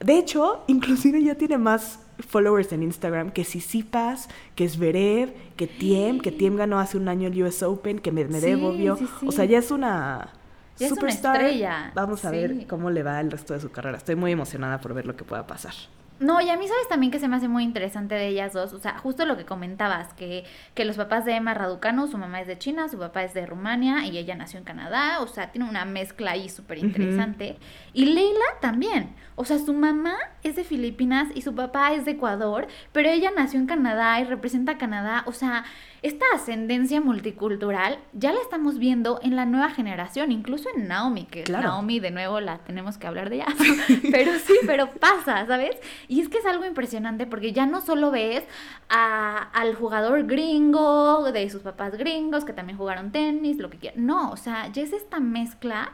De 0.00 0.16
hecho, 0.16 0.62
inclusive 0.68 1.22
ya 1.22 1.34
tiene 1.34 1.58
más 1.58 1.98
followers 2.20 2.72
en 2.72 2.82
Instagram 2.84 3.30
que 3.32 3.44
Sisipas, 3.44 4.28
que 4.54 4.68
Zverev, 4.68 5.32
que 5.56 5.66
Tiem, 5.66 6.20
que 6.20 6.30
Tiem 6.32 6.56
ganó 6.56 6.78
hace 6.78 6.96
un 6.96 7.08
año 7.08 7.28
el 7.28 7.42
US 7.42 7.62
Open, 7.64 7.98
que 8.00 8.12
Medvedev, 8.12 8.58
Sí, 8.58 8.64
obvio. 8.64 8.96
sí, 8.96 9.06
sí. 9.20 9.26
O 9.28 9.32
sea, 9.32 9.44
ya 9.44 9.58
es 9.58 9.70
una 9.72 10.30
Ya 10.78 10.86
es 10.86 10.92
una 10.92 11.08
estrella, 11.08 11.92
Vamos 11.94 12.24
a 12.24 12.30
sí. 12.30 12.36
ver 12.36 12.66
cómo 12.66 12.90
le 12.90 13.02
va 13.02 13.20
el 13.20 13.30
resto 13.30 13.54
de 13.54 13.60
su 13.60 13.70
carrera. 13.70 13.96
Estoy 13.98 14.16
muy 14.16 14.32
emocionada 14.32 14.80
por 14.80 14.94
ver 14.94 15.06
lo 15.06 15.16
que 15.16 15.24
pueda 15.24 15.46
pasar. 15.46 15.74
No, 16.20 16.40
y 16.40 16.50
a 16.50 16.56
mí 16.56 16.66
sabes 16.66 16.88
también 16.88 17.12
que 17.12 17.20
se 17.20 17.28
me 17.28 17.36
hace 17.36 17.46
muy 17.46 17.62
interesante 17.62 18.16
de 18.16 18.26
ellas 18.26 18.52
dos, 18.52 18.72
o 18.72 18.80
sea, 18.80 18.98
justo 18.98 19.24
lo 19.24 19.36
que 19.36 19.44
comentabas, 19.44 20.12
que, 20.14 20.44
que 20.74 20.84
los 20.84 20.96
papás 20.96 21.24
de 21.24 21.36
Emma 21.36 21.54
Raducanu, 21.54 22.08
su 22.08 22.18
mamá 22.18 22.40
es 22.40 22.48
de 22.48 22.58
China, 22.58 22.88
su 22.88 22.98
papá 22.98 23.22
es 23.22 23.34
de 23.34 23.46
Rumania 23.46 24.04
y 24.04 24.18
ella 24.18 24.34
nació 24.34 24.58
en 24.58 24.64
Canadá, 24.64 25.20
o 25.20 25.28
sea, 25.28 25.52
tiene 25.52 25.68
una 25.68 25.84
mezcla 25.84 26.32
ahí 26.32 26.48
súper 26.48 26.78
interesante. 26.78 27.56
Y 27.92 28.06
Leila 28.06 28.44
también, 28.60 29.14
o 29.36 29.44
sea, 29.44 29.60
su 29.60 29.72
mamá 29.72 30.16
es 30.42 30.56
de 30.56 30.64
Filipinas 30.64 31.28
y 31.36 31.42
su 31.42 31.54
papá 31.54 31.92
es 31.92 32.04
de 32.04 32.12
Ecuador, 32.12 32.66
pero 32.90 33.08
ella 33.10 33.30
nació 33.36 33.60
en 33.60 33.66
Canadá 33.66 34.20
y 34.20 34.24
representa 34.24 34.72
a 34.72 34.78
Canadá, 34.78 35.22
o 35.26 35.32
sea, 35.32 35.64
esta 36.02 36.24
ascendencia 36.34 37.00
multicultural 37.00 37.98
ya 38.12 38.32
la 38.32 38.40
estamos 38.40 38.78
viendo 38.78 39.18
en 39.22 39.34
la 39.36 39.46
nueva 39.46 39.70
generación, 39.70 40.30
incluso 40.32 40.68
en 40.76 40.86
Naomi, 40.88 41.24
que 41.26 41.42
Claro. 41.44 41.68
Naomi 41.68 41.98
de 42.00 42.10
nuevo 42.10 42.40
la 42.40 42.58
tenemos 42.58 42.98
que 42.98 43.06
hablar 43.06 43.30
de 43.30 43.36
ella, 43.36 43.46
pero 44.12 44.32
sí, 44.38 44.54
pero 44.66 44.90
pasa, 44.92 45.44
¿sabes? 45.46 45.76
Y 46.06 46.20
es 46.20 46.28
que 46.28 46.38
es 46.38 46.46
algo 46.46 46.64
impresionante 46.64 47.26
porque 47.26 47.52
ya 47.52 47.66
no 47.66 47.80
solo 47.80 48.10
ves 48.10 48.44
a- 48.88 49.38
al 49.52 49.74
jugador 49.74 50.24
gringo, 50.26 51.32
de 51.32 51.50
sus 51.50 51.62
papás 51.62 51.96
gringos, 51.96 52.44
que 52.44 52.52
también 52.52 52.78
jugaron 52.78 53.10
tenis, 53.12 53.58
lo 53.58 53.68
que 53.70 53.78
quieran, 53.78 54.06
no, 54.06 54.30
o 54.30 54.36
sea, 54.36 54.68
ya 54.72 54.82
es 54.82 54.92
esta 54.92 55.20
mezcla 55.20 55.90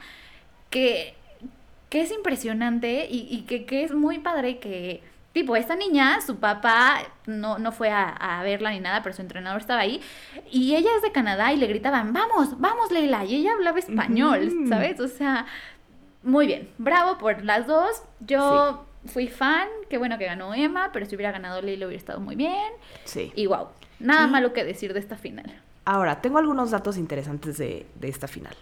que, 0.71 1.14
que 1.88 2.03
es 2.03 2.11
impresionante 2.12 3.07
y, 3.11 3.27
y 3.31 3.43
que, 3.43 3.64
que 3.64 3.85
es 3.85 3.93
muy 3.95 4.19
padre 4.19 4.59
que, 4.59 5.03
tipo, 5.35 5.55
esta 5.57 5.75
niña, 5.77 6.20
su 6.23 6.37
papá 6.37 7.01
no, 7.27 7.59
no 7.59 7.73
fue 7.73 7.90
a, 7.90 8.09
a 8.09 8.42
verla 8.42 8.70
ni 8.70 8.81
nada, 8.81 9.03
pero 9.03 9.14
su 9.14 9.20
entrenador 9.20 9.61
estaba 9.61 9.81
ahí, 9.81 10.01
y 10.51 10.75
ella 10.77 10.88
es 10.97 11.03
de 11.03 11.12
Canadá 11.12 11.53
y 11.53 11.57
le 11.59 11.66
gritaban, 11.66 12.14
vamos, 12.14 12.59
vamos 12.59 12.90
Leila, 12.90 13.25
y 13.27 13.35
ella 13.35 13.53
hablaba 13.53 13.79
español. 13.79 14.51
¿sabes? 14.70 14.99
O 15.01 15.09
sea, 15.09 15.44
muy 16.23 16.47
bien, 16.47 16.70
bravo 16.79 17.18
por 17.18 17.44
las 17.44 17.66
dos, 17.66 18.03
yo 18.20 18.87
fui 19.07 19.29
fan, 19.29 19.68
qué 19.90 19.99
bueno 19.99 20.16
que 20.16 20.25
ganó 20.25 20.55
Emma, 20.55 20.88
pero 20.92 21.05
si 21.05 21.14
hubiera 21.16 21.33
ganado 21.33 21.61
Leila 21.61 21.87
hubiera 21.87 21.99
estado 21.99 22.20
muy 22.20 22.37
bien, 22.37 22.73
Sí. 23.05 23.31
y 23.35 23.47
wow, 23.47 23.66
nada 23.99 24.27
malo 24.29 24.53
que 24.55 24.64
decir 24.64 24.94
de 24.94 25.01
esta 25.01 25.16
final. 25.16 25.53
Ahora, 25.85 26.23
tengo 26.23 26.38
algunos 26.38 26.70
datos 26.70 26.97
interesantes 26.97 27.59
de, 27.59 27.87
de 27.97 28.09
esta 28.09 28.27
final. 28.29 28.55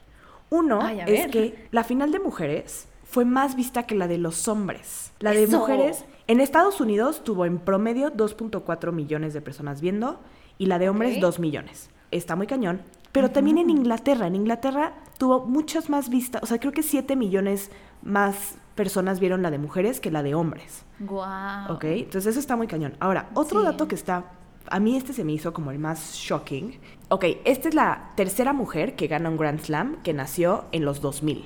Uno 0.50 0.80
Ay, 0.82 1.02
es 1.06 1.28
que 1.28 1.68
la 1.70 1.84
final 1.84 2.10
de 2.10 2.18
mujeres 2.18 2.88
fue 3.04 3.24
más 3.24 3.54
vista 3.56 3.84
que 3.84 3.94
la 3.94 4.08
de 4.08 4.18
los 4.18 4.48
hombres. 4.48 5.12
La 5.20 5.30
de 5.30 5.44
¡Eso! 5.44 5.60
mujeres 5.60 6.04
en 6.26 6.40
Estados 6.40 6.80
Unidos 6.80 7.24
tuvo 7.24 7.44
en 7.46 7.58
promedio 7.58 8.12
2.4 8.12 8.92
millones 8.92 9.34
de 9.34 9.40
personas 9.40 9.80
viendo 9.80 10.20
y 10.58 10.66
la 10.66 10.78
de 10.78 10.88
hombres 10.88 11.16
Ok. 11.16 11.20
2 11.22 11.38
millones. 11.40 11.90
Está 12.10 12.36
muy 12.36 12.46
cañón. 12.46 12.82
Pero 13.12 13.30
también 13.30 13.58
en 13.58 13.68
Inglaterra. 13.70 14.26
En 14.26 14.34
Inglaterra 14.36 14.94
tuvo 15.18 15.44
muchas 15.46 15.90
más 15.90 16.08
vistas. 16.08 16.42
O 16.42 16.46
sea, 16.46 16.58
creo 16.58 16.72
que 16.72 16.82
7 16.82 17.14
millones 17.16 17.70
más 18.02 18.56
personas 18.74 19.20
vieron 19.20 19.42
la 19.42 19.50
de 19.50 19.58
mujeres 19.58 20.00
que 20.00 20.10
la 20.10 20.22
de 20.22 20.34
hombres. 20.34 20.84
Wow. 21.00 21.70
¿Ok? 21.74 21.84
Entonces 21.84 22.26
eso 22.30 22.40
está 22.40 22.56
muy 22.56 22.66
cañón. 22.66 22.94
Ahora, 23.00 23.28
otro 23.34 23.60
Sí. 23.60 23.66
dato 23.66 23.86
que 23.86 23.94
está, 23.94 24.24
a 24.68 24.80
mí 24.80 24.96
este 24.96 25.12
se 25.12 25.24
me 25.24 25.32
hizo 25.32 25.52
como 25.52 25.70
el 25.72 25.78
más 25.78 26.14
shocking. 26.14 26.78
Ok, 27.10 27.24
esta 27.44 27.68
es 27.68 27.74
la 27.74 28.12
tercera 28.16 28.54
mujer 28.54 28.96
que 28.96 29.08
gana 29.08 29.28
un 29.28 29.36
Grand 29.36 29.60
Slam 29.60 30.02
que 30.02 30.14
nació 30.14 30.64
en 30.72 30.86
los 30.86 31.02
2000. 31.02 31.44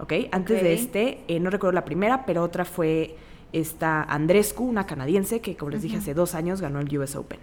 ¿Ok? 0.00 0.12
Antes 0.32 0.62
de 0.62 0.72
este, 0.72 1.24
eh, 1.28 1.38
no 1.38 1.50
recuerdo 1.50 1.72
la 1.74 1.84
primera, 1.84 2.24
pero 2.24 2.42
otra 2.42 2.64
fue 2.64 3.16
esta 3.60 4.02
Andrescu, 4.02 4.64
una 4.64 4.86
canadiense 4.86 5.40
que, 5.40 5.56
como 5.56 5.70
les 5.70 5.82
dije, 5.82 5.96
hace 5.98 6.14
dos 6.14 6.34
años 6.34 6.60
ganó 6.60 6.80
el 6.80 6.98
US 6.98 7.16
Open. 7.16 7.40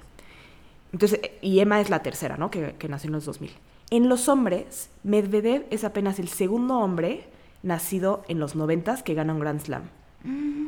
Entonces, 0.93 1.19
eh, 1.23 1.37
y 1.41 1.59
Emma 1.59 1.79
es 1.81 1.89
la 1.89 2.03
tercera, 2.03 2.37
¿no? 2.37 2.51
Que, 2.51 2.75
que 2.77 2.89
nació 2.89 3.07
en 3.07 3.13
los 3.13 3.25
2000. 3.25 3.51
En 3.91 4.09
los 4.09 4.27
hombres, 4.29 4.89
Medvedev 5.03 5.65
es 5.69 5.83
apenas 5.83 6.19
el 6.19 6.27
segundo 6.27 6.77
hombre 6.79 7.25
nacido 7.63 8.23
en 8.27 8.39
los 8.39 8.55
90 8.55 9.03
que 9.03 9.13
gana 9.13 9.33
un 9.33 9.39
Grand 9.39 9.59
Slam. 9.61 9.83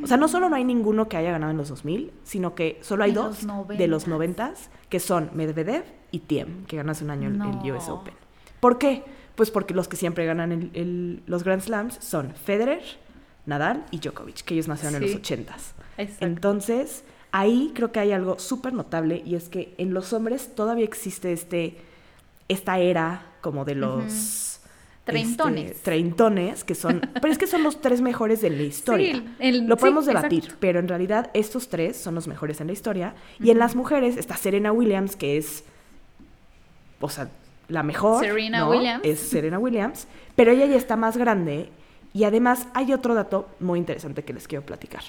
O 0.04 0.08
sea, 0.08 0.18
no 0.18 0.28
solo 0.28 0.50
no 0.50 0.56
hay 0.56 0.64
ninguno 0.64 1.08
que 1.08 1.16
haya 1.18 1.32
ganado 1.32 1.52
en 1.52 1.58
los 1.58 1.70
2000, 1.70 2.12
sino 2.24 2.56
que 2.56 2.80
solo 2.82 3.04
hay 3.04 3.12
En 3.12 3.16
dos 3.16 3.44
los 3.44 3.68
de 3.68 3.88
los 3.88 4.06
90s. 4.06 4.10
90 4.10 4.54
que 4.90 5.00
son 5.00 5.30
Medvedev 5.36 5.84
y 6.12 6.20
Tiem, 6.20 6.66
que 6.66 6.78
ganó 6.78 6.92
hace 6.92 7.04
un 7.04 7.12
año 7.12 7.30
el- 7.30 7.36
el, 7.66 7.72
US. 7.72 7.88
Open. 7.90 8.14
¿Por 8.60 8.78
qué? 8.80 9.04
Pues 9.36 9.52
porque 9.52 9.74
los 9.76 9.88
que 9.88 9.96
siempre 9.96 10.26
ganan 10.26 10.52
el- 10.52 10.72
el- 10.74 11.24
los 11.28 11.44
Grand 11.44 11.62
Slams 11.62 11.98
son 12.02 12.34
Federer, 12.34 12.82
Nadal 13.46 13.86
y 13.92 14.00
Djokovic, 14.00 14.42
que 14.44 14.54
ellos 14.54 14.68
nacieron 14.68 14.96
en 14.96 15.02
los 15.02 15.12
Sí. 15.12 15.18
80s. 15.18 15.74
Exacto. 15.98 16.26
Entonces, 16.26 17.04
ahí 17.32 17.72
creo 17.76 17.92
que 17.92 18.00
hay 18.00 18.12
algo 18.12 18.40
súper 18.40 18.74
notable 18.74 19.22
y 19.26 19.36
es 19.36 19.50
que 19.50 19.74
en 19.78 19.94
los 19.94 20.14
hombres 20.14 20.56
todavía 20.56 20.86
existe 20.86 21.34
este, 21.34 21.78
esta 22.48 22.80
era 22.80 23.26
como 23.42 23.66
de 23.66 23.76
los... 23.76 24.50
Treintones. 25.06 25.72
este, 25.72 25.84
treintones, 25.84 26.64
que 26.64 26.76
son... 26.76 27.02
Pero 27.22 27.28
es 27.30 27.38
que 27.38 27.46
son 27.46 27.62
los 27.62 27.82
tres 27.82 28.00
mejores 28.00 28.40
de 28.42 28.50
la 28.50 28.64
historia. 28.64 29.16
Sí, 29.16 29.26
el- 29.40 29.68
Lo 29.68 29.76
sí, 29.76 29.82
podemos 29.82 30.06
debatir, 30.06 30.40
exacto. 30.46 30.58
pero 30.62 30.80
en 30.80 30.88
realidad 30.88 31.30
estos 31.34 31.68
tres 31.68 31.98
son 31.98 32.16
los 32.16 32.26
mejores 32.30 32.62
en 32.62 32.68
la 32.68 32.74
historia. 32.74 33.14
Y 33.38 33.50
en 33.52 33.60
las 33.60 33.76
mujeres 33.76 34.16
está 34.16 34.38
Serena 34.38 34.72
Williams, 34.72 35.18
que 35.18 35.36
es, 35.38 35.66
o 37.02 37.10
sea, 37.10 37.28
la 37.68 37.84
mejor. 37.84 38.24
Serena 38.24 38.60
¿no? 38.60 38.70
Williams. 38.70 39.02
Es 39.04 39.20
Serena 39.20 39.60
Williams, 39.60 40.08
pero 40.38 40.52
ella 40.52 40.68
ya 40.68 40.78
está 40.78 40.96
más 40.96 41.18
grande. 41.18 41.70
Y 42.14 42.26
además 42.26 42.68
hay 42.74 42.94
otro 42.94 43.16
dato 43.16 43.48
muy 43.60 43.80
interesante 43.80 44.24
que 44.24 44.34
les 44.34 44.48
quiero 44.48 44.66
platicar. 44.66 45.04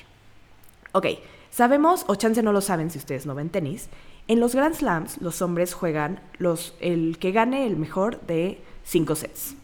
Ok, 0.93 1.07
sabemos, 1.51 2.05
o 2.09 2.15
chance 2.15 2.43
no 2.43 2.53
lo 2.53 2.61
saben 2.61 2.91
si 2.91 2.99
ustedes 2.99 3.27
no 3.27 3.35
ven 3.35 3.51
tenis, 3.51 3.89
en 4.27 4.41
los 4.41 4.55
Grand 4.55 4.75
Slams 4.75 5.21
los 5.21 5.43
hombres 5.43 5.75
juegan 5.75 6.21
los, 6.39 6.75
el 6.81 7.19
que 7.19 7.33
gane 7.33 7.67
el 7.67 7.77
mejor 7.77 8.21
de 8.23 8.61
cinco 8.85 9.15
sets. 9.15 9.55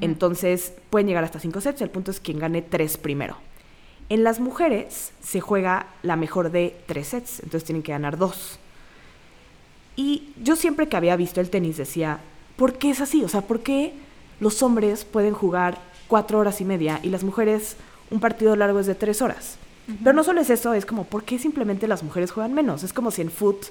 Entonces 0.00 0.72
pueden 0.88 1.06
llegar 1.06 1.24
hasta 1.24 1.38
cinco 1.38 1.60
sets, 1.60 1.82
el 1.82 1.90
punto 1.90 2.10
es 2.10 2.20
quien 2.20 2.38
gane 2.38 2.62
tres 2.62 2.96
primero. 2.96 3.36
En 4.08 4.24
las 4.24 4.40
mujeres 4.40 5.12
se 5.22 5.40
juega 5.40 5.86
la 6.02 6.16
mejor 6.16 6.50
de 6.50 6.76
tres 6.86 7.08
sets, 7.08 7.40
entonces 7.40 7.64
tienen 7.64 7.82
que 7.82 7.92
ganar 7.92 8.18
dos. 8.18 8.58
Y 9.96 10.32
yo 10.42 10.56
siempre 10.56 10.88
que 10.88 10.96
había 10.96 11.16
visto 11.16 11.40
el 11.40 11.50
tenis 11.50 11.76
decía, 11.76 12.18
¿por 12.56 12.74
qué 12.74 12.90
es 12.90 13.00
así? 13.00 13.24
O 13.24 13.28
sea, 13.28 13.42
¿por 13.42 13.60
qué 13.60 13.94
los 14.40 14.62
hombres 14.62 15.04
pueden 15.04 15.34
jugar 15.34 15.78
cuatro 16.08 16.38
horas 16.38 16.60
y 16.60 16.64
media 16.64 17.00
y 17.02 17.08
las 17.08 17.24
mujeres 17.24 17.76
un 18.10 18.20
partido 18.20 18.56
largo 18.56 18.80
es 18.80 18.86
de 18.86 18.94
tres 18.94 19.22
horas? 19.22 19.56
Pero 20.02 20.14
no 20.14 20.24
solo 20.24 20.40
es 20.40 20.48
eso, 20.48 20.72
es 20.72 20.86
como, 20.86 21.04
¿por 21.04 21.24
qué 21.24 21.38
simplemente 21.38 21.86
las 21.88 22.02
mujeres 22.02 22.30
juegan 22.30 22.54
menos? 22.54 22.82
Es 22.82 22.92
como 22.92 23.10
si 23.10 23.20
en 23.20 23.30
foot 23.30 23.66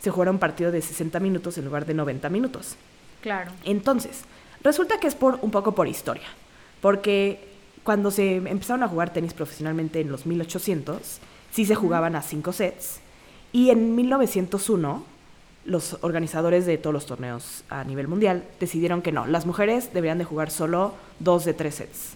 se 0.00 0.10
jugara 0.10 0.30
un 0.30 0.38
partido 0.38 0.72
de 0.72 0.80
60 0.80 1.20
minutos 1.20 1.58
en 1.58 1.66
lugar 1.66 1.84
de 1.84 1.92
90 1.92 2.30
minutos. 2.30 2.76
Claro. 3.20 3.50
Entonces, 3.64 4.22
resulta 4.62 4.98
que 4.98 5.06
es 5.06 5.14
por 5.14 5.38
un 5.42 5.50
poco 5.50 5.74
por 5.74 5.86
historia, 5.86 6.28
porque 6.80 7.46
cuando 7.82 8.10
se 8.10 8.36
empezaron 8.36 8.82
a 8.82 8.88
jugar 8.88 9.12
tenis 9.12 9.34
profesionalmente 9.34 10.00
en 10.00 10.10
los 10.10 10.24
1800, 10.24 11.18
sí 11.50 11.66
se 11.66 11.74
jugaban 11.74 12.16
a 12.16 12.22
cinco 12.22 12.52
sets, 12.52 13.00
y 13.52 13.70
en 13.70 13.94
1901 13.94 15.04
los 15.70 15.98
organizadores 16.00 16.66
de 16.66 16.78
todos 16.78 16.92
los 16.92 17.06
torneos 17.06 17.62
a 17.70 17.84
nivel 17.84 18.08
mundial 18.08 18.42
decidieron 18.58 19.02
que 19.02 19.12
no, 19.12 19.26
las 19.26 19.46
mujeres 19.46 19.94
deberían 19.94 20.18
de 20.18 20.24
jugar 20.24 20.50
solo 20.50 20.94
dos 21.20 21.44
de 21.44 21.54
tres 21.54 21.76
sets. 21.76 22.14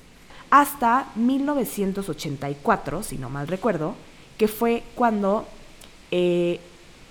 Hasta 0.51 1.07
1984, 1.15 3.05
si 3.05 3.17
no 3.17 3.31
mal 3.31 3.47
recuerdo, 3.47 3.95
que 4.37 4.49
fue 4.49 4.83
cuando 4.97 5.47
eh, 6.11 6.59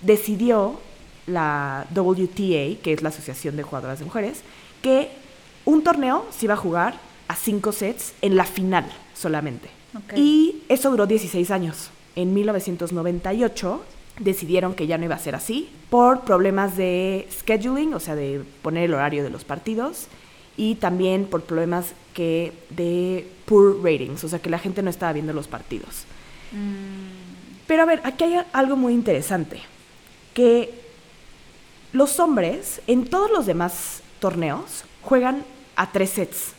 decidió 0.02 0.78
la 1.26 1.86
WTA, 1.94 2.82
que 2.82 2.92
es 2.92 3.02
la 3.02 3.08
Asociación 3.08 3.56
de 3.56 3.62
Jugadoras 3.62 3.98
de 3.98 4.04
Mujeres, 4.04 4.42
que 4.82 5.08
un 5.64 5.82
torneo 5.82 6.26
se 6.30 6.44
iba 6.44 6.54
a 6.54 6.58
jugar 6.58 6.94
a 7.26 7.36
cinco 7.36 7.72
sets 7.72 8.12
en 8.20 8.36
la 8.36 8.44
final 8.44 8.84
solamente. 9.14 9.70
Y 10.14 10.62
eso 10.68 10.90
duró 10.90 11.06
16 11.06 11.50
años. 11.50 11.88
En 12.16 12.34
1998 12.34 13.82
decidieron 14.18 14.74
que 14.74 14.86
ya 14.86 14.98
no 14.98 15.04
iba 15.04 15.14
a 15.14 15.18
ser 15.18 15.34
así 15.34 15.68
por 15.90 16.22
problemas 16.22 16.76
de 16.76 17.26
scheduling, 17.30 17.94
o 17.94 18.00
sea, 18.00 18.14
de 18.14 18.42
poner 18.62 18.84
el 18.84 18.94
horario 18.94 19.24
de 19.24 19.30
los 19.30 19.44
partidos 19.44 20.06
y 20.56 20.76
también 20.76 21.26
por 21.26 21.42
problemas 21.42 21.94
que 22.12 22.52
de 22.70 23.28
poor 23.44 23.82
ratings, 23.82 24.22
o 24.22 24.28
sea, 24.28 24.38
que 24.38 24.50
la 24.50 24.58
gente 24.58 24.82
no 24.82 24.90
estaba 24.90 25.12
viendo 25.12 25.32
los 25.32 25.48
partidos. 25.48 26.04
Mm, 26.52 27.66
Pero 27.66 27.82
a 27.82 27.86
ver, 27.86 28.00
aquí 28.04 28.24
hay 28.24 28.44
algo 28.52 28.76
muy 28.76 28.92
interesante, 28.92 29.60
que 30.32 30.72
los 31.92 32.20
hombres 32.20 32.82
en 32.86 33.06
todos 33.06 33.30
los 33.30 33.46
demás 33.46 34.02
torneos 34.20 34.84
juegan 35.02 35.44
a 35.76 35.90
tres 35.90 36.10
sets. 36.10 36.52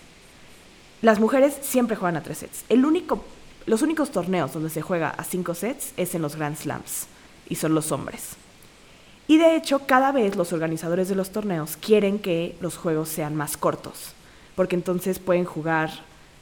Las 1.02 1.20
mujeres 1.20 1.58
siempre 1.62 1.96
juegan 1.96 2.18
a 2.18 2.24
tres 2.24 2.40
sets. 2.40 2.66
El 2.68 2.86
único, 2.86 3.24
los 3.66 3.82
únicos 3.82 4.12
torneos 4.12 4.54
donde 4.54 4.70
se 4.70 4.82
juega 4.82 5.10
a 5.10 5.24
cinco 5.24 5.54
sets 5.54 5.94
es 5.96 6.16
en 6.16 6.22
los 6.22 6.36
Grand 6.36 6.58
Slams 6.58 7.08
y 7.50 7.56
son 7.56 7.76
los 7.76 7.92
hombres. 7.92 8.32
Y 9.28 9.38
de 9.38 9.56
hecho, 9.56 9.80
cada 9.88 10.12
vez 10.12 10.36
los 10.36 10.54
organizadores 10.54 11.10
de 11.10 11.16
los 11.16 11.32
torneos 11.32 11.78
quieren 11.78 12.20
que 12.20 12.56
los 12.62 12.78
juegos 12.78 13.10
sean 13.10 13.36
más 13.36 13.58
cortos, 13.58 14.14
porque 14.56 14.76
entonces 14.76 15.18
pueden 15.20 15.46
jugar, 15.46 15.90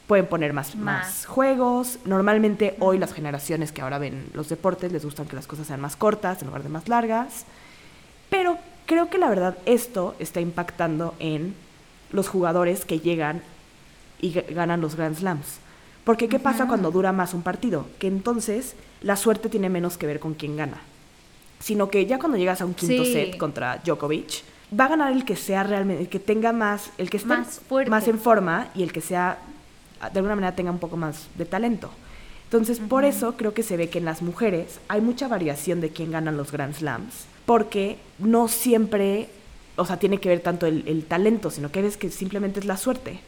pueden 0.07 0.25
poner 0.27 0.51
más, 0.53 0.75
más. 0.75 1.05
Más. 1.05 1.25
juegos. 1.25 1.99
Normalmente 2.05 2.75
hoy 2.79 2.97
las 2.99 3.13
generaciones 3.13 3.71
que 3.71 3.81
ahora 3.81 3.99
ven 3.99 4.25
los 4.33 4.49
deportes 4.49 4.91
les 4.91 5.05
gustan 5.05 5.27
que 5.27 5.35
las 5.37 5.47
cosas 5.47 5.67
sean 5.67 5.79
más 5.79 5.95
cortas 5.95 6.41
en 6.41 6.47
lugar 6.47 6.63
de 6.63 6.69
más 6.69 6.89
largas. 6.89 7.45
Pero 8.29 8.57
creo 8.85 9.09
que 9.09 9.17
la 9.17 9.29
verdad 9.29 9.57
esto 9.65 10.15
está 10.19 10.41
impactando 10.41 11.15
en 11.19 11.55
los 12.11 12.27
jugadores 12.27 12.83
que 12.83 12.99
llegan 12.99 13.41
y 14.19 14.33
ga- 14.33 14.53
ganan 14.53 14.81
los 14.81 14.95
Grand 14.95 15.17
Slams. 15.17 15.59
Porque 16.03 16.27
¿qué 16.27 16.37
pasa 16.37 16.67
cuando 16.67 16.91
dura 16.91 17.13
más 17.13 17.33
un 17.33 17.43
partido? 17.43 17.87
Que 17.99 18.07
entonces 18.07 18.75
la 19.01 19.15
suerte 19.15 19.47
tiene 19.47 19.69
menos 19.69 19.97
que 19.97 20.05
ver 20.05 20.19
con 20.19 20.33
quién 20.33 20.57
gana. 20.57 20.81
Sino 21.63 21.89
que 21.89 22.05
ya 22.05 22.19
cuando 22.19 22.37
llegas 22.37 22.59
a 22.59 22.65
un 22.65 22.73
quinto 22.73 23.05
Sí. 23.05 23.13
set 23.13 23.37
contra 23.37 23.77
Djokovic, 23.85 24.43
va 24.77 24.85
a 24.85 24.87
ganar 24.89 25.13
el 25.13 25.23
que 25.23 25.37
sea 25.37 25.63
realmente, 25.63 26.01
el 26.03 26.09
que 26.09 26.19
tenga 26.19 26.51
más, 26.51 26.89
el 26.97 27.09
que 27.09 27.15
esté 27.17 27.29
Más 27.29 27.61
más 27.87 28.07
en 28.09 28.19
forma 28.19 28.67
y 28.75 28.83
el 28.83 28.91
que 28.91 28.99
sea, 28.99 29.37
de 30.11 30.19
alguna 30.19 30.35
manera 30.35 30.55
tenga 30.55 30.71
un 30.71 30.79
poco 30.79 30.97
más 30.97 31.27
de 31.37 31.45
talento. 31.45 31.89
Entonces, 32.45 32.79
por 32.79 33.05
eso 33.05 33.37
creo 33.37 33.53
que 33.53 33.63
se 33.63 33.77
ve 33.77 33.87
que 33.89 33.99
en 33.99 34.05
las 34.05 34.21
mujeres 34.21 34.79
hay 34.89 34.99
mucha 34.99 35.27
variación 35.29 35.79
de 35.79 35.89
quién 35.89 36.11
gana 36.11 36.31
los 36.33 36.51
Grand 36.51 36.75
Slams, 36.75 37.25
porque 37.45 37.97
no 38.19 38.47
siempre, 38.49 39.29
o 39.77 39.85
sea, 39.85 39.97
tiene 39.97 40.19
que 40.19 40.27
ver 40.29 40.41
tanto 40.41 40.65
el, 40.65 40.83
el 40.85 41.05
talento, 41.05 41.49
sino 41.49 41.71
que 41.71 41.81
ves 41.81 41.95
que 41.95 42.09
simplemente 42.09 42.59
es 42.59 42.65
la 42.65 42.75
suerte. 42.77 43.21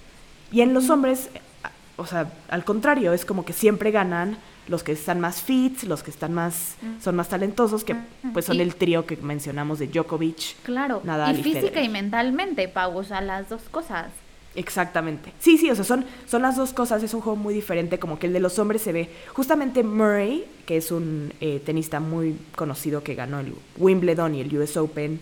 Y 0.52 0.60
en 0.62 0.74
los 0.74 0.90
hombres, 0.90 1.30
a- 1.64 1.72
o 1.96 2.06
sea, 2.06 2.34
al 2.50 2.66
contrario, 2.66 3.14
es 3.14 3.24
como 3.26 3.46
que 3.46 3.54
siempre 3.54 3.92
ganan 3.92 4.38
los 4.68 4.84
que 4.84 4.91
están 4.93 5.20
más 5.20 5.41
fit, 5.41 5.84
los 5.84 6.01
que 6.03 6.11
están 6.11 6.34
más, 6.34 6.76
son 7.03 7.16
más 7.16 7.30
talentosos, 7.30 7.84
que 7.84 7.95
pues 8.34 8.45
son 8.45 8.57
Y- 8.57 8.61
el 8.61 8.76
trío 8.76 9.05
que 9.05 9.16
mencionamos 9.18 9.80
de 9.80 9.88
Djokovic. 9.88 10.55
Claro. 10.63 11.01
Nadal 11.03 11.36
y 11.36 11.39
y 11.39 11.43
física 11.43 11.61
Federer. 11.68 11.84
y 11.86 11.89
mentalmente, 11.89 12.68
Pau, 12.68 12.97
o 12.97 13.03
sea, 13.03 13.22
las 13.22 13.49
dos 13.49 13.61
cosas. 13.70 14.07
Exactamente. 14.55 15.34
Sí, 15.39 15.57
sí, 15.57 15.70
o 15.70 15.76
sea, 15.76 15.84
son, 15.84 16.05
son 16.28 16.41
las 16.41 16.55
dos 16.55 16.72
cosas, 16.74 17.03
es 17.03 17.13
un 17.13 17.20
juego 17.22 17.36
muy 17.36 17.53
diferente, 17.53 17.99
como 17.99 18.18
que 18.18 18.28
el 18.28 18.34
de 18.34 18.39
los 18.39 18.57
hombres 18.57 18.82
se 18.82 18.93
ve. 18.93 19.09
Justamente 19.34 19.84
Murray, 19.84 20.45
que 20.66 20.78
es 20.78 20.91
un 20.91 21.34
eh, 21.41 21.61
tenista 21.66 21.99
muy 21.99 22.38
conocido 22.55 23.03
que 23.03 23.16
ganó 23.16 23.39
el 23.41 23.53
Wimbledon 23.78 24.34
y 24.36 24.41
el 24.41 24.57
US 24.57 24.78
Open 24.78 25.20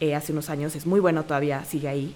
eh, 0.00 0.14
hace 0.14 0.32
unos 0.32 0.48
años, 0.48 0.74
es 0.76 0.86
muy 0.86 0.98
bueno 0.98 1.24
todavía, 1.24 1.62
sigue 1.66 1.88
ahí. 1.88 2.14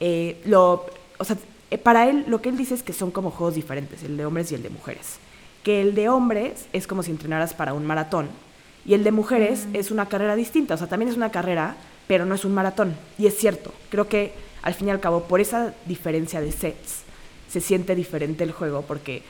Eh, 0.00 0.40
lo, 0.44 0.84
o 1.18 1.24
sea, 1.24 1.38
eh, 1.70 1.78
para 1.78 2.06
él, 2.08 2.24
lo 2.28 2.42
que 2.42 2.50
él 2.50 2.58
dice 2.58 2.74
es 2.74 2.82
que 2.82 2.92
son 2.92 3.10
como 3.10 3.30
juegos 3.30 3.54
diferentes, 3.54 4.02
el 4.02 4.18
de 4.18 4.26
hombres 4.26 4.52
y 4.52 4.54
el 4.54 4.62
de 4.62 4.68
mujeres. 4.68 5.16
Que 5.62 5.80
el 5.80 5.94
de 5.94 6.08
hombres 6.08 6.66
es 6.72 6.86
como 6.86 7.02
si 7.02 7.10
entrenaras 7.10 7.54
para 7.54 7.74
un 7.74 7.86
maratón 7.86 8.28
y 8.84 8.94
el 8.94 9.04
de 9.04 9.12
mujeres 9.12 9.66
es 9.72 9.90
una 9.90 10.06
carrera 10.06 10.34
distinta, 10.34 10.74
o 10.74 10.78
sea, 10.78 10.88
también 10.88 11.10
es 11.10 11.16
una 11.16 11.30
carrera, 11.30 11.76
pero 12.08 12.26
no 12.26 12.34
es 12.34 12.44
un 12.44 12.52
maratón. 12.52 12.96
Y 13.18 13.26
es 13.26 13.36
cierto, 13.36 13.72
creo 13.90 14.08
que 14.08 14.32
al 14.62 14.74
fin 14.74 14.88
y 14.88 14.90
al 14.90 15.00
cabo, 15.00 15.24
por 15.24 15.40
esa 15.40 15.72
diferencia 15.86 16.40
de 16.40 16.52
sets, 16.52 17.02
se 17.48 17.60
siente 17.60 17.94
diferente 17.94 18.44
el 18.44 18.52
juego, 18.52 18.82
porque 18.82 19.22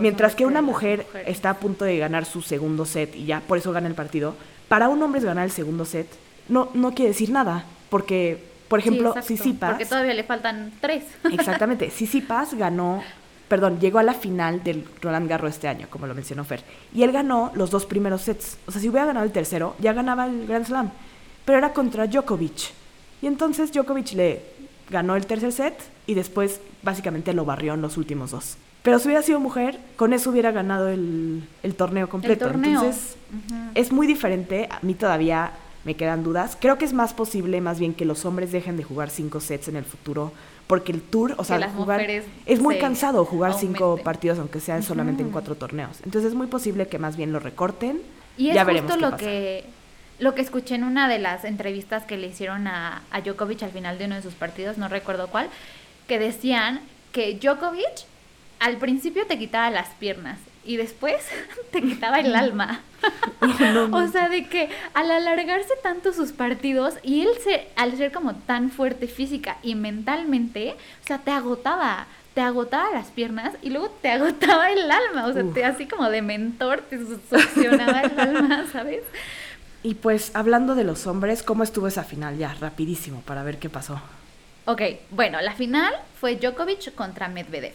mientras 0.00 0.34
que 0.34 0.46
una 0.46 0.62
mujer 0.62 1.06
está 1.26 1.50
a 1.50 1.58
punto 1.58 1.84
de 1.84 1.98
ganar 1.98 2.24
su 2.24 2.40
segundo 2.40 2.86
set 2.86 3.14
y 3.16 3.26
ya 3.26 3.40
por 3.40 3.58
eso 3.58 3.72
gana 3.72 3.88
el 3.88 3.94
partido, 3.94 4.34
para 4.68 4.88
un 4.88 5.02
hombre 5.02 5.18
es 5.18 5.24
ganar 5.24 5.44
el 5.44 5.50
segundo 5.50 5.84
set, 5.84 6.06
no, 6.48 6.70
no 6.74 6.94
quiere 6.94 7.10
decir 7.10 7.30
nada, 7.30 7.64
porque, 7.90 8.42
por 8.68 8.78
ejemplo, 8.78 9.14
Sí, 9.22 9.34
Tsitsipas... 9.34 9.70
Porque 9.70 9.86
todavía 9.86 10.14
le 10.14 10.24
faltan 10.24 10.72
tres. 10.80 11.04
Exactamente. 11.30 11.88
Tsitsipas 11.88 12.54
ganó, 12.54 13.02
perdón, 13.48 13.78
llegó 13.80 13.98
a 13.98 14.02
la 14.02 14.14
final 14.14 14.62
del 14.62 14.84
Roland 15.00 15.28
Garros 15.28 15.54
este 15.54 15.68
año, 15.68 15.86
como 15.90 16.06
lo 16.06 16.14
mencionó 16.14 16.44
Fer. 16.44 16.62
Y 16.94 17.02
él 17.02 17.12
ganó 17.12 17.52
los 17.54 17.70
dos 17.70 17.86
primeros 17.86 18.22
sets. 18.22 18.58
O 18.66 18.72
sea, 18.72 18.80
si 18.80 18.88
hubiera 18.88 19.06
ganado 19.06 19.26
el 19.26 19.32
tercero, 19.32 19.76
ya 19.78 19.92
ganaba 19.92 20.26
el 20.26 20.46
Grand 20.46 20.66
Slam. 20.66 20.90
Pero 21.44 21.58
era 21.58 21.72
contra 21.72 22.06
Djokovic. 22.06 22.72
Y 23.22 23.26
entonces 23.26 23.72
Djokovic 23.72 24.12
le 24.12 24.42
ganó 24.90 25.16
el 25.16 25.26
tercer 25.26 25.52
set 25.52 25.74
y 26.06 26.14
después 26.14 26.60
básicamente 26.82 27.32
lo 27.32 27.44
barrió 27.44 27.74
en 27.74 27.82
los 27.82 27.96
últimos 27.96 28.30
dos. 28.30 28.56
Pero 28.82 28.98
si 28.98 29.08
hubiera 29.08 29.22
sido 29.22 29.40
mujer, 29.40 29.78
con 29.96 30.12
eso 30.12 30.28
hubiera 30.30 30.50
ganado 30.50 30.88
el, 30.88 31.48
el 31.62 31.74
torneo 31.74 32.08
completo. 32.08 32.46
torneo. 32.46 32.80
Entonces, 32.80 33.16
es 33.74 33.92
muy 33.92 34.06
diferente. 34.06 34.68
A 34.70 34.78
mí 34.82 34.92
todavía 34.92 35.52
me 35.84 35.94
quedan 35.94 36.22
dudas. 36.22 36.56
Creo 36.60 36.76
que 36.76 36.84
es 36.84 36.92
más 36.92 37.14
posible, 37.14 37.62
más 37.62 37.78
bien, 37.78 37.94
que 37.94 38.04
los 38.04 38.26
hombres 38.26 38.52
dejen 38.52 38.76
de 38.76 38.84
jugar 38.84 39.08
cinco 39.08 39.40
sets 39.40 39.68
en 39.68 39.76
el 39.76 39.84
futuro. 39.84 40.32
Porque 40.66 40.92
el 40.92 41.02
tour, 41.02 41.34
o 41.36 41.44
sea, 41.44 41.58
las 41.58 41.72
jugar. 41.72 42.00
Es 42.46 42.60
muy 42.60 42.76
se 42.76 42.80
cansado 42.80 43.24
jugar 43.24 43.54
cinco 43.54 43.98
partidos, 44.02 44.38
aunque 44.38 44.60
sea 44.60 44.80
solamente 44.82 45.22
en 45.22 45.30
cuatro 45.30 45.54
torneos. 45.54 45.98
Entonces 46.04 46.30
es 46.30 46.34
muy 46.36 46.46
posible 46.46 46.86
que 46.86 46.98
más 46.98 47.16
bien 47.16 47.32
lo 47.32 47.38
recorten. 47.38 48.00
Y 48.36 48.48
es 48.48 48.54
ya 48.54 48.64
veremos 48.64 48.92
justo 48.92 48.98
qué 48.98 49.04
lo 49.04 49.10
pasa. 49.10 49.24
que 49.24 49.64
lo 50.18 50.34
que 50.34 50.42
escuché 50.42 50.76
en 50.76 50.84
una 50.84 51.08
de 51.08 51.18
las 51.18 51.44
entrevistas 51.44 52.04
que 52.04 52.16
le 52.16 52.28
hicieron 52.28 52.66
a, 52.66 53.02
a 53.10 53.20
Djokovic 53.20 53.62
al 53.62 53.70
final 53.70 53.98
de 53.98 54.06
uno 54.06 54.14
de 54.14 54.22
sus 54.22 54.34
partidos, 54.34 54.78
no 54.78 54.88
recuerdo 54.88 55.26
cuál, 55.28 55.48
que 56.06 56.18
decían 56.18 56.80
que 57.12 57.38
Djokovic 57.38 58.06
al 58.60 58.76
principio 58.78 59.26
te 59.26 59.38
quitaba 59.38 59.70
las 59.70 59.88
piernas 59.90 60.38
y 60.66 60.76
después 60.76 61.16
te 61.70 61.82
quitaba 61.82 62.20
el 62.20 62.34
alma. 62.34 62.80
o 63.92 64.08
sea, 64.08 64.28
de 64.28 64.46
que 64.48 64.70
al 64.94 65.10
alargarse 65.10 65.74
tanto 65.82 66.12
sus 66.12 66.32
partidos 66.32 66.94
y 67.02 67.22
él 67.22 67.28
se, 67.42 67.68
al 67.76 67.96
ser 67.96 68.12
como 68.12 68.34
tan 68.34 68.70
fuerte 68.70 69.06
física 69.08 69.58
y 69.62 69.74
mentalmente, 69.74 70.72
o 71.02 71.06
sea, 71.06 71.18
te 71.18 71.30
agotaba, 71.30 72.06
te 72.34 72.40
agotaba 72.40 72.90
las 72.92 73.08
piernas 73.08 73.54
y 73.62 73.70
luego 73.70 73.90
te 74.00 74.10
agotaba 74.12 74.70
el 74.70 74.90
alma, 74.90 75.26
o 75.26 75.32
sea, 75.32 75.44
Uf. 75.44 75.54
te 75.54 75.64
así 75.64 75.86
como 75.86 76.08
de 76.10 76.22
mentor 76.22 76.82
te 76.88 76.98
su- 76.98 77.20
succionaba 77.28 78.00
el 78.02 78.18
alma, 78.18 78.64
¿sabes? 78.72 79.02
Y 79.82 79.96
pues, 79.96 80.30
hablando 80.34 80.74
de 80.74 80.84
los 80.84 81.06
hombres, 81.06 81.42
¿cómo 81.42 81.62
estuvo 81.62 81.86
esa 81.88 82.04
final? 82.04 82.38
Ya, 82.38 82.54
rapidísimo, 82.58 83.20
para 83.20 83.42
ver 83.42 83.58
qué 83.58 83.68
pasó. 83.68 84.00
Ok, 84.64 84.80
bueno, 85.10 85.42
la 85.42 85.52
final 85.52 85.92
fue 86.18 86.36
Djokovic 86.36 86.94
contra 86.94 87.28
Medvedev. 87.28 87.74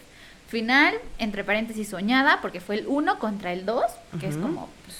Final, 0.50 0.95
entre 1.20 1.43
paréntesis, 1.43 1.88
soñada, 1.89 2.39
porque 2.41 2.60
fue 2.60 2.76
el 2.80 2.88
1 2.88 3.20
contra 3.20 3.54
el 3.54 3.66
2, 3.66 3.84
que 4.20 4.28
es 4.28 4.36
como 4.36 4.68
pues, 4.86 4.97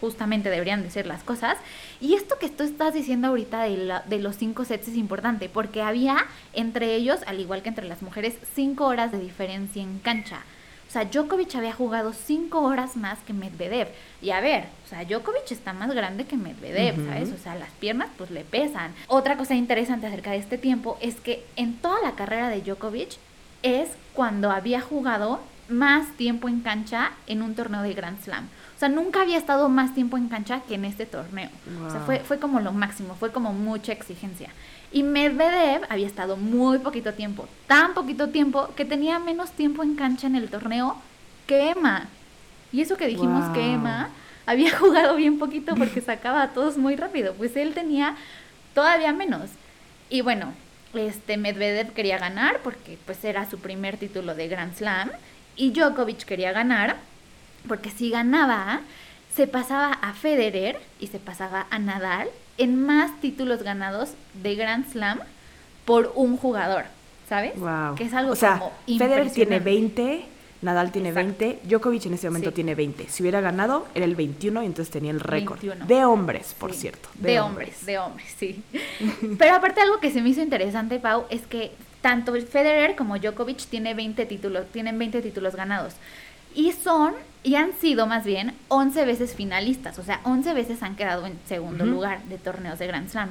justamente 0.00 0.48
deberían 0.50 0.82
de 0.82 0.90
ser 0.90 1.06
las 1.06 1.22
cosas. 1.22 1.58
Y 2.00 2.14
esto 2.14 2.38
que 2.38 2.48
tú 2.48 2.64
estás 2.64 2.94
diciendo 2.94 3.28
ahorita 3.28 3.62
de, 3.64 3.76
la- 3.76 4.00
de 4.06 4.18
los 4.18 4.36
cinco 4.36 4.64
sets 4.64 4.88
es 4.88 4.96
importante, 4.96 5.48
porque 5.50 5.82
había 5.82 6.26
entre 6.54 6.94
ellos, 6.94 7.20
al 7.26 7.40
igual 7.40 7.62
que 7.62 7.68
entre 7.68 7.86
las 7.86 8.00
mujeres, 8.00 8.34
cinco 8.54 8.86
horas 8.86 9.12
de 9.12 9.18
diferencia 9.18 9.82
en 9.82 9.98
cancha. 9.98 10.40
O 10.88 10.90
sea, 10.92 11.04
Djokovic 11.04 11.54
había 11.56 11.72
jugado 11.74 12.12
cinco 12.14 12.62
horas 12.62 12.96
más 12.96 13.18
que 13.26 13.32
Medvedev. 13.34 13.88
Y 14.22 14.30
a 14.30 14.40
ver, 14.40 14.64
o 14.86 14.88
sea, 14.88 15.04
Djokovic 15.04 15.50
está 15.50 15.74
más 15.74 15.90
grande 15.92 16.24
que 16.24 16.36
Medvedev, 16.36 16.94
Ujú. 17.00 17.08
¿sabes? 17.08 17.32
O 17.32 17.38
sea, 17.38 17.54
las 17.56 17.70
piernas 17.72 18.08
pues 18.16 18.30
le 18.30 18.44
pesan. 18.44 18.94
Otra 19.08 19.36
cosa 19.36 19.54
interesante 19.54 20.06
acerca 20.06 20.30
de 20.30 20.38
este 20.38 20.56
tiempo 20.58 20.96
es 21.02 21.16
que 21.16 21.44
en 21.56 21.74
toda 21.76 22.00
la 22.02 22.12
carrera 22.12 22.48
de 22.48 22.62
Djokovic 22.62 23.18
es 23.66 23.90
cuando 24.14 24.50
había 24.50 24.80
jugado 24.80 25.40
más 25.68 26.16
tiempo 26.16 26.48
en 26.48 26.60
cancha 26.60 27.12
en 27.26 27.42
un 27.42 27.54
torneo 27.54 27.82
de 27.82 27.94
Grand 27.94 28.22
Slam. 28.22 28.44
O 28.76 28.78
sea, 28.78 28.88
nunca 28.88 29.22
había 29.22 29.38
estado 29.38 29.68
más 29.68 29.94
tiempo 29.94 30.16
en 30.16 30.28
cancha 30.28 30.60
que 30.60 30.74
en 30.74 30.84
este 30.84 31.06
torneo. 31.06 31.48
O 31.86 31.90
sea, 31.90 32.00
fue, 32.00 32.20
fue 32.20 32.38
como 32.38 32.60
lo 32.60 32.72
máximo, 32.72 33.14
fue 33.14 33.32
como 33.32 33.52
mucha 33.52 33.92
exigencia. 33.92 34.50
Y 34.92 35.02
Medvedev 35.02 35.82
había 35.88 36.06
estado 36.06 36.36
muy 36.36 36.78
poquito 36.78 37.14
tiempo, 37.14 37.48
tan 37.66 37.94
poquito 37.94 38.28
tiempo 38.28 38.68
que 38.76 38.84
tenía 38.84 39.18
menos 39.18 39.50
tiempo 39.50 39.82
en 39.82 39.96
cancha 39.96 40.26
en 40.26 40.36
el 40.36 40.48
torneo 40.48 40.96
que 41.46 41.70
Emma. 41.70 42.08
Y 42.72 42.80
eso 42.82 42.96
que 42.96 43.06
dijimos 43.06 43.48
que. 43.54 43.72
Emma 43.72 44.10
había 44.46 44.76
jugado 44.78 45.16
bien 45.16 45.38
poquito 45.38 45.74
porque 45.74 46.00
sacaba 46.00 46.42
a 46.42 46.48
todos 46.50 46.78
muy 46.78 46.96
rápido, 46.96 47.34
pues 47.34 47.56
él 47.56 47.74
tenía 47.74 48.16
todavía 48.74 49.12
menos. 49.12 49.50
Y 50.08 50.20
bueno, 50.20 50.52
este 50.98 51.36
Medvedev 51.36 51.92
quería 51.92 52.18
ganar 52.18 52.60
porque 52.62 52.98
pues 53.04 53.24
era 53.24 53.48
su 53.48 53.58
primer 53.58 53.96
título 53.96 54.34
de 54.34 54.48
Grand 54.48 54.74
Slam 54.74 55.10
y 55.56 55.70
Djokovic 55.70 56.24
quería 56.24 56.52
ganar 56.52 56.96
porque 57.68 57.90
si 57.90 58.10
ganaba 58.10 58.80
se 59.34 59.46
pasaba 59.46 59.92
a 59.92 60.12
Federer 60.14 60.78
y 60.98 61.08
se 61.08 61.18
pasaba 61.18 61.66
a 61.70 61.78
Nadal 61.78 62.28
en 62.58 62.84
más 62.84 63.20
títulos 63.20 63.62
ganados 63.62 64.10
de 64.34 64.54
Grand 64.54 64.90
Slam 64.90 65.20
por 65.84 66.12
un 66.14 66.36
jugador, 66.36 66.84
¿sabes? 67.28 67.58
Wow. 67.58 67.94
Que 67.96 68.04
es 68.04 68.14
algo 68.14 68.32
o 68.32 68.36
sea, 68.36 68.58
como 68.58 68.72
Federer 68.86 69.30
tiene 69.30 69.56
impresionante. 69.56 69.60
20, 69.60 70.26
Nadal 70.62 70.90
tiene 70.92 71.10
Exacto. 71.10 71.34
20, 71.38 71.60
Djokovic 71.68 72.06
en 72.06 72.14
ese 72.14 72.28
momento 72.28 72.50
Sí. 72.50 72.54
tiene 72.56 72.74
20. 72.74 73.08
Si 73.08 73.22
hubiera 73.22 73.40
ganado, 73.40 73.86
era 73.94 74.04
el 74.04 74.16
21 74.16 74.62
y 74.62 74.66
entonces 74.66 74.90
tenía 74.92 75.10
el 75.10 75.20
récord. 75.20 75.60
21. 75.60 75.86
De 75.86 76.04
hombres, 76.04 76.54
por 76.58 76.72
Sí, 76.72 76.80
cierto. 76.80 77.08
De, 77.14 77.38
hombres. 77.40 77.84
de 77.86 77.98
hombres, 77.98 78.34
sí. 78.38 78.62
Pero 79.38 79.54
aparte 79.54 79.80
algo 79.80 80.00
que 80.00 80.10
se 80.10 80.20
me 80.22 80.30
hizo 80.30 80.40
interesante, 80.42 80.98
Pau, 80.98 81.24
es 81.30 81.46
que 81.46 81.72
tanto 82.00 82.32
Federer 82.40 82.96
como 82.96 83.18
Djokovic 83.18 83.66
tiene 83.66 83.94
20 83.94 84.26
títulos, 84.26 84.66
tienen 84.72 84.98
20 84.98 85.22
títulos 85.22 85.56
ganados. 85.56 85.94
Y 86.54 86.72
son, 86.72 87.12
y 87.42 87.56
han 87.56 87.74
sido 87.74 88.06
más 88.06 88.24
bien, 88.24 88.54
11 88.68 89.04
veces 89.04 89.34
finalistas. 89.34 89.98
O 89.98 90.02
sea, 90.04 90.20
11 90.24 90.54
veces 90.54 90.82
han 90.82 90.96
quedado 90.96 91.26
en 91.26 91.38
segundo 91.46 91.84
lugar 91.84 92.22
de 92.24 92.38
torneos 92.38 92.78
de 92.78 92.86
Grand 92.86 93.10
Slam. 93.10 93.30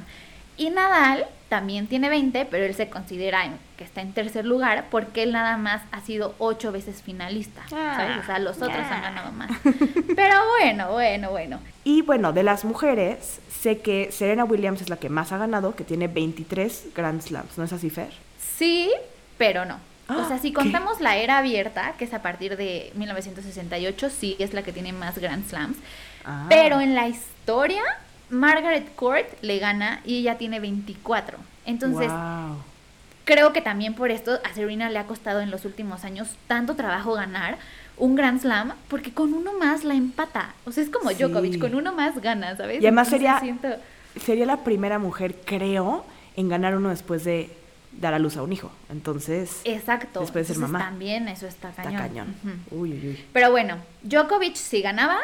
Y 0.56 0.70
Nadal 0.70 1.26
también 1.48 1.86
tiene 1.86 2.08
20, 2.08 2.46
pero 2.46 2.64
él 2.64 2.74
se 2.74 2.88
considera 2.88 3.44
en- 3.44 3.58
que 3.76 3.84
está 3.84 4.00
en 4.00 4.12
tercer 4.12 4.44
lugar 4.46 4.86
porque 4.90 5.22
él 5.22 5.32
nada 5.32 5.56
más 5.58 5.82
ha 5.92 6.00
sido 6.00 6.34
8 6.38 6.72
veces 6.72 7.02
finalista. 7.02 7.62
¿sabes? 7.68 8.18
O 8.22 8.26
sea, 8.26 8.38
los 8.38 8.56
otros 8.56 8.78
han 8.90 9.02
ganado 9.02 9.32
más. 9.32 9.50
Pero 10.16 10.34
bueno, 10.58 10.92
bueno, 10.92 11.30
bueno. 11.30 11.60
Y 11.84 12.02
bueno, 12.02 12.32
de 12.32 12.42
las 12.42 12.64
mujeres, 12.64 13.38
sé 13.60 13.78
que 13.78 14.10
Serena 14.12 14.44
Williams 14.44 14.80
es 14.80 14.88
la 14.88 14.96
que 14.96 15.08
más 15.10 15.30
ha 15.32 15.38
ganado, 15.38 15.76
que 15.76 15.84
tiene 15.84 16.08
23 16.08 16.86
Grand 16.94 17.20
Slams. 17.20 17.58
¿No 17.58 17.64
es 17.64 17.72
así, 17.72 17.90
Fer? 17.90 18.10
Sí, 18.56 18.90
pero 19.38 19.64
no. 19.66 19.74
o 20.08 20.12
Ah, 20.12 20.24
sea, 20.28 20.38
si 20.38 20.48
¿qué? 20.48 20.54
contamos 20.54 21.00
la 21.00 21.16
era 21.18 21.38
abierta, 21.38 21.94
que 21.98 22.04
es 22.06 22.14
a 22.14 22.22
partir 22.22 22.56
de 22.56 22.92
1968, 22.94 24.08
sí 24.10 24.36
es 24.38 24.54
la 24.54 24.62
que 24.62 24.72
tiene 24.72 24.92
más 24.92 25.18
Grand 25.18 25.46
Slams. 25.48 25.76
Ah. 26.24 26.46
Pero 26.48 26.80
en 26.80 26.94
la 26.94 27.08
historia, 27.08 27.82
Margaret 28.30 28.94
Court 28.96 29.26
le 29.42 29.58
gana 29.58 30.00
y 30.04 30.18
ella 30.18 30.38
tiene 30.38 30.60
24. 30.60 31.38
Entonces, 31.64 32.08
Wow. 32.10 32.56
creo 33.24 33.52
que 33.52 33.60
también 33.60 33.94
por 33.94 34.10
esto 34.10 34.38
a 34.44 34.54
Serena 34.54 34.90
le 34.90 34.98
ha 34.98 35.04
costado 35.06 35.40
en 35.40 35.50
los 35.50 35.64
últimos 35.64 36.04
años 36.04 36.28
tanto 36.46 36.74
trabajo 36.76 37.14
ganar, 37.14 37.58
un 37.96 38.14
Grand 38.14 38.40
Slam 38.40 38.72
porque 38.88 39.12
con 39.12 39.32
uno 39.32 39.52
más 39.58 39.84
la 39.84 39.94
empata. 39.94 40.54
O 40.66 40.72
sea, 40.72 40.82
es 40.84 40.90
como 40.90 41.10
Sí. 41.10 41.16
Djokovic, 41.16 41.58
con 41.58 41.74
uno 41.74 41.92
más 41.94 42.20
gana, 42.20 42.56
¿sabes? 42.56 42.82
Y 42.82 42.86
además 42.86 43.08
Entonces 43.12 43.28
sería- 43.28 43.40
siento- 43.40 43.82
Sería 44.24 44.46
la 44.46 44.64
primera 44.64 44.98
mujer, 44.98 45.34
creo, 45.44 46.04
en 46.36 46.48
ganar 46.48 46.74
uno 46.74 46.88
después 46.88 47.22
de 47.24 47.50
dar 47.92 48.14
a 48.14 48.18
luz 48.18 48.36
a 48.38 48.42
un 48.42 48.52
hijo. 48.52 48.70
Entonces, 48.90 49.60
Exacto. 49.64 50.20
Después 50.20 50.48
de 50.48 50.54
ser 50.54 50.56
Entonces, 50.56 50.72
mamá. 50.72 50.84
También 50.86 51.28
eso 51.28 51.46
está 51.46 51.68
está 51.70 51.82
cañón. 51.82 52.00
cañón. 52.00 52.34
Ujú. 52.70 52.80
Uy, 52.82 52.92
uy, 52.92 53.08
uy. 53.10 53.24
Pero 53.34 53.50
bueno, 53.50 53.76
Djokovic 54.02 54.54
si 54.56 54.80
ganaba, 54.80 55.18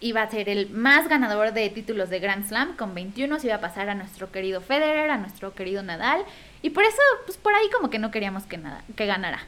iba 0.00 0.22
a 0.22 0.30
ser 0.30 0.48
el 0.48 0.70
más 0.70 1.08
ganador 1.08 1.52
de 1.52 1.68
títulos 1.70 2.10
de 2.10 2.20
Grand 2.20 2.46
Slam, 2.46 2.76
con 2.76 2.94
21 2.94 3.40
se 3.40 3.48
iba 3.48 3.56
a 3.56 3.60
pasar 3.60 3.88
a 3.88 3.94
nuestro 3.94 4.30
querido 4.30 4.60
Federer, 4.60 5.10
a 5.10 5.18
nuestro 5.18 5.54
querido 5.54 5.82
Nadal, 5.82 6.24
y 6.62 6.70
por 6.70 6.84
eso, 6.84 7.02
pues 7.26 7.38
por 7.38 7.54
ahí 7.54 7.68
como 7.74 7.90
que 7.90 7.98
no 7.98 8.10
queríamos 8.10 8.44
que, 8.44 8.58
nada, 8.58 8.82
que 8.96 9.06
ganara. 9.06 9.40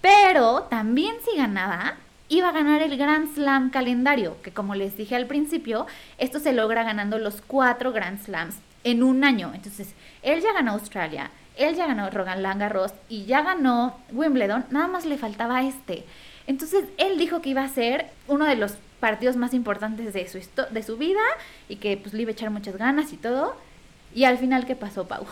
Pero 0.00 0.62
también 0.64 1.16
si 1.24 1.36
ganaba, 1.36 1.96
iba 2.28 2.48
a 2.48 2.52
ganar 2.52 2.80
el 2.80 2.96
Grand 2.96 3.34
Slam 3.34 3.70
calendario, 3.70 4.40
que 4.42 4.52
como 4.52 4.74
les 4.74 4.96
dije 4.96 5.16
al 5.16 5.26
principio, 5.26 5.86
esto 6.18 6.38
se 6.38 6.52
logra 6.52 6.84
ganando 6.84 7.18
los 7.18 7.42
cuatro 7.42 7.92
Grand 7.92 8.22
Slams 8.22 8.56
en 8.84 9.02
un 9.02 9.24
año. 9.24 9.52
Entonces, 9.54 9.94
él 10.22 10.40
ya 10.40 10.52
ganó 10.52 10.72
Australia, 10.72 11.30
él 11.56 11.74
ya 11.74 11.86
ganó 11.86 12.08
Roland 12.08 12.60
Garros 12.60 12.94
y 13.08 13.24
ya 13.24 13.42
ganó 13.42 13.98
Wimbledon, 14.12 14.64
nada 14.70 14.88
más 14.88 15.04
le 15.04 15.18
faltaba 15.18 15.62
este. 15.62 16.04
Entonces, 16.46 16.84
él 16.96 17.18
dijo 17.18 17.42
que 17.42 17.50
iba 17.50 17.62
a 17.62 17.68
ser 17.68 18.06
uno 18.26 18.46
de 18.46 18.56
los 18.56 18.76
partidos 19.00 19.36
más 19.36 19.54
importantes 19.54 20.12
de 20.12 20.28
su, 20.28 20.38
de 20.70 20.82
su 20.82 20.96
vida 20.96 21.20
y 21.68 21.76
que 21.76 21.96
pues 21.96 22.14
le 22.14 22.22
iba 22.22 22.30
a 22.30 22.32
echar 22.32 22.50
muchas 22.50 22.76
ganas 22.76 23.12
y 23.12 23.16
todo. 23.16 23.56
Y 24.14 24.24
al 24.24 24.38
final, 24.38 24.66
¿qué 24.66 24.76
pasó, 24.76 25.06
Pau? 25.08 25.24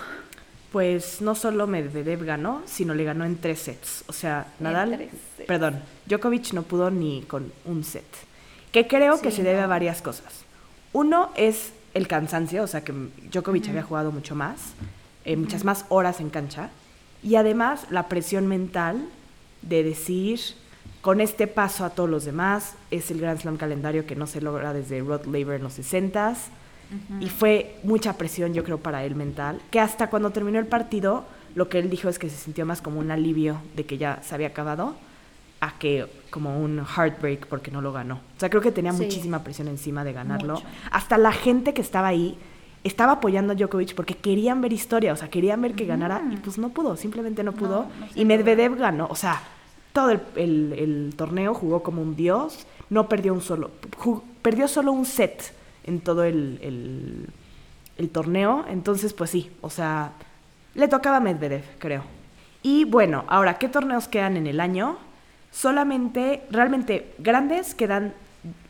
Pues 0.73 1.23
no 1.23 1.35
solo 1.35 1.66
Medvedev 1.66 2.25
ganó, 2.25 2.62
sino 2.66 2.95
le 2.95 3.05
ganó 3.05 3.25
en 3.25 3.37
tres 3.39 3.61
sets. 3.61 4.05
O 4.07 4.12
sea, 4.12 4.49
Nadal, 4.61 5.09
perdón, 5.47 5.81
Djokovic 6.07 6.53
no 6.53 6.62
pudo 6.62 6.91
ni 6.91 7.23
con 7.23 7.51
un 7.64 7.85
set. 7.85 8.05
Que 8.73 8.87
creo 8.87 9.21
que 9.21 9.31
Sí, 9.31 9.39
se 9.39 9.43
debe 9.45 9.59
no. 9.59 9.64
a 9.64 9.66
varias 9.69 10.03
cosas. 10.03 10.45
Uno 10.93 11.31
es 11.37 11.73
el 11.95 12.07
cansancio, 12.07 12.62
o 12.62 12.66
sea 12.66 12.83
que 12.85 12.93
Djokovic 13.33 13.69
había 13.69 13.83
jugado 13.83 14.12
mucho 14.12 14.35
más, 14.35 14.75
eh, 15.25 15.37
muchas 15.37 15.64
más 15.64 15.87
horas 15.89 16.21
en 16.21 16.29
cancha. 16.29 16.69
Y 17.23 17.37
además 17.37 17.87
la 17.91 18.09
presión 18.09 18.47
mental 18.47 19.07
de 19.62 19.83
decir, 19.83 20.39
con 21.09 21.23
este 21.23 21.47
paso 21.47 21.87
a 21.87 21.89
todos 21.89 22.11
los 22.11 22.27
demás, 22.27 22.75
es 22.91 23.11
el 23.11 23.19
Grand 23.19 23.41
Slam 23.41 23.57
calendario 23.57 24.05
que 24.05 24.15
no 24.15 24.27
se 24.27 24.43
logra 24.43 24.75
desde 24.75 25.01
Rod 25.01 25.25
Laver 25.25 25.57
en 25.57 25.63
los 25.63 25.79
60s. 25.79 26.37
Y 27.19 27.31
fue 27.31 27.77
mucha 27.83 28.19
presión, 28.19 28.53
yo 28.53 28.63
creo, 28.63 28.77
para 28.77 29.03
él 29.07 29.15
mental, 29.15 29.59
que 29.71 29.81
hasta 29.81 30.11
cuando 30.11 30.33
terminó 30.33 30.59
el 30.59 30.67
partido, 30.67 31.25
lo 31.55 31.71
que 31.71 31.79
él 31.79 31.89
dijo 31.89 32.11
es 32.11 32.19
que 32.19 32.29
se 32.29 32.37
sintió 32.37 32.67
más 32.67 32.83
como 32.83 33.01
un 33.01 33.11
alivio 33.11 33.57
de 33.75 33.87
que 33.87 33.97
ya 33.97 34.21
se 34.23 34.35
había 34.35 34.49
acabado, 34.49 34.97
a 35.63 35.79
que 35.79 36.05
como 36.29 36.61
un 36.61 36.85
heartbreak 36.85 37.47
porque 37.47 37.71
no 37.71 37.81
lo 37.81 37.91
ganó. 37.91 38.17
O 38.17 38.41
sea, 38.41 38.51
creo 38.51 38.61
que 38.61 38.71
tenía 38.71 38.93
Sí. 38.93 39.03
muchísima 39.05 39.43
presión 39.43 39.69
encima 39.69 40.05
de 40.05 40.13
ganarlo. 40.13 40.57
Mucho. 40.57 40.67
Hasta 40.91 41.17
la 41.17 41.33
gente 41.33 41.73
que 41.73 41.81
estaba 41.81 42.09
ahí 42.09 42.37
estaba 42.85 43.13
apoyando 43.13 43.55
a 43.55 43.57
Djokovic 43.57 43.95
porque 43.95 44.15
querían 44.15 44.61
ver 44.61 44.75
historia, 44.75 45.15
o 45.15 45.17
sea, 45.17 45.31
querían 45.31 45.63
ver 45.63 45.73
que 45.75 45.87
ganara 45.87 46.23
y 46.31 46.37
pues 46.37 46.59
no 46.59 46.69
pudo, 46.69 46.99
simplemente 46.99 47.43
no 47.45 47.53
pudo. 47.53 47.87
no 47.99 48.07
y. 48.15 48.27
Medvedev 48.27 48.77
ganó, 48.77 49.07
o 49.11 49.17
sea, 49.17 49.41
todo 49.99 50.11
el, 50.13 50.21
el- 50.37 50.73
el 50.79 51.15
torneo 51.17 51.55
jugó 51.55 51.83
como 51.83 52.01
un 52.03 52.15
dios, 52.15 52.67
no 52.89 53.09
perdió 53.09 53.35
un 53.35 53.41
solo, 53.41 53.73
perdió 54.43 54.69
solo 54.69 54.93
un 54.93 55.05
set 55.05 55.53
en 55.83 55.99
todo 55.99 56.23
el, 56.23 56.61
el- 56.63 57.27
el 57.97 58.09
torneo, 58.11 58.65
entonces 58.69 59.13
pues 59.13 59.31
sí, 59.31 59.51
o 59.61 59.71
sea, 59.71 60.13
le 60.77 60.87
tocaba 60.87 61.17
a 61.17 61.21
Medvedev, 61.21 61.65
creo. 61.81 62.05
Y 62.63 62.85
bueno, 62.85 63.25
ahora, 63.27 63.59
¿qué 63.59 63.69
torneos 63.69 64.07
quedan 64.07 64.37
en 64.37 64.47
el 64.47 64.61
año? 64.61 64.99
Solamente, 65.51 66.45
realmente 66.49 67.13
grandes, 67.19 67.75
quedan 67.75 68.15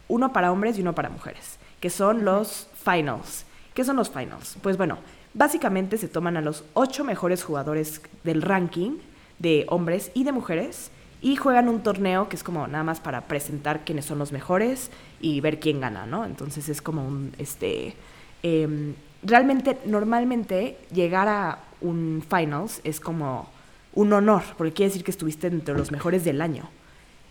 uno 0.09 0.33
para 0.33 0.51
hombres 0.51 0.79
y 0.79 0.81
uno 0.81 0.95
para 0.95 1.11
mujeres, 1.11 1.59
que 1.81 1.91
son 1.91 2.25
los 2.25 2.69
finals. 2.83 3.45
¿Qué 3.75 3.85
son 3.85 3.97
los 3.97 4.09
finals? 4.09 4.57
Pues 4.63 4.79
bueno, 4.79 4.97
básicamente 5.35 5.99
se 5.99 6.09
toman 6.09 6.39
a 6.39 6.41
los 6.41 6.65
ocho 6.73 7.05
mejores 7.05 7.45
jugadores 7.45 8.01
del 8.25 8.41
ranking 8.41 8.93
de 9.39 9.67
hombres 9.69 10.11
y 10.15 10.25
de 10.25 10.33
mujeres 10.33 10.91
y 11.21 11.37
juegan 11.37 11.69
un 11.69 11.83
torneo 11.83 12.29
que 12.29 12.37
es 12.37 12.45
como 12.45 12.67
nada 12.67 12.85
más 12.85 13.01
para 13.01 13.23
presentar 13.23 13.85
quiénes 13.85 14.05
son 14.05 14.19
los 14.19 14.33
mejores 14.33 14.91
y 15.21 15.41
ver 15.41 15.59
quién 15.59 15.81
gana, 15.81 16.07
¿no? 16.07 16.25
Entonces 16.25 16.69
es 16.69 16.81
como 16.81 17.07
un, 17.07 17.33
este, 17.39 17.95
em, 18.43 18.95
realmente, 19.23 19.79
normalmente 19.85 20.79
llegar 20.93 21.29
a 21.29 21.59
un 21.81 22.25
finals 22.29 22.81
es 22.85 23.01
como 23.01 23.49
un 23.95 24.13
honor, 24.13 24.43
porque 24.57 24.73
quiere 24.73 24.91
decir 24.91 25.05
que 25.05 25.11
estuviste 25.11 25.49
entre 25.49 25.77
los 25.77 25.91
mejores 25.91 26.25
del 26.25 26.41
año. 26.41 26.69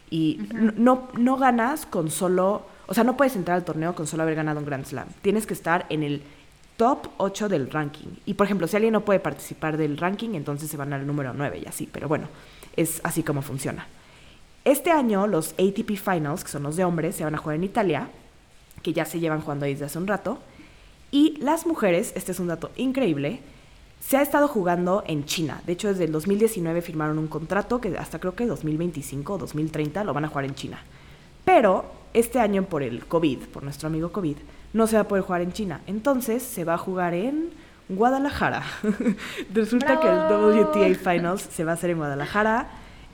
Y 0.10 0.40
no, 0.54 1.10
no 1.18 1.38
ganas 1.38 1.86
con 1.86 2.10
solo, 2.10 2.66
o 2.88 2.94
sea, 2.94 3.04
no 3.04 3.18
puedes 3.18 3.36
entrar 3.36 3.58
al 3.58 3.66
torneo 3.66 3.96
con 3.96 4.08
solo 4.08 4.24
haber 4.24 4.36
ganado 4.36 4.60
un 4.60 4.66
Grand 4.66 4.86
Slam. 4.86 5.08
Tienes 5.22 5.46
que 5.46 5.54
estar 5.54 5.86
en 5.90 6.04
el 6.04 6.24
top 6.78 7.08
8 7.18 7.50
del 7.50 7.70
ranking. 7.70 8.08
Y 8.26 8.36
por 8.36 8.46
ejemplo, 8.46 8.68
si 8.68 8.76
alguien 8.76 8.94
no 8.94 9.04
puede 9.04 9.20
participar 9.20 9.78
del 9.78 9.98
ranking, 9.98 10.36
entonces 10.36 10.70
se 10.70 10.78
van 10.78 10.94
al 10.94 11.06
número 11.06 11.34
9 11.34 11.62
y 11.64 11.68
así. 11.68 11.90
Pero 11.92 12.08
bueno, 12.08 12.28
es 12.78 13.02
así 13.04 13.24
como 13.24 13.42
funciona. 13.42 13.88
Este 14.64 14.92
año 14.92 15.28
los 15.28 15.54
ATP 15.54 15.98
Finals, 15.98 16.44
que 16.44 16.52
son 16.52 16.64
los 16.64 16.76
de 16.78 16.86
hombres, 16.86 17.16
se 17.16 17.24
van 17.24 17.36
a 17.36 17.38
jugar 17.38 17.56
en 17.56 17.64
Italia, 17.64 18.10
que 18.82 18.94
ya 18.94 19.06
se 19.06 19.20
llevan 19.20 19.42
jugando 19.42 19.66
ahí 19.66 19.74
desde 19.74 19.86
hace 19.86 19.98
un 19.98 20.08
rato. 20.08 20.40
Y 21.12 21.38
las 21.40 21.66
mujeres, 21.66 22.14
este 22.16 22.32
es 22.32 22.40
un 22.40 22.48
dato 22.48 22.72
increíble, 22.76 23.42
se 24.00 24.18
ha 24.18 24.22
estado 24.22 24.48
jugando 24.48 25.04
en 25.08 25.26
China. 25.26 25.62
De 25.66 25.74
hecho, 25.74 25.88
desde 25.88 26.06
el 26.06 26.12
2019 26.12 26.82
firmaron 26.82 27.18
un 27.18 27.28
contrato 27.28 27.82
que 27.82 27.98
hasta 27.98 28.20
creo 28.20 28.36
que 28.36 28.46
2025 28.46 29.34
o 29.34 29.38
2030 29.38 30.04
lo 30.04 30.14
van 30.14 30.26
a 30.26 30.28
jugar 30.28 30.46
en 30.46 30.56
China. 30.56 30.80
Pero 31.44 31.86
este 32.14 32.40
año 32.40 32.64
por 32.64 32.84
el 32.84 33.06
COVID, 33.06 33.48
por 33.48 33.64
nuestro 33.64 33.88
amigo 33.88 34.12
COVID, 34.12 34.38
no 34.74 34.86
se 34.86 34.96
va 34.96 35.04
a 35.04 35.08
poder 35.08 35.24
jugar 35.24 35.42
en 35.42 35.54
China. 35.54 35.82
Entonces 35.88 36.44
se 36.44 36.64
va 36.64 36.74
a 36.76 36.78
jugar 36.78 37.14
en 37.14 37.52
Guadalajara. 37.90 38.64
Resulta 39.54 40.00
que 40.00 40.08
el. 40.08 40.18
WTA 40.18 40.96
Finals 40.96 41.42
se 41.42 41.64
va 41.64 41.72
a 41.72 41.74
hacer 41.76 41.92
en 41.92 41.98
Guadalajara. 41.98 42.68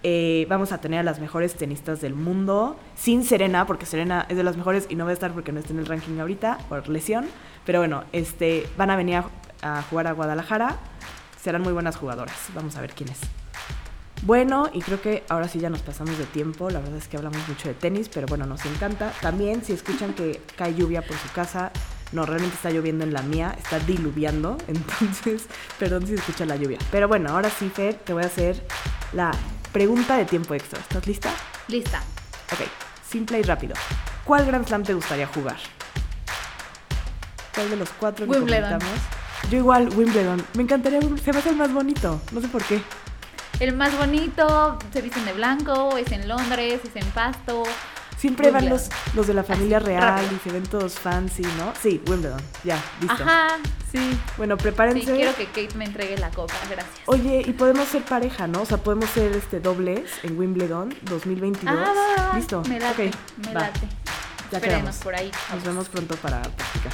Eh, 0.05 0.45
vamos 0.49 0.71
a 0.71 0.79
tener 0.79 0.99
a 0.99 1.03
las 1.03 1.19
mejores 1.19 1.55
tenistas 1.55 2.01
del 2.01 2.13
mundo, 2.13 2.77
sin 2.95 3.23
Serena, 3.23 3.65
porque 3.65 3.85
Serena 3.85 4.25
es 4.27 4.35
de 4.35 4.43
las 4.43 4.57
mejores 4.57 4.87
y 4.89 4.95
no 4.95 5.05
va 5.05 5.11
a 5.11 5.13
estar 5.13 5.31
porque 5.31 5.53
no 5.53 5.59
está 5.59 5.71
en 5.71 5.79
el 5.79 5.85
ranking 5.85 6.19
ahorita 6.19 6.57
por 6.67 6.89
lesión. 6.89 7.25
Pero 7.65 7.79
bueno, 7.79 8.03
este, 8.11 8.67
van 8.77 8.89
a 8.89 8.95
venir 8.95 9.17
a, 9.61 9.77
a 9.77 9.81
jugar 9.83 10.07
a 10.07 10.11
Guadalajara. 10.11 10.77
Serán 11.41 11.61
muy 11.61 11.73
buenas 11.73 11.95
jugadoras. 11.95 12.35
Vamos 12.53 12.75
a 12.75 12.81
ver 12.81 12.93
quiénes. 12.93 13.19
Bueno, 14.25 14.69
y 14.71 14.79
creo 14.79 15.01
que 15.01 15.23
ahora 15.27 15.49
sí 15.49 15.59
ya 15.59 15.69
nos 15.69 15.81
pasamos 15.81 16.17
de 16.17 16.25
tiempo. 16.25 16.69
La 16.69 16.79
verdad 16.79 16.95
es 16.95 17.09
que 17.09 17.17
hablamos 17.17 17.45
mucho 17.47 17.67
de 17.67 17.73
tenis, 17.73 18.09
pero 18.09 18.25
bueno, 18.27 18.45
nos 18.45 18.65
encanta. 18.65 19.11
También, 19.21 19.63
si 19.65 19.73
escuchan 19.73 20.13
que 20.13 20.41
cae 20.55 20.73
lluvia 20.73 21.01
por 21.01 21.17
su 21.17 21.29
casa, 21.33 21.71
no, 22.13 22.25
realmente 22.25 22.55
está 22.55 22.69
lloviendo 22.69 23.03
en 23.03 23.13
la 23.13 23.21
mía, 23.21 23.55
está 23.57 23.79
diluviando. 23.79 24.57
Entonces, 24.67 25.43
perdón 25.79 26.07
si 26.07 26.13
escucha 26.13 26.45
la 26.45 26.55
lluvia. 26.55 26.77
Pero 26.91 27.07
bueno, 27.07 27.29
ahora 27.31 27.49
sí, 27.49 27.69
Fer, 27.73 27.95
te 27.95 28.13
voy 28.13 28.23
a 28.23 28.27
hacer 28.27 28.65
la 29.13 29.31
pregunta 29.71 30.17
de 30.17 30.25
tiempo 30.25 30.53
extra. 30.53 30.79
¿Estás 30.79 31.05
lista? 31.07 31.29
Lista. 31.67 31.99
Ok, 32.51 32.59
simple 33.09 33.39
y 33.39 33.43
rápido. 33.43 33.75
¿Cuál 34.23 34.45
Grand 34.45 34.65
Slam 34.67 34.83
te 34.83 34.93
gustaría 34.93 35.27
jugar? 35.27 35.57
¿Cuál 37.55 37.69
de 37.69 37.75
los 37.75 37.89
cuatro 37.99 38.25
que 38.25 38.31
Wimbledon. 38.31 38.63
comentamos? 38.79 38.99
Yo 39.51 39.57
igual, 39.57 39.89
Wimbledon. 39.89 40.43
Me 40.53 40.63
encantaría, 40.63 40.99
Wim- 40.99 41.19
se 41.19 41.31
me 41.33 41.39
hace 41.39 41.49
el 41.49 41.55
más 41.55 41.71
bonito. 41.73 42.21
No 42.31 42.41
sé 42.41 42.47
por 42.47 42.63
qué. 42.63 42.81
El 43.59 43.75
más 43.75 43.95
bonito, 43.97 44.79
se 44.91 45.01
visten 45.01 45.25
de 45.25 45.33
blanco, 45.33 45.95
es 45.97 46.11
en 46.11 46.27
Londres, 46.27 46.81
es 46.83 46.95
en 46.95 47.05
Pasto. 47.11 47.63
Siempre 48.23 48.51
van 48.51 48.69
los, 48.69 48.89
los 49.15 49.27
de 49.27 49.33
la 49.33 49.43
familia 49.43 49.77
Así, 49.79 49.85
real 49.87 50.01
rápido. 50.01 50.31
y 50.33 50.39
se 50.39 50.51
ven 50.53 50.63
todos 50.63 50.93
fancy, 50.93 51.41
¿no? 51.57 51.73
Sí, 51.81 52.01
Wimbledon. 52.07 52.41
Ya, 52.63 52.81
listo. 53.01 53.21
Ajá, 53.21 53.47
sí. 53.91 53.99
Bueno, 54.37 54.55
Sí, 54.55 54.63
prepárense. 54.63 55.13
quiero 55.13 55.35
que 55.35 55.45
Kate 55.47 55.75
me 55.75 55.83
entregue 55.83 56.17
la 56.17 56.29
copa, 56.29 56.53
gracias. 56.69 56.95
Oye, 57.07 57.43
y 57.45 57.51
podemos 57.51 57.85
ser 57.89 58.01
pareja, 58.03 58.47
¿no? 58.47 58.61
O 58.61 58.65
sea, 58.65 58.77
podemos 58.77 59.09
ser 59.09 59.33
este 59.33 59.59
dobles 59.59 60.09
en 60.23 60.37
Wimbledon 60.39 60.95
2022. 61.01 61.75
Ah. 61.77 62.31
Listo. 62.37 62.61
Me 62.69 62.79
late, 62.79 63.11
me 63.45 63.53
va. 63.53 63.61
late. 63.61 63.79
Ya 64.51 64.59
Esperemos 64.59 64.81
quedamos. 64.81 64.95
por 65.03 65.15
ahí. 65.15 65.29
Nos 65.53 65.63
vemos 65.65 65.89
pronto 65.89 66.15
para 66.15 66.41
practicar. 66.43 66.93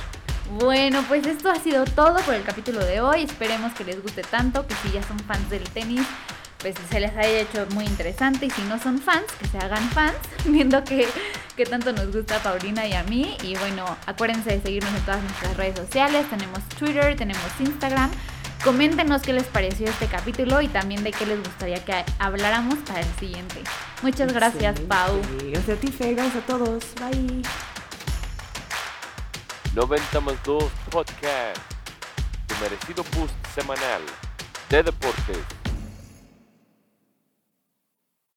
Bueno, 0.60 1.04
pues 1.08 1.28
esto 1.28 1.52
ha 1.52 1.60
sido 1.60 1.86
todo 1.86 2.16
por 2.22 2.34
el 2.34 2.42
capítulo 2.42 2.84
de 2.84 3.02
hoy. 3.02 3.22
Esperemos 3.22 3.72
que 3.74 3.84
les 3.84 4.02
guste 4.02 4.24
tanto, 4.24 4.66
que 4.66 4.74
si 4.82 4.90
ya 4.92 5.04
son 5.04 5.20
fans 5.20 5.48
del 5.52 5.62
tenis, 5.70 6.02
pues 6.60 6.76
se 6.90 7.00
les 7.00 7.16
haya 7.16 7.40
hecho 7.40 7.66
muy 7.72 7.86
interesante. 7.86 8.46
Y 8.46 8.50
si 8.50 8.62
no 8.64 8.80
son 8.80 9.00
fans, 9.00 9.26
que 9.40 9.48
se 9.48 9.58
hagan 9.58 9.90
fans, 9.92 10.18
viendo 10.46 10.84
que, 10.84 11.08
que 11.56 11.66
tanto 11.66 11.92
nos 11.94 12.12
gusta 12.14 12.38
a 12.38 12.40
Paulina 12.44 12.86
y 12.88 12.94
a 12.94 13.04
mí. 13.04 13.38
Y 13.44 13.56
bueno, 13.58 13.86
acuérdense 14.06 14.52
de 14.52 14.62
seguirnos 14.62 14.94
en 14.94 15.02
todas 15.02 15.24
nuestras 15.24 15.58
redes 15.58 15.78
sociales. 15.78 16.30
Tenemos 16.30 16.60
Twitter, 16.78 17.16
tenemos 17.16 17.48
Instagram. 17.60 18.12
Coméntenos 18.64 19.22
qué 19.22 19.32
les 19.32 19.46
pareció 19.46 19.88
este 19.88 20.08
capítulo 20.08 20.62
y 20.62 20.68
también 20.68 21.02
de 21.04 21.12
qué 21.12 21.26
les 21.26 21.40
gustaría 21.40 21.84
que 21.86 22.04
habláramos 22.20 22.78
para 22.80 23.00
el 23.00 23.16
siguiente. 23.18 23.64
Muchas 24.02 24.34
gracias, 24.34 24.78
Excelente. 24.78 24.88
Pau. 24.88 25.22
Gracias 25.50 25.78
a 25.78 25.80
ti, 25.80 25.88
Fer. 25.88 26.16
Gracias 26.16 26.44
a 26.44 26.46
todos. 26.46 26.84
Bye. 26.96 27.42
90 29.76 30.20
más 30.22 30.36
2 30.44 30.64
Podcast, 30.90 31.58
tu 32.48 32.56
merecido 32.56 33.06
boost 33.16 33.34
semanal 33.56 34.02
de 34.70 34.84
deportes. 34.84 35.59